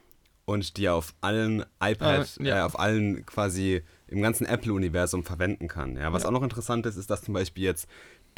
und 0.46 0.78
die 0.78 0.88
auf 0.88 1.14
allen 1.20 1.66
iPad, 1.78 2.26
Ah, 2.40 2.42
ja. 2.42 2.58
äh, 2.60 2.62
auf 2.62 2.78
allen 2.80 3.26
quasi 3.26 3.82
im 4.06 4.22
ganzen 4.22 4.46
Apple-Universum 4.46 5.24
verwenden 5.24 5.68
kann. 5.68 5.94
Ja, 5.96 6.10
was 6.14 6.22
Ja. 6.22 6.28
auch 6.30 6.32
noch 6.32 6.42
interessant 6.42 6.86
ist, 6.86 6.96
ist, 6.96 7.10
dass 7.10 7.20
zum 7.20 7.34
Beispiel 7.34 7.64
jetzt 7.64 7.86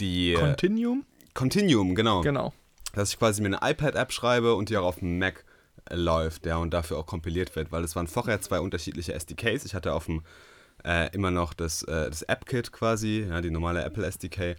die 0.00 0.32
äh, 0.32 0.34
Continuum? 0.34 1.04
Continuum, 1.34 1.94
genau 1.94 2.22
Genau. 2.22 2.52
dass 2.94 3.10
ich 3.12 3.18
quasi 3.18 3.42
mir 3.42 3.56
eine 3.56 3.70
iPad-App 3.72 4.12
schreibe 4.12 4.54
und 4.54 4.68
die 4.68 4.76
auch 4.76 4.84
auf 4.84 4.98
dem 4.98 5.18
Mac 5.18 5.44
läuft, 5.90 6.46
ja, 6.46 6.56
und 6.56 6.72
dafür 6.74 6.98
auch 6.98 7.06
kompiliert 7.06 7.54
wird, 7.56 7.72
weil 7.72 7.82
es 7.84 7.96
waren 7.96 8.06
vorher 8.06 8.40
zwei 8.40 8.60
unterschiedliche 8.60 9.12
SDKs. 9.14 9.64
Ich 9.64 9.74
hatte 9.74 9.92
auf 9.92 10.06
dem 10.06 10.22
äh, 10.84 11.12
immer 11.14 11.30
noch 11.30 11.52
das, 11.52 11.82
äh, 11.84 12.08
das 12.08 12.22
App-Kit 12.22 12.72
quasi, 12.72 13.26
ja, 13.28 13.40
die 13.40 13.50
normale 13.50 13.82
Apple 13.84 14.04
SDK. 14.06 14.56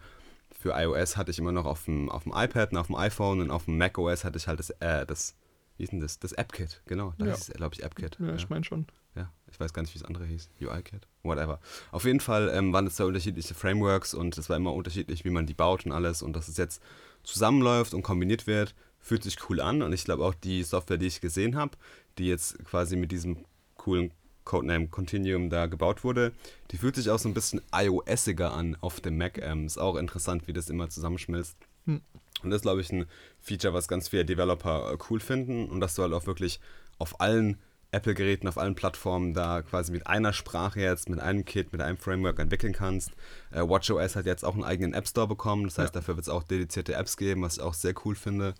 Für 0.51 0.73
iOS 0.79 1.17
hatte 1.17 1.31
ich 1.31 1.39
immer 1.39 1.51
noch 1.51 1.65
auf 1.65 1.85
dem, 1.85 2.09
auf 2.09 2.23
dem 2.23 2.33
iPad 2.35 2.71
und 2.71 2.77
auf 2.77 2.87
dem 2.87 2.95
iPhone 2.95 3.41
und 3.41 3.49
auf 3.51 3.65
dem 3.65 3.77
Mac 3.77 3.97
OS 3.97 4.23
hatte 4.23 4.37
ich 4.37 4.47
halt 4.47 4.59
das, 4.59 4.69
äh, 4.81 5.05
das 5.05 5.35
wie 5.77 5.83
hieß 5.83 5.89
denn 5.91 5.99
das? 6.01 6.19
Das 6.19 6.33
App-Kit, 6.33 6.81
genau. 6.85 7.13
Das 7.17 7.27
Ja. 7.27 7.33
ist, 7.33 7.53
glaube 7.55 7.73
ich, 7.75 7.83
App-Kit. 7.83 8.17
Ja, 8.19 8.35
ich 8.35 8.49
meine 8.49 8.63
schon. 8.63 8.85
Ja, 9.15 9.31
ich 9.51 9.59
weiß 9.59 9.73
gar 9.73 9.81
nicht, 9.81 9.93
wie 9.93 9.99
das 9.99 10.07
andere 10.07 10.25
hieß. 10.25 10.49
UI-Kit? 10.61 11.07
Whatever. 11.23 11.59
Auf 11.91 12.05
jeden 12.05 12.19
Fall 12.19 12.49
ähm, 12.53 12.73
waren 12.73 12.87
es 12.87 12.95
zwei 12.95 13.05
unterschiedliche 13.05 13.53
Frameworks 13.53 14.13
und 14.13 14.37
es 14.37 14.49
war 14.49 14.57
immer 14.57 14.73
unterschiedlich, 14.73 15.25
wie 15.25 15.29
man 15.29 15.45
die 15.45 15.53
baut 15.53 15.85
und 15.85 15.91
alles. 15.91 16.21
Und 16.21 16.35
dass 16.35 16.47
es 16.47 16.57
jetzt 16.57 16.81
zusammenläuft 17.23 17.93
und 17.93 18.01
kombiniert 18.01 18.47
wird, 18.47 18.73
fühlt 18.99 19.23
sich 19.23 19.37
cool 19.49 19.59
an. 19.59 19.81
Und 19.81 19.93
ich 19.93 20.05
glaube 20.05 20.23
auch 20.23 20.33
die 20.33 20.63
Software, 20.63 20.97
die 20.97 21.07
ich 21.07 21.21
gesehen 21.21 21.55
habe, 21.55 21.77
die 22.17 22.27
jetzt 22.27 22.63
quasi 22.65 22.95
mit 22.95 23.11
diesem 23.11 23.45
coolen 23.77 24.11
Codename 24.43 24.87
Continuum 24.87 25.49
da 25.49 25.67
gebaut 25.67 26.03
wurde, 26.03 26.31
die 26.71 26.77
fühlt 26.77 26.95
sich 26.95 27.09
auch 27.09 27.19
so 27.19 27.29
ein 27.29 27.33
bisschen 27.33 27.61
iOSiger 27.73 28.53
an 28.53 28.75
auf 28.81 28.99
dem 28.99 29.17
Mac. 29.17 29.37
Ähm, 29.37 29.65
ist 29.65 29.77
auch 29.77 29.95
interessant, 29.95 30.47
wie 30.47 30.53
das 30.53 30.69
immer 30.69 30.89
zusammenschmilzt. 30.89 31.55
Hm. 31.85 32.01
Und 32.43 32.49
das 32.49 32.57
ist, 32.57 32.63
glaube 32.63 32.81
ich, 32.81 32.91
ein 32.91 33.05
Feature, 33.39 33.73
was 33.73 33.87
ganz 33.87 34.09
viele 34.09 34.25
Developer 34.25 34.93
äh, 34.93 34.97
cool 35.09 35.19
finden 35.19 35.69
und 35.69 35.79
dass 35.79 35.95
du 35.95 36.01
halt 36.01 36.13
auch 36.13 36.25
wirklich 36.25 36.59
auf 36.97 37.19
allen 37.19 37.57
Apple-Geräten, 37.91 38.47
auf 38.47 38.57
allen 38.57 38.75
Plattformen 38.75 39.33
da 39.33 39.61
quasi 39.61 39.91
mit 39.91 40.07
einer 40.07 40.33
Sprache 40.33 40.79
jetzt, 40.79 41.09
mit 41.09 41.19
einem 41.19 41.43
Kit, 41.45 41.71
mit 41.73 41.81
einem 41.81 41.97
Framework 41.97 42.39
entwickeln 42.39 42.73
kannst. 42.73 43.11
Äh, 43.51 43.61
WatchOS 43.61 44.15
hat 44.15 44.25
jetzt 44.25 44.43
auch 44.45 44.53
einen 44.53 44.63
eigenen 44.63 44.93
App 44.93 45.07
Store 45.07 45.27
bekommen, 45.27 45.65
das 45.65 45.77
heißt, 45.77 45.93
Ja. 45.93 45.99
dafür 45.99 46.15
wird 46.15 46.25
es 46.25 46.29
auch 46.29 46.43
dedizierte 46.43 46.93
Apps 46.93 47.17
geben, 47.17 47.41
was 47.41 47.57
ich 47.57 47.61
auch 47.63 47.73
sehr 47.73 47.93
cool 48.05 48.15
finde. 48.15 48.55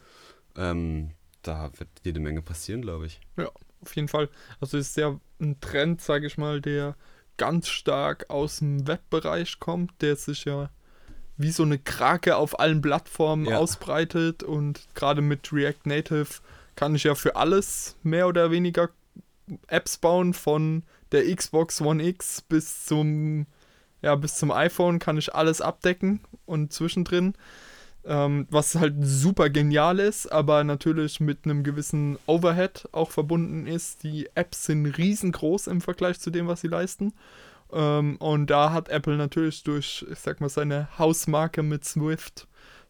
Ähm, 0.57 1.11
da 1.43 1.71
wird 1.77 1.89
jede 2.03 2.19
Menge 2.19 2.41
passieren, 2.41 2.81
glaube 2.81 3.05
ich. 3.05 3.19
Ja, 3.37 3.49
auf 3.81 3.95
jeden 3.95 4.07
Fall. 4.09 4.29
Also 4.59 4.77
ist 4.77 4.97
ja 4.97 5.19
ein 5.39 5.59
Trend, 5.61 6.01
sage 6.01 6.27
ich 6.27 6.37
mal, 6.37 6.59
der 6.61 6.95
ganz 7.37 7.67
stark 7.69 8.29
aus 8.29 8.59
dem 8.59 8.85
Webbereich 8.87 9.59
kommt, 9.59 9.93
der 10.01 10.15
sich 10.17 10.45
ja 10.45 10.69
wie 11.37 11.51
so 11.51 11.63
eine 11.63 11.79
Krake 11.79 12.35
auf 12.35 12.59
allen 12.59 12.81
Plattformen 12.81 13.45
Ja. 13.45 13.57
ausbreitet 13.57 14.43
und 14.43 14.87
gerade 14.93 15.21
mit 15.21 15.51
React 15.51 15.85
Native 15.85 16.27
kann 16.75 16.93
ich 16.93 17.05
ja 17.05 17.15
für 17.15 17.35
alles 17.35 17.95
mehr 18.03 18.27
oder 18.27 18.51
weniger 18.51 18.89
Apps 19.67 19.97
bauen 19.97 20.33
von 20.33 20.83
der 21.11 21.33
Xbox 21.35 21.81
One 21.81 22.03
X 22.03 22.41
bis 22.41 22.85
zum 22.85 23.47
ja 24.01 24.15
bis 24.15 24.35
zum 24.35 24.51
iPhone 24.51 24.99
kann 24.99 25.17
ich 25.17 25.35
alles 25.35 25.61
abdecken 25.61 26.21
und 26.45 26.73
zwischendrin 26.73 27.33
ähm, 28.03 28.47
was 28.49 28.75
halt 28.75 28.95
super 29.01 29.49
genial 29.49 29.99
ist, 29.99 30.31
aber 30.31 30.63
natürlich 30.63 31.19
mit 31.19 31.45
einem 31.45 31.63
gewissen 31.63 32.17
Overhead 32.25 32.87
auch 32.91 33.11
verbunden 33.11 33.67
ist. 33.67 34.03
Die 34.03 34.27
Apps 34.35 34.65
sind 34.65 34.85
riesengroß 34.85 35.67
im 35.67 35.81
Vergleich 35.81 36.19
zu 36.19 36.31
dem, 36.31 36.47
was 36.47 36.61
sie 36.61 36.67
leisten. 36.67 37.13
Ähm, 37.71 38.17
und 38.17 38.47
da 38.47 38.71
hat 38.71 38.89
Apple 38.89 39.17
natürlich 39.17 39.63
durch, 39.63 40.05
ich 40.11 40.19
sag 40.19 40.41
mal, 40.41 40.49
seine 40.49 40.87
Hausmarke 40.97 41.63
mit 41.63 41.85
Swift 41.85 42.47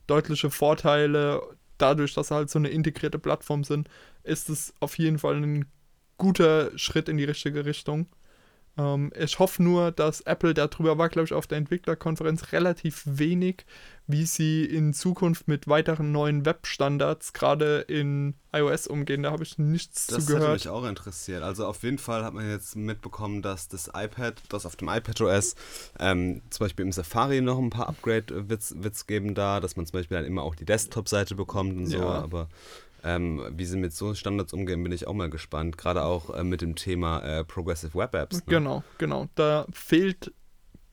deutliche 0.08 0.50
Vorteile. 0.50 1.41
Dadurch, 1.78 2.13
dass 2.13 2.30
sie 2.30 2.36
halt 2.36 2.50
so 2.50 2.60
eine 2.60 2.69
integrierte 2.69 3.19
Plattform 3.19 3.63
sind, 3.63 3.89
ist 4.24 4.50
es 4.50 4.74
auf 4.80 4.97
jeden 4.97 5.19
Fall 5.19 5.36
ein 5.36 5.65
guter 6.22 6.70
Schritt 6.78 7.10
in 7.10 7.18
die 7.18 7.24
richtige 7.26 7.66
Richtung. 7.66 8.06
Ähm, 8.78 9.12
ich 9.20 9.40
hoffe 9.40 9.62
nur, 9.64 9.92
dass 9.92 10.22
Apple 10.22 10.54
darüber 10.54 10.98
war, 10.98 11.10
glaube 11.10 11.26
ich, 11.26 11.34
auf 11.34 11.48
der 11.48 11.58
Entwicklerkonferenz 11.58 12.54
relativ 12.54 13.02
wenig, 13.06 13.66
wie 14.08 14.26
sie 14.26 14.64
in 14.64 14.94
Zukunft 14.94 15.48
mit 15.50 15.68
weiteren 15.68 16.12
neuen 16.14 16.46
Webstandards 16.46 17.34
gerade 17.34 17.80
in 17.88 18.36
iOS 18.54 18.88
umgehen. 18.88 19.24
Da 19.24 19.32
habe 19.32 19.44
ich 19.44 19.58
nichts 19.58 20.08
Das 20.08 20.26
zu 20.26 20.34
hat 20.34 20.40
gehört. 20.40 20.54
mich 20.54 20.70
auch 20.70 20.86
interessiert. 20.86 21.44
Also 21.44 21.66
auf 21.66 21.84
jeden 21.84 21.98
Fall 21.98 22.24
hat 22.24 22.34
man 22.34 22.50
jetzt 22.50 22.76
mitbekommen, 22.78 23.42
dass 23.42 23.68
das 23.68 23.88
iPad, 23.94 24.36
das 24.50 24.66
auf 24.66 24.76
dem 24.78 24.88
iPad 24.90 25.20
OS, 25.22 25.56
ähm, 26.00 26.42
zum 26.50 26.66
Beispiel 26.66 26.86
im 26.86 26.92
Safari 26.94 27.42
noch 27.42 27.58
ein 27.60 27.72
paar 27.72 27.90
Upgrade-Witz 27.90 28.76
Witz 28.78 29.06
geben 29.08 29.34
da, 29.36 29.60
dass 29.60 29.76
man 29.76 29.86
zum 29.86 30.00
Beispiel 30.00 30.16
dann 30.18 30.26
immer 30.26 30.44
auch 30.44 30.56
die 30.56 30.66
Desktop-Seite 30.66 31.36
bekommt 31.36 31.76
und 31.78 31.88
so, 31.88 31.98
Ja. 31.98 32.22
aber 32.24 32.48
ähm, 33.04 33.44
wie 33.56 33.66
sie 33.66 33.78
mit 33.78 33.94
so 33.94 34.14
Standards 34.14 34.54
umgehen, 34.54 34.84
bin 34.84 34.92
ich 34.92 35.08
auch 35.08 35.14
mal 35.14 35.30
gespannt. 35.30 35.78
Gerade 35.78 36.04
auch 36.04 36.30
äh, 36.36 36.44
mit 36.44 36.62
dem 36.62 36.76
Thema 36.76 37.20
äh, 37.22 37.44
Progressive 37.44 37.94
Web 37.98 38.14
Apps. 38.16 38.38
Ne? 38.38 38.44
Genau, 38.48 38.84
genau. 38.98 39.28
Da 39.36 39.66
fehlt, 39.72 40.32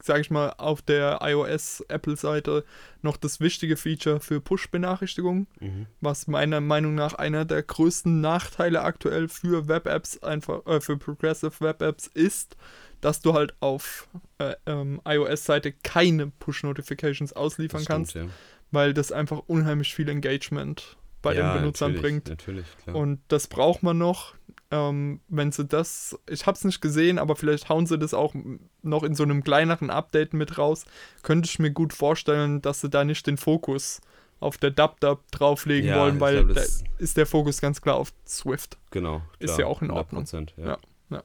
sage 0.02 0.20
ich 0.20 0.30
mal, 0.30 0.54
auf 0.58 0.80
der 0.82 1.18
iOS-Apple-Seite 1.22 2.64
noch 3.02 3.16
das 3.16 3.40
wichtige 3.40 3.76
Feature 3.76 4.20
für 4.20 4.40
Push-Benachrichtigungen, 4.40 5.46
Mhm. 5.60 5.86
was 6.00 6.26
meiner 6.26 6.60
Meinung 6.60 6.94
nach 6.94 7.14
einer 7.14 7.44
der 7.44 7.62
größten 7.62 8.20
Nachteile 8.20 8.82
aktuell 8.82 9.28
für 9.28 9.68
Web-Apps, 9.68 10.22
einfach 10.22 10.64
äh, 10.66 10.80
für 10.80 10.96
Progressive 10.96 11.52
Web-Apps 11.60 12.06
ist, 12.08 12.56
dass 13.00 13.20
du 13.20 13.34
halt 13.34 13.54
auf 13.60 14.08
äh, 14.38 14.54
ähm, 14.66 15.00
iOS-Seite 15.06 15.72
keine 15.72 16.28
Push-Notifications 16.28 17.32
ausliefern 17.32 17.80
Das 17.80 17.86
kannst, 17.86 18.10
stimmt, 18.12 18.32
weil 18.70 18.92
das 18.94 19.12
einfach 19.12 19.42
unheimlich 19.46 19.94
viel 19.94 20.08
Engagement 20.08 20.96
bei 21.28 21.34
ja. 21.34 21.52
den 21.52 21.60
Benutzern 21.60 21.94
bringt. 21.94 22.28
Natürlich, 22.28 22.66
klar. 22.82 22.96
Und 22.96 23.20
das 23.28 23.46
braucht 23.46 23.82
man 23.82 23.98
noch. 23.98 24.34
Ähm, 24.70 25.20
wenn 25.28 25.50
sie 25.50 25.64
das, 25.64 26.18
ich 26.28 26.46
habe 26.46 26.56
es 26.56 26.64
nicht 26.64 26.82
gesehen, 26.82 27.18
aber 27.18 27.36
vielleicht 27.36 27.70
hauen 27.70 27.86
sie 27.86 27.98
das 27.98 28.12
auch 28.12 28.34
noch 28.82 29.02
in 29.02 29.14
so 29.14 29.22
einem 29.22 29.42
kleineren 29.42 29.88
Update 29.88 30.34
mit 30.34 30.58
raus. 30.58 30.84
Könnte 31.22 31.48
ich 31.48 31.58
mir 31.58 31.70
gut 31.70 31.94
vorstellen, 31.94 32.60
dass 32.60 32.82
sie 32.82 32.90
da 32.90 33.04
nicht 33.04 33.26
den 33.26 33.38
Fokus 33.38 34.02
auf 34.40 34.58
der 34.58 34.70
DubDub 34.70 35.22
drauflegen 35.30 35.88
Ja, 35.88 36.00
wollen, 36.00 36.20
weil 36.20 36.44
glaub, 36.44 36.56
da 36.56 36.62
ist 36.98 37.16
der 37.16 37.26
Fokus 37.26 37.60
ganz 37.60 37.80
klar 37.80 37.96
auf 37.96 38.12
Swift. 38.26 38.76
genau. 38.90 39.22
ist 39.38 39.54
klar, 39.54 39.60
ja 39.60 39.66
auch 39.66 39.82
in 39.82 39.90
Ordnung. 39.90 40.24
100%, 40.24 40.50
ja. 40.58 40.78
Ja. 41.10 41.22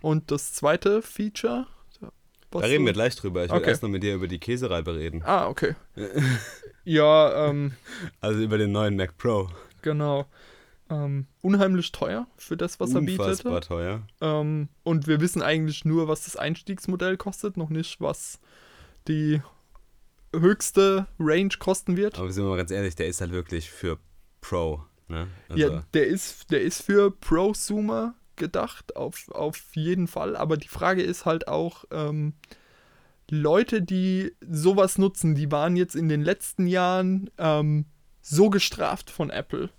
Und 0.00 0.30
das 0.30 0.52
zweite 0.52 1.02
Feature. 1.02 1.66
Da 2.60 2.66
reden 2.66 2.84
wir 2.86 2.92
gleich 2.92 3.16
drüber. 3.16 3.44
Ich 3.44 3.50
will 3.50 3.58
Okay. 3.58 3.70
erst 3.70 3.82
noch 3.82 3.88
mit 3.90 4.02
dir 4.02 4.14
über 4.14 4.28
die 4.28 4.38
Käsereibe 4.38 4.94
reden. 4.94 5.22
Ah, 5.24 5.46
okay. 5.48 5.74
ja, 6.84 7.48
ähm, 7.48 7.72
Also 8.20 8.40
über 8.42 8.58
den 8.58 8.72
neuen 8.72 8.96
Mac 8.96 9.16
Pro. 9.18 9.48
genau. 9.82 10.26
Ähm, 10.90 11.26
unheimlich 11.40 11.90
teuer 11.92 12.26
für 12.36 12.56
das, 12.56 12.78
was 12.78 12.94
er 12.94 13.00
bietet. 13.00 13.20
Unfassbar 13.20 13.60
teuer. 13.62 14.02
Ähm, 14.20 14.68
und 14.82 15.06
wir 15.06 15.20
wissen 15.22 15.40
eigentlich 15.40 15.86
nur, 15.86 16.06
was 16.06 16.24
das 16.24 16.36
Einstiegsmodell 16.36 17.16
kostet, 17.16 17.56
noch 17.56 17.70
nicht, 17.70 17.98
was 18.02 18.38
die 19.08 19.40
höchste 20.34 21.06
Range 21.18 21.54
kosten 21.58 21.96
wird. 21.96 22.18
Aber 22.18 22.30
sind 22.30 22.44
wir 22.44 22.50
mal 22.50 22.56
ganz 22.56 22.70
ehrlich, 22.70 22.94
der 22.94 23.06
ist 23.06 23.20
halt 23.22 23.32
wirklich 23.32 23.70
für 23.70 23.98
Pro. 24.42 24.82
Ne? 25.08 25.28
Also, 25.48 25.62
ja, 25.62 25.82
der 25.94 26.06
ist, 26.08 26.50
der 26.50 26.60
ist 26.60 26.82
für 26.82 27.10
Prosumer 27.10 28.14
gedacht, 28.36 28.96
auf, 28.96 29.28
auf 29.30 29.60
jeden 29.74 30.06
Fall. 30.06 30.36
Aber 30.36 30.56
die 30.56 30.68
Frage 30.68 31.02
ist 31.02 31.24
halt 31.24 31.48
auch, 31.48 31.84
ähm, 31.90 32.34
Leute, 33.30 33.80
die 33.80 34.32
sowas 34.46 34.98
nutzen, 34.98 35.34
die 35.34 35.50
waren 35.50 35.74
jetzt 35.76 35.96
in 35.96 36.08
den 36.08 36.22
letzten 36.22 36.66
Jahren 36.66 37.30
ähm, 37.38 37.86
so 38.20 38.50
gestraft 38.50 39.10
von 39.10 39.30
Apple. 39.30 39.70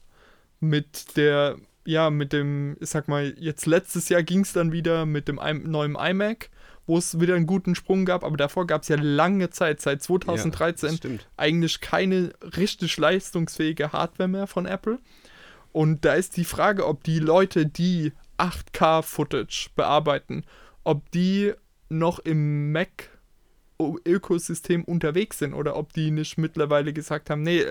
Mit 0.59 1.17
der, 1.17 1.57
ja, 1.85 2.09
mit 2.09 2.33
dem, 2.33 2.77
ich 2.79 2.89
sag 2.89 3.07
mal, 3.07 3.35
jetzt 3.37 3.65
letztes 3.65 4.09
Jahr 4.09 4.23
ging 4.23 4.41
es 4.41 4.53
dann 4.53 4.71
wieder 4.71 5.05
mit 5.05 5.27
dem 5.27 5.39
I 5.43 5.53
neuen 5.53 5.95
iMac, 5.95 6.49
wo 6.87 6.97
es 6.97 7.19
wieder 7.19 7.35
einen 7.35 7.45
guten 7.45 7.75
Sprung 7.75 8.05
gab, 8.05 8.23
aber 8.23 8.37
davor 8.37 8.65
gab 8.65 8.81
es 8.81 8.87
ja 8.87 8.97
lange 8.99 9.49
Zeit, 9.49 9.81
seit 9.81 10.01
2013, 10.01 10.99
Ja, 11.03 11.09
eigentlich 11.37 11.79
keine 11.79 12.33
richtig 12.57 12.97
leistungsfähige 12.97 13.91
Hardware 13.91 14.29
mehr 14.29 14.47
von 14.47 14.65
Apple. 14.65 14.99
Und 15.71 16.05
da 16.05 16.13
ist 16.13 16.37
die 16.37 16.45
Frage, 16.45 16.87
ob 16.87 17.03
die 17.03 17.19
Leute, 17.19 17.65
die 17.65 18.13
8K-Footage 18.37 19.69
bearbeiten, 19.75 20.43
ob 20.83 21.09
die 21.11 21.53
noch 21.89 22.19
im 22.19 22.71
Mac-Ökosystem 23.77 24.83
unterwegs 24.83 25.39
sind 25.39 25.53
oder 25.53 25.75
ob 25.75 25.93
die 25.93 26.11
nicht 26.11 26.37
mittlerweile 26.37 26.93
gesagt 26.93 27.29
haben, 27.29 27.43
nee, 27.43 27.63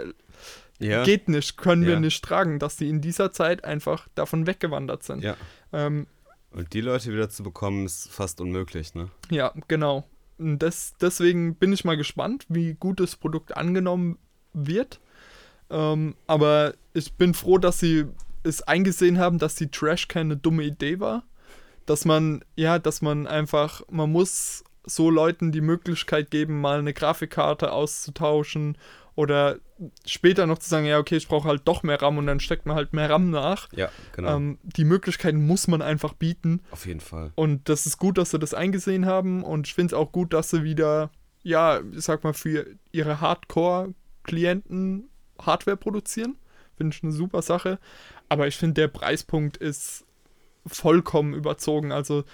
ja. 0.79 1.05
geht 1.05 1.29
nicht, 1.29 1.57
können 1.57 1.85
wir 1.87 1.95
Ja. 1.95 2.01
nicht 2.01 2.25
tragen, 2.25 2.59
dass 2.59 2.77
die 2.77 2.89
in 2.89 3.01
dieser 3.01 3.33
Zeit 3.33 3.65
einfach 3.65 4.09
davon 4.15 4.47
weggewandert 4.47 5.03
sind. 5.03 5.23
ja. 5.23 5.37
Ähm, 5.73 6.07
Und 6.51 6.73
die 6.75 6.81
Leute 6.83 7.13
wieder 7.13 7.29
zu 7.31 7.43
bekommen, 7.43 7.87
ist 7.87 8.11
fast 8.11 8.41
unmöglich, 8.41 8.95
ne? 8.95 9.09
Ja, 9.31 9.53
genau. 9.69 10.05
Das, 10.39 10.95
deswegen 11.01 11.55
bin 11.55 11.73
ich 11.73 11.85
mal 11.85 11.97
gespannt, 11.97 12.45
wie 12.49 12.75
gut 12.75 13.01
das 13.01 13.17
Produkt 13.17 13.57
angenommen 13.57 14.19
wird. 14.53 15.01
Ähm, 15.71 16.15
aber 16.27 16.75
ich 16.95 17.15
bin 17.15 17.33
froh, 17.33 17.57
dass 17.59 17.79
sie 17.79 18.07
es 18.43 18.63
eingesehen 18.63 19.19
haben, 19.19 19.39
dass 19.39 19.55
die 19.55 19.71
Trashcan 19.71 20.27
eine 20.27 20.37
dumme 20.37 20.65
Idee 20.65 21.01
war. 21.01 21.25
Dass 21.87 22.05
man, 22.05 22.45
ja, 22.55 22.79
dass 22.79 23.03
man 23.03 23.27
einfach, 23.27 23.83
man 23.91 24.11
muss 24.11 24.65
so 24.85 25.11
Leuten 25.11 25.53
die 25.53 25.61
Möglichkeit 25.61 26.31
geben, 26.31 26.61
mal 26.61 26.79
eine 26.79 26.93
Grafikkarte 26.93 27.73
auszutauschen 27.73 28.77
oder 29.15 29.59
später 30.07 30.47
noch 30.47 30.59
zu 30.59 30.69
sagen, 30.69 30.87
ja, 30.87 30.99
okay, 30.99 31.17
ich 31.17 31.29
brauche 31.29 31.49
halt 31.49 31.63
doch 31.65 31.83
mehr 31.83 32.01
RAM 32.01 32.19
und 32.19 32.27
dann 32.27 32.41
steckt 32.41 32.67
man 32.67 32.77
halt 32.77 32.93
mehr 32.93 33.11
RAM 33.11 33.31
nach. 33.31 33.69
Ja, 33.73 33.91
genau. 34.13 34.37
Ähm, 34.37 34.59
die 34.63 34.85
Möglichkeiten 34.85 35.45
muss 35.47 35.69
man 35.69 35.83
einfach 35.83 36.15
bieten. 36.15 36.61
Auf 36.71 36.87
jeden 36.87 37.01
Fall. 37.01 37.33
Und 37.35 37.69
das 37.69 37.87
ist 37.87 37.99
gut, 37.99 38.17
dass 38.17 38.31
sie 38.31 38.39
das 38.39 38.55
eingesehen 38.55 39.07
haben. 39.07 39.43
Und 39.43 39.67
ich 39.67 39.75
finde 39.75 39.95
es 39.95 40.01
auch 40.01 40.13
gut, 40.13 40.33
dass 40.33 40.51
sie 40.51 40.63
wieder, 40.63 41.11
ja, 41.43 41.81
ich 41.93 42.05
sag 42.05 42.25
mal, 42.25 42.33
für 42.33 42.67
ihre 42.91 43.21
Hardcore-Klienten 43.21 45.09
Hardware 45.41 45.77
produzieren. 45.77 46.37
Finde 46.83 46.97
ich 46.97 47.03
eine 47.05 47.13
super 47.13 47.43
Sache. 47.43 47.79
Aber 48.29 48.49
ich 48.49 48.57
finde, 48.57 48.75
der 48.81 48.89
Preispunkt 48.89 49.57
ist 49.57 50.05
vollkommen 50.67 51.33
überzogen. 51.35 51.93
Also 51.93 52.25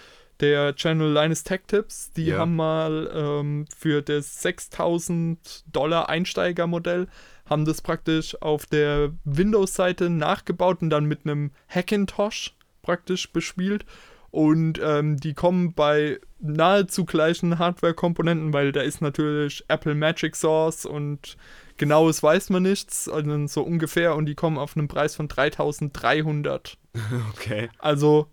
der 0.40 0.74
Channel 0.74 1.12
Linus 1.12 1.42
Tech 1.44 1.61
Tips, 1.66 2.12
die 2.12 2.26
Ja. 2.26 2.38
haben 2.38 2.57
mal 2.57 3.11
ähm, 3.12 3.66
für 3.76 4.01
das 4.03 4.40
6000 4.42 5.64
Dollar 5.72 6.09
Einsteigermodell, 6.09 7.09
haben 7.46 7.64
das 7.64 7.82
praktisch 7.82 8.40
auf 8.40 8.64
der 8.66 9.12
Windows-Seite 9.24 10.09
nachgebaut 10.11 10.80
und 10.80 10.90
dann 10.90 11.05
mit 11.07 11.20
einem 11.24 11.51
Hackintosh 11.68 12.55
praktisch 12.82 13.30
bespielt. 13.32 13.84
Und 14.30 14.78
ähm, 14.82 15.16
die 15.16 15.34
kommen 15.34 15.72
bei 15.74 16.20
nahezu 16.40 17.05
gleichen 17.05 17.59
Hardware-Komponenten, 17.59 18.53
weil 18.53 18.72
da 18.72 18.80
ist 18.82 19.01
natürlich 19.03 19.64
Apple 19.68 19.94
Magic 19.94 20.36
Source 20.36 20.84
und 20.86 21.36
genaues 21.79 22.22
weiß 22.22 22.51
man 22.51 22.64
nichts, 22.64 23.09
also 23.09 23.47
so 23.47 23.62
ungefähr. 23.62 24.14
Und 24.16 24.26
die 24.26 24.35
kommen 24.35 24.59
auf 24.59 24.76
einen 24.76 24.89
Preis 24.89 25.16
von 25.16 25.29
3300 25.29 26.76
Okay. 27.35 27.70
also 27.79 28.29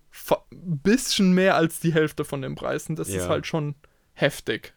ein 0.51 0.79
bisschen 0.79 1.33
mehr 1.33 1.55
als 1.55 1.79
die 1.79 1.93
Hälfte 1.93 2.25
von 2.25 2.41
den 2.41 2.55
Preisen. 2.55 2.95
Das 2.95 3.07
ist 3.07 3.15
Ja. 3.15 3.27
halt 3.29 3.47
schon 3.47 3.75
heftig. 4.13 4.73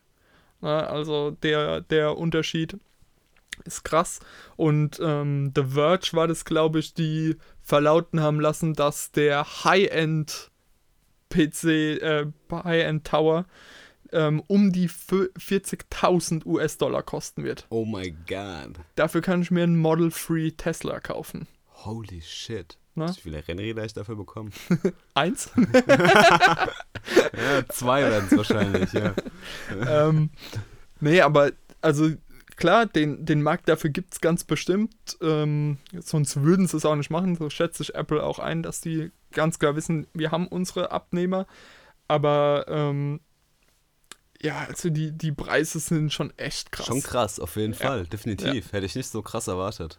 Na, 0.61 0.87
also 0.87 1.31
der, 1.31 1.81
der 1.83 2.17
Unterschied 2.19 2.77
ist 3.65 3.85
krass. 3.85 4.21
Und 4.57 4.99
ähm, 5.03 5.53
The 5.55 5.65
Verge 5.65 6.11
war 6.13 6.29
das, 6.29 6.45
glaube 6.45 6.79
ich, 6.81 6.95
die 6.95 7.37
verlauten 7.63 8.21
haben 8.21 8.41
lassen, 8.41 8.75
dass 8.75 9.11
der 9.13 9.45
High-End 9.65 10.51
PC, 11.31 11.65
äh, 11.65 12.27
High-End 12.53 13.07
Tower 13.07 13.47
ähm, 14.13 14.43
um 14.47 14.73
die 14.73 14.89
fü- 14.89 15.33
40.000 15.39 16.47
US-Dollar 16.47 17.03
kosten 17.03 17.45
wird. 17.45 17.67
Oh 17.71 17.85
my 17.85 18.11
god. 18.29 18.79
Dafür 18.95 19.21
kann 19.21 19.43
ich 19.43 19.51
mir 19.51 19.63
einen 19.65 19.79
Model 19.79 20.11
3 20.11 20.53
Tesla 20.57 21.01
kaufen. 21.01 21.47
Holy 21.85 22.21
shit. 22.23 22.77
Na? 22.95 23.09
Wie 23.15 23.21
viele 23.21 23.47
Rennräder 23.47 23.85
ich 23.85 23.93
dafür 23.93 24.17
bekommen? 24.17 24.53
Eins? 25.15 25.51
ja, 25.57 26.69
zwei 27.69 28.03
werden 28.03 28.29
es 28.31 28.37
wahrscheinlich, 28.37 28.93
ja. 28.93 29.15
ähm, 30.09 30.31
nee, 31.01 31.21
aber 31.21 31.53
also 31.81 32.11
klar, 32.57 32.87
den, 32.87 33.25
den 33.25 33.43
Markt 33.43 33.69
dafür 33.69 33.91
gibt 33.91 34.15
es 34.15 34.21
ganz 34.21 34.43
bestimmt. 34.45 34.93
Ähm, 35.23 35.79
sonst 36.01 36.43
würden 36.43 36.67
sie 36.67 36.77
es 36.77 36.85
auch 36.85 36.97
nicht 36.97 37.11
machen. 37.11 37.37
So 37.37 37.51
schätze 37.51 37.83
ich 37.85 37.95
Apple 37.95 38.23
auch 38.23 38.41
ein, 38.41 38.63
dass 38.63 38.81
die 38.81 39.13
ganz 39.33 39.59
klar 39.59 39.77
wissen, 39.77 40.07
wir 40.13 40.31
haben 40.33 40.49
unsere 40.49 40.91
Abnehmer. 40.91 41.47
Aber 42.09 42.65
ähm, 42.69 43.21
ja, 44.43 44.65
also 44.69 44.91
die, 44.91 45.13
die 45.13 45.33
Preise 45.33 45.81
sind 45.81 46.13
schon 46.13 46.33
echt 46.37 46.71
krass. 46.73 46.87
Schon 46.87 47.03
krass, 47.03 47.41
auf 47.41 47.57
jeden 47.57 47.73
Ja. 47.75 47.79
Fall. 47.79 48.07
Definitiv. 48.07 48.73
Hätte 48.73 48.87
ich 48.87 48.95
nicht 48.95 49.09
so 49.09 49.23
krass 49.23 49.49
erwartet. 49.49 49.99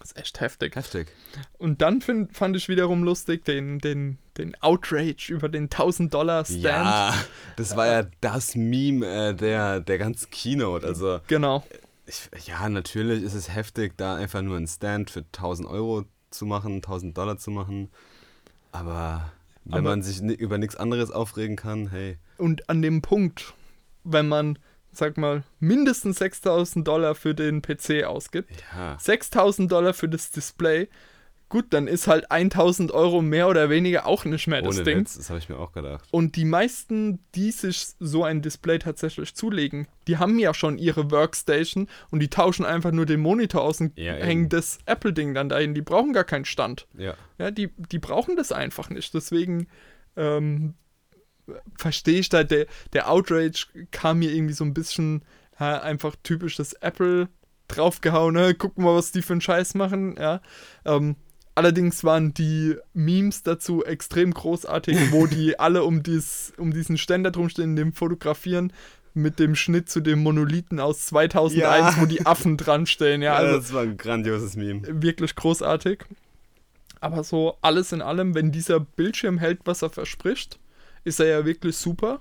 Das 0.00 0.10
ist 0.12 0.18
echt 0.18 0.40
heftig. 0.40 0.76
Heftig. 0.76 1.08
Und 1.56 1.80
dann 1.80 2.02
find, 2.02 2.36
fand 2.36 2.56
ich 2.56 2.68
wiederum 2.68 3.04
lustig 3.04 3.44
den, 3.44 3.78
den, 3.78 4.18
den 4.36 4.54
Outrage 4.60 5.32
über 5.32 5.48
den 5.48 5.64
1000 5.64 6.12
Dollar 6.12 6.44
Stand. 6.44 6.62
Ja, 6.62 7.14
das 7.56 7.76
war 7.76 7.86
ja 7.86 8.02
das 8.20 8.54
Meme 8.54 9.06
äh, 9.30 9.34
der, 9.34 9.80
der 9.80 9.98
ganzen 9.98 10.30
Keynote. 10.30 10.86
Also, 10.86 11.20
Genau. 11.28 11.64
ich, 12.06 12.28
ja, 12.46 12.68
natürlich 12.68 13.22
ist 13.22 13.34
es 13.34 13.48
heftig, 13.54 13.94
da 13.96 14.16
einfach 14.16 14.42
nur 14.42 14.56
einen 14.58 14.66
Stand 14.66 15.10
für 15.10 15.20
1000 15.20 15.68
Euro 15.68 16.04
zu 16.30 16.44
machen, 16.44 16.74
1000 16.76 17.16
Dollar 17.16 17.38
zu 17.38 17.50
machen. 17.52 17.88
Aber 18.72 19.32
wenn 19.64 19.74
Aber- 19.74 19.82
man 19.90 20.02
sich 20.02 20.20
über 20.20 20.58
nichts 20.58 20.76
anderes 20.76 21.10
aufregen 21.12 21.56
kann, 21.56 21.88
hey. 21.88 22.18
Und 22.38 22.68
an 22.68 22.82
dem 22.82 23.02
Punkt, 23.02 23.54
wenn 24.04 24.28
man, 24.28 24.58
sag 24.92 25.16
mal, 25.16 25.42
mindestens 25.60 26.18
6000 26.18 26.86
Dollar 26.86 27.14
für 27.14 27.34
den 27.34 27.62
PC 27.62 28.04
ausgibt, 28.04 28.50
Ja, 28.76 28.96
6000 28.98 29.70
Dollar 29.70 29.94
für 29.94 30.08
das 30.08 30.30
Display, 30.30 30.88
gut, 31.50 31.66
dann 31.70 31.86
ist 31.86 32.08
halt 32.08 32.30
1000 32.32 32.90
Euro 32.90 33.22
mehr 33.22 33.48
oder 33.48 33.70
weniger 33.70 34.06
auch 34.06 34.24
nicht 34.24 34.48
mehr 34.48 34.62
das 34.62 34.74
ohne 34.74 34.84
Ding. 34.84 34.98
Witz, 35.00 35.16
das 35.16 35.30
habe 35.30 35.38
ich 35.38 35.48
mir 35.48 35.56
auch 35.58 35.72
gedacht. 35.72 36.08
Und 36.10 36.34
die 36.34 36.44
meisten, 36.44 37.20
die 37.36 37.52
sich 37.52 37.86
so 38.00 38.24
ein 38.24 38.42
Display 38.42 38.78
tatsächlich 38.80 39.34
zulegen, 39.36 39.86
die 40.08 40.18
haben 40.18 40.38
ja 40.40 40.52
schon 40.52 40.78
ihre 40.78 41.12
Workstation 41.12 41.88
und 42.10 42.20
die 42.20 42.28
tauschen 42.28 42.64
einfach 42.64 42.90
nur 42.90 43.06
den 43.06 43.20
Monitor 43.20 43.62
aus 43.62 43.80
und 43.80 43.96
Ja, 43.96 44.16
eben. 44.16 44.24
hängen 44.24 44.48
das 44.48 44.78
Apple-Ding 44.86 45.32
dann 45.34 45.48
dahin. 45.48 45.74
Die 45.74 45.82
brauchen 45.82 46.12
gar 46.12 46.24
keinen 46.24 46.44
Stand. 46.44 46.88
Ja, 46.96 47.14
Ja, 47.38 47.50
die, 47.52 47.70
die 47.92 47.98
brauchen 48.00 48.34
das 48.36 48.50
einfach 48.50 48.90
nicht. 48.90 49.14
Deswegen 49.14 49.68
ähm, 50.16 50.74
verstehe 51.76 52.20
ich 52.20 52.28
da, 52.28 52.44
der, 52.44 52.66
der 52.92 53.10
Outrage 53.10 53.66
kam 53.90 54.20
mir 54.20 54.32
irgendwie 54.32 54.54
so 54.54 54.64
ein 54.64 54.74
bisschen 54.74 55.24
ja, 55.58 55.80
einfach 55.80 56.16
typisch 56.22 56.56
das 56.56 56.72
Apple 56.74 57.28
draufgehauen. 57.68 58.34
Ne? 58.34 58.54
Gucken 58.54 58.84
wir 58.84 58.90
mal, 58.92 58.96
was 58.96 59.12
die 59.12 59.22
für 59.22 59.34
einen 59.34 59.40
Scheiß 59.40 59.74
machen. 59.74 60.16
Ja. 60.18 60.40
Ähm, 60.84 61.16
allerdings 61.54 62.04
waren 62.04 62.34
die 62.34 62.76
Memes 62.92 63.42
dazu 63.42 63.84
extrem 63.84 64.32
großartig, 64.32 65.12
wo 65.12 65.26
die 65.26 65.58
alle 65.58 65.84
um, 65.84 66.02
dies, 66.02 66.52
um 66.56 66.72
diesen 66.72 66.98
Ständer 66.98 67.30
drumstehen, 67.30 67.76
dem 67.76 67.92
fotografieren 67.92 68.72
mit 69.16 69.38
dem 69.38 69.54
Schnitt 69.54 69.88
zu 69.88 70.00
dem 70.00 70.22
Monolithen 70.24 70.80
aus 70.80 71.06
2001, 71.06 71.96
Ja. 71.96 72.02
wo 72.02 72.06
die 72.06 72.26
Affen 72.26 72.56
dran 72.56 72.86
stehen. 72.86 73.22
Ja, 73.22 73.34
ja 73.34 73.46
also 73.46 73.58
das 73.58 73.72
war 73.72 73.82
ein 73.82 73.96
grandioses 73.96 74.56
Meme. 74.56 74.82
wirklich 75.02 75.36
großartig. 75.36 76.04
Aber 77.00 77.22
so 77.22 77.56
alles 77.60 77.92
in 77.92 78.02
allem, 78.02 78.34
wenn 78.34 78.50
dieser 78.50 78.80
Bildschirm 78.80 79.38
hält, 79.38 79.60
was 79.66 79.82
er 79.82 79.90
verspricht, 79.90 80.58
ist 81.04 81.20
er 81.20 81.26
ja 81.26 81.44
wirklich 81.44 81.76
super, 81.76 82.20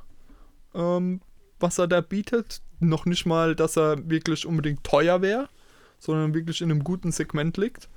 ähm, 0.76 1.22
was 1.60 1.78
er 1.78 1.88
da 1.88 2.02
bietet. 2.02 2.62
Noch 2.80 3.06
nicht 3.06 3.26
mal, 3.26 3.56
dass 3.56 3.78
er 3.78 4.10
wirklich 4.10 4.46
unbedingt 4.46 4.84
teuer 4.84 5.22
wäre, 5.22 5.48
sondern 6.00 6.34
wirklich 6.34 6.62
in 6.62 6.70
einem 6.70 6.84
guten 6.84 7.12
Segment 7.12 7.56
liegt. 7.58 7.90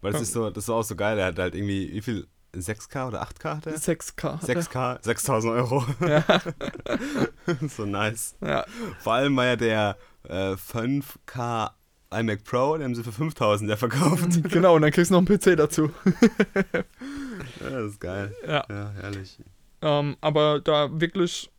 Weil 0.00 0.12
das 0.12 0.20
Ja. 0.20 0.22
ist 0.24 0.32
so, 0.32 0.50
das 0.50 0.68
war 0.68 0.76
auch 0.76 0.82
so 0.84 0.96
geil. 0.96 1.18
Er 1.18 1.26
hat 1.26 1.38
halt 1.38 1.54
irgendwie, 1.54 1.92
wie 1.92 2.00
viel? 2.02 2.26
6K 2.54 3.08
oder 3.08 3.20
8K 3.22 3.56
hat 3.56 3.66
er? 3.66 3.74
6K. 3.76 4.40
hat 4.40 4.48
er. 4.48 4.62
6K, 4.62 4.98
6000 5.02 5.52
Euro. 5.54 5.84
Ja, 6.06 6.22
so 7.68 7.84
nice. 7.84 8.36
ja, 8.40 8.64
Vor 9.00 9.14
allem 9.14 9.36
war 9.36 9.44
ja 9.46 9.56
der 9.56 9.96
äh, 10.22 10.52
5K 10.54 11.70
iMac 12.12 12.44
Pro, 12.44 12.76
den 12.76 12.84
haben 12.84 12.94
sie 12.94 13.02
für 13.02 13.10
5000 13.10 13.68
ja 13.68 13.76
verkauft. 13.76 14.40
genau, 14.44 14.76
und 14.76 14.82
dann 14.82 14.92
kriegst 14.92 15.10
du 15.10 15.14
noch 15.20 15.28
einen 15.28 15.36
PC 15.38 15.56
dazu. 15.56 15.90
ja, 16.54 17.70
das 17.70 17.90
ist 17.92 18.00
geil. 18.00 18.32
Ja, 18.46 18.64
Ja, 18.70 18.92
herrlich. 19.00 19.38
Ähm, 19.84 20.16
aber 20.22 20.60
da 20.60 20.88
wirklich, 20.98 21.50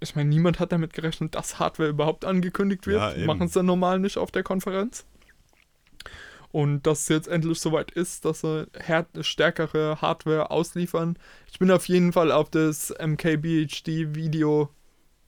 ich 0.00 0.14
meine, 0.14 0.28
niemand 0.28 0.60
hat 0.60 0.72
damit 0.72 0.92
gerechnet, 0.92 1.34
dass 1.34 1.58
Hardware 1.58 1.88
überhaupt 1.88 2.26
angekündigt 2.26 2.86
wird. 2.86 3.16
Ja. 3.16 3.24
Machen 3.24 3.46
es 3.46 3.52
dann 3.52 3.64
normal 3.64 3.98
nicht 3.98 4.18
auf 4.18 4.30
der 4.30 4.42
Konferenz. 4.42 5.06
Und 6.50 6.86
dass 6.86 7.02
es 7.02 7.08
jetzt 7.08 7.28
endlich 7.28 7.60
soweit 7.60 7.90
ist, 7.90 8.26
dass 8.26 8.42
sie 8.42 8.66
stärkere 9.22 10.02
Hardware 10.02 10.50
ausliefern. 10.50 11.18
Ich 11.50 11.58
bin 11.58 11.70
auf 11.70 11.88
jeden 11.88 12.12
Fall 12.12 12.30
auf 12.30 12.50
das 12.50 12.90
MKBHD 12.90 14.14
Video 14.14 14.68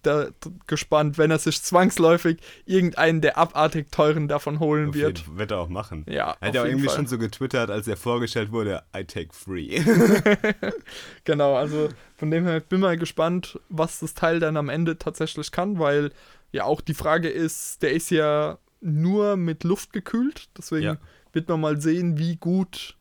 da 0.06 0.28
gespannt, 0.66 1.18
wenn 1.18 1.30
er 1.30 1.38
sich 1.38 1.62
zwangsläufig 1.62 2.38
irgendeinen 2.66 3.20
der 3.20 3.36
abartig 3.38 3.90
teuren 3.90 4.28
davon 4.28 4.60
holen 4.60 4.90
Auf 4.90 4.94
wird. 4.94 5.18
jeden- 5.20 5.38
Wird 5.38 5.50
er 5.50 5.58
auch 5.58 5.68
machen. 5.68 6.04
Ja, 6.08 6.36
Er 6.40 6.48
hat 6.48 6.54
ja 6.54 6.62
auch 6.62 6.66
irgendwie 6.66 6.86
Fall. 6.86 6.96
schon 6.96 7.06
so 7.06 7.18
getwittert, 7.18 7.70
als 7.70 7.88
er 7.88 7.96
vorgestellt 7.96 8.52
wurde, 8.52 8.82
I 8.96 9.04
take 9.04 9.30
free. 9.32 9.80
Genau, 11.24 11.54
also 11.56 11.88
von 12.16 12.30
dem 12.30 12.44
her 12.46 12.60
bin 12.60 12.80
mal 12.80 12.96
gespannt, 12.96 13.58
was 13.68 14.00
das 14.00 14.14
Teil 14.14 14.40
dann 14.40 14.56
am 14.56 14.68
Ende 14.68 14.98
tatsächlich 14.98 15.50
kann, 15.50 15.78
weil 15.78 16.10
ja 16.52 16.64
auch 16.64 16.80
die 16.80 16.94
Frage 16.94 17.28
ist, 17.28 17.82
der 17.82 17.92
ist 17.92 18.10
ja 18.10 18.58
nur 18.80 19.36
mit 19.36 19.64
Luft 19.64 19.92
gekühlt, 19.92 20.48
deswegen 20.56 20.84
Ja. 20.84 20.96
wird 21.32 21.48
man 21.48 21.60
mal 21.60 21.80
sehen, 21.80 22.18
wie 22.18 22.36
gut 22.36 22.96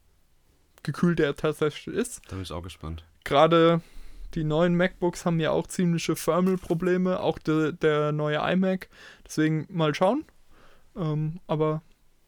gekühlt 0.83 1.19
er 1.19 1.35
tatsächlich 1.35 1.95
ist. 1.95 2.21
da 2.27 2.35
bin 2.35 2.43
ich 2.43 2.51
auch 2.51 2.63
gespannt. 2.63 3.03
Gerade 3.23 3.81
die 4.35 4.43
neuen 4.43 4.75
MacBooks 4.75 5.25
haben 5.25 5.39
ja 5.39 5.51
auch 5.51 5.67
ziemliche 5.67 6.13
Thermal-Probleme, 6.15 7.19
auch 7.19 7.39
de, 7.39 7.71
der 7.73 8.11
neue 8.11 8.37
iMac. 8.37 8.89
Deswegen 9.25 9.65
mal 9.69 9.93
schauen. 9.95 10.25
Ähm, 10.95 11.39
aber 11.47 11.81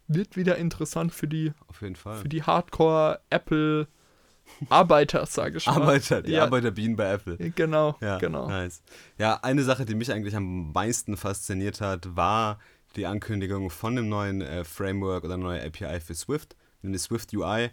wird 0.07 0.35
wieder 0.37 0.57
interessant 0.57 1.13
für 1.13 1.27
die, 1.27 1.51
für 1.71 2.29
die 2.29 2.43
Hardcore-Apple-Arbeiter, 2.43 5.25
sage 5.25 5.57
ich 5.57 5.65
mal. 5.65 5.81
Arbeiter, 5.81 6.21
die 6.21 6.33
Ja. 6.33 6.43
Arbeiterbienen 6.43 6.95
bei 6.95 7.11
Apple. 7.11 7.37
Genau, 7.55 7.95
Ja, 8.01 8.17
genau. 8.17 8.47
nice. 8.47 8.81
Ja, 9.17 9.39
eine 9.41 9.63
Sache, 9.63 9.85
die 9.85 9.95
mich 9.95 10.11
eigentlich 10.11 10.35
am 10.35 10.71
meisten 10.71 11.17
fasziniert 11.17 11.81
hat, 11.81 12.15
war 12.15 12.59
die 12.95 13.05
Ankündigung 13.07 13.69
von 13.69 13.95
dem 13.95 14.09
neuen 14.09 14.41
äh, 14.41 14.63
Framework 14.63 15.23
oder 15.23 15.37
neue 15.37 15.63
API 15.65 15.99
für 15.99 16.15
Swift, 16.15 16.55
nämlich 16.81 17.01
Swift 17.01 17.33
UI. 17.33 17.69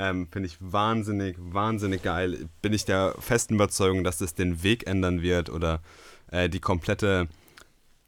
Ähm, 0.00 0.28
Finde 0.30 0.46
ich 0.46 0.56
wahnsinnig, 0.60 1.36
wahnsinnig 1.40 2.04
geil. 2.04 2.48
Bin 2.62 2.72
ich 2.72 2.84
der 2.84 3.16
festen 3.18 3.56
Überzeugung, 3.56 4.04
dass 4.04 4.18
das 4.18 4.32
den 4.32 4.62
Weg 4.62 4.86
ändern 4.86 5.22
wird 5.22 5.50
oder 5.50 5.82
äh, 6.30 6.48
die 6.48 6.60
komplette 6.60 7.26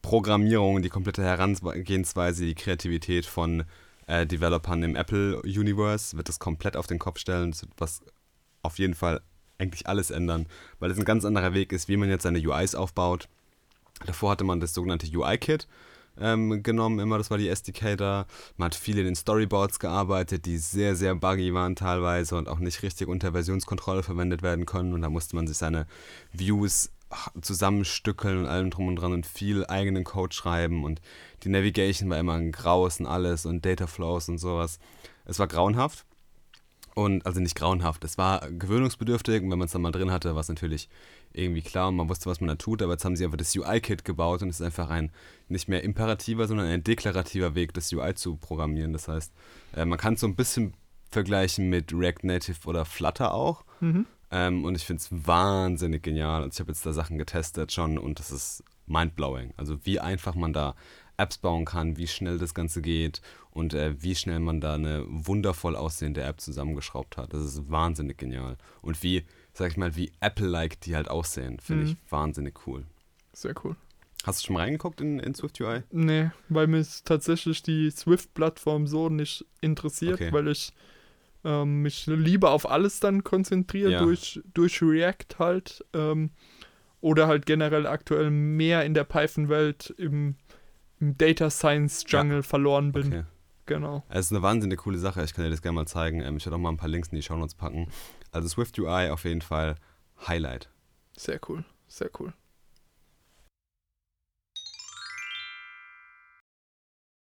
Programmierung, 0.01 0.82
die 0.82 0.88
komplette 0.88 1.24
Herangehensweise, 1.24 2.45
die 2.45 2.55
Kreativität 2.55 3.26
von 3.26 3.64
äh, 4.07 4.24
Developern 4.24 4.84
im 4.84 4.95
Apple-Universe 4.95 6.16
wird 6.16 6.28
das 6.28 6.38
komplett 6.38 6.76
auf 6.76 6.86
den 6.86 7.01
Kopf 7.01 7.18
stellen. 7.18 7.51
Das 7.51 7.62
wird 7.62 7.72
was 7.78 8.03
auf 8.62 8.78
jeden 8.78 8.95
Fall 8.95 9.20
eigentlich 9.59 9.88
alles 9.88 10.12
ändern, 10.12 10.47
weil 10.78 10.93
es 10.93 10.99
ein 10.99 11.05
ganz 11.05 11.24
anderer 11.24 11.55
Weg 11.55 11.72
ist, 11.72 11.88
wie 11.88 11.97
man 11.97 12.09
jetzt 12.09 12.22
seine 12.22 12.38
UIs 12.38 12.76
aufbaut. 12.76 13.28
Davor 14.07 14.30
hatte 14.30 14.45
man 14.45 14.61
das 14.61 14.74
sogenannte 14.74 15.09
UI-Kit 15.12 15.66
ähm, 16.20 16.62
genommen, 16.62 16.98
immer 16.98 17.18
das 17.18 17.30
war 17.30 17.38
die 17.38 17.48
SDK 17.48 17.96
da. 17.96 18.26
Man 18.56 18.66
hat 18.66 18.74
viel 18.74 18.98
in 18.98 19.04
den 19.04 19.14
Storyboards 19.14 19.78
gearbeitet, 19.78 20.46
die 20.46 20.58
sehr, 20.58 20.96
sehr 20.96 21.14
buggy 21.14 21.54
waren 21.54 21.76
teilweise 21.76 22.36
und 22.36 22.48
auch 22.48 22.58
nicht 22.58 22.82
richtig 22.82 23.08
unter 23.08 23.32
Versionskontrolle 23.32 24.02
verwendet 24.02 24.42
werden 24.42 24.66
können. 24.66 24.92
Und 24.92 25.02
da 25.02 25.10
musste 25.10 25.36
man 25.36 25.46
sich 25.46 25.58
seine 25.58 25.86
Views 26.32 26.90
zusammenstückeln 27.40 28.38
und 28.38 28.46
allem 28.46 28.70
drum 28.70 28.88
und 28.88 28.96
dran 28.96 29.12
und 29.12 29.26
viel 29.26 29.66
eigenen 29.66 30.04
Code 30.04 30.34
schreiben 30.34 30.84
und 30.84 31.00
die 31.42 31.48
Navigation 31.48 32.08
war 32.08 32.18
immer 32.18 32.34
ein 32.34 32.52
Graus 32.52 33.00
und 33.00 33.06
alles 33.06 33.46
und 33.46 33.64
Data 33.64 33.86
Flows 33.86 34.28
und 34.28 34.38
sowas. 34.38 34.78
Es 35.24 35.38
war 35.38 35.48
grauenhaft. 35.48 36.04
Und 36.95 37.24
also 37.24 37.41
nicht 37.41 37.55
grauenhaft, 37.55 38.03
es 38.05 38.18
war 38.18 38.51
gewöhnungsbedürftig 38.51 39.43
und 39.43 39.51
wenn 39.51 39.59
man 39.59 39.66
es 39.66 39.72
dann 39.72 39.82
mal 39.82 39.93
drin 39.93 40.11
hatte, 40.11 40.34
war 40.34 40.41
es 40.41 40.49
natürlich 40.49 40.88
irgendwie 41.32 41.62
klar 41.62 41.88
und 41.88 41.97
man 41.97 42.09
wusste, 42.09 42.28
was 42.28 42.41
man 42.41 42.49
da 42.49 42.57
tut, 42.57 42.82
aber 42.82 42.93
jetzt 42.93 43.05
haben 43.05 43.14
sie 43.14 43.24
einfach 43.24 43.38
das 43.38 43.55
UI-Kit 43.55 44.05
gebaut 44.05 44.43
und 44.43 44.49
es 44.49 44.59
ist 44.59 44.66
einfach 44.66 44.91
ein 44.91 45.12
nicht 45.49 45.68
mehr 45.68 45.84
imperativer, 45.84 46.49
sondern 46.49 46.66
ein 46.66 46.82
deklarativer 46.82 47.55
Weg, 47.55 47.72
das 47.74 47.93
UI 47.93 48.14
zu 48.14 48.36
programmieren. 48.36 48.93
Das 48.93 49.07
heißt, 49.07 49.32
äh, 49.76 49.84
man 49.84 49.99
kann 49.99 50.14
es 50.14 50.20
so 50.20 50.26
ein 50.26 50.34
bisschen 50.34 50.74
vergleichen 51.11 51.68
mit 51.68 51.93
React 51.93 52.24
Native 52.24 52.66
oder 52.66 52.84
Flutter 52.84 53.34
auch. 53.34 53.64
Mhm. 53.80 54.07
Ähm, 54.32 54.64
und 54.64 54.76
ich 54.76 54.84
finde 54.84 55.03
es 55.03 55.09
wahnsinnig 55.26 56.03
genial. 56.03 56.43
Also 56.43 56.55
ich 56.55 56.61
habe 56.61 56.72
jetzt 56.72 56.86
da 56.86 56.93
Sachen 56.93 57.18
getestet 57.18 57.72
schon 57.72 57.99
und 57.99 58.18
das 58.18 58.30
ist 58.30 58.64
mindblowing. 58.86 59.53
Also 59.57 59.78
wie 59.84 60.01
einfach 60.01 60.34
man 60.34 60.53
da 60.53 60.74
Apps 61.16 61.38
bauen 61.38 61.64
kann, 61.64 61.97
wie 61.97 62.07
schnell 62.07 62.38
das 62.38 62.55
Ganze 62.55 62.80
geht 62.80 63.20
und 63.53 63.74
äh, 63.74 64.01
wie 64.03 64.14
schnell 64.14 64.38
man 64.40 64.61
da 64.61 64.74
eine 64.74 65.05
wundervoll 65.09 65.76
aussehende 65.76 66.22
App 66.22 66.40
zusammengeschraubt 66.40 67.16
hat. 67.16 67.32
Das 67.34 67.42
ist 67.42 67.70
wahnsinnig 67.70 68.18
genial. 68.18 68.57
Und 68.82 69.03
wie, 69.03 69.24
sag 69.53 69.70
ich 69.72 69.76
mal, 69.76 69.96
wie 69.96 70.12
Apple-like 70.20 70.80
die 70.80 70.94
halt 70.96 71.09
aussehen, 71.09 71.59
finde 71.61 71.84
Mhm. 71.84 71.90
ich 71.90 71.96
wahnsinnig 72.12 72.66
cool. 72.66 72.84
Sehr 73.32 73.55
cool. 73.64 73.76
Hast 74.24 74.42
du 74.42 74.46
schon 74.46 74.55
mal 74.55 74.61
reingeguckt 74.64 75.01
in, 75.01 75.18
in 75.18 75.34
Swift 75.34 75.61
UI? 75.61 75.82
Nee, 75.90 76.30
weil 76.51 76.66
mich 76.66 77.03
tatsächlich 77.05 77.62
die 77.62 77.90
Swift-Plattform 77.90 78.86
so 78.86 79.09
nicht 79.09 79.44
interessiert, 79.62 80.14
Okay. 80.20 80.32
weil 80.32 80.48
ich 80.48 80.72
ähm, 81.42 81.80
mich 81.80 82.07
lieber 82.07 82.51
auf 82.51 82.68
alles 82.70 83.01
dann 83.01 83.24
konzentriere, 83.24 83.92
Ja. 83.92 84.03
durch, 84.05 84.40
durch 84.53 84.82
React 84.82 85.38
halt. 85.38 85.84
Ähm, 85.94 86.30
oder 87.01 87.28
halt 87.28 87.46
generell 87.46 87.86
aktuell 87.86 88.30
mehr 88.30 88.84
in 88.84 88.92
der 88.92 89.05
Python-Welt 89.05 89.94
im, 89.96 90.34
im 91.01 91.16
Data 91.16 91.48
Science 91.48 92.05
Jungle 92.07 92.42
verloren 92.42 92.92
bin. 92.92 93.07
Okay. 93.07 93.22
Genau. 93.70 94.02
Es 94.08 94.26
ist 94.26 94.32
eine 94.32 94.42
wahnsinnig 94.42 94.80
coole 94.80 94.98
Sache. 94.98 95.22
Ich 95.22 95.32
kann 95.32 95.44
dir 95.44 95.50
das 95.50 95.62
gerne 95.62 95.76
mal 95.76 95.86
zeigen. 95.86 96.20
Ähm, 96.22 96.38
ich 96.38 96.44
werde 96.44 96.56
auch 96.56 96.60
mal 96.60 96.70
ein 96.70 96.76
paar 96.76 96.88
Links 96.88 97.10
in 97.10 97.14
die 97.14 97.22
Show 97.22 97.36
Notes 97.36 97.54
packen. 97.54 97.86
Also 98.32 98.48
Swift 98.48 98.76
UI 98.80 99.10
auf 99.10 99.22
jeden 99.22 99.42
Fall 99.42 99.76
Highlight. 100.26 100.68
Sehr 101.16 101.38
cool. 101.48 101.64
Sehr 101.86 102.10
cool. 102.18 102.32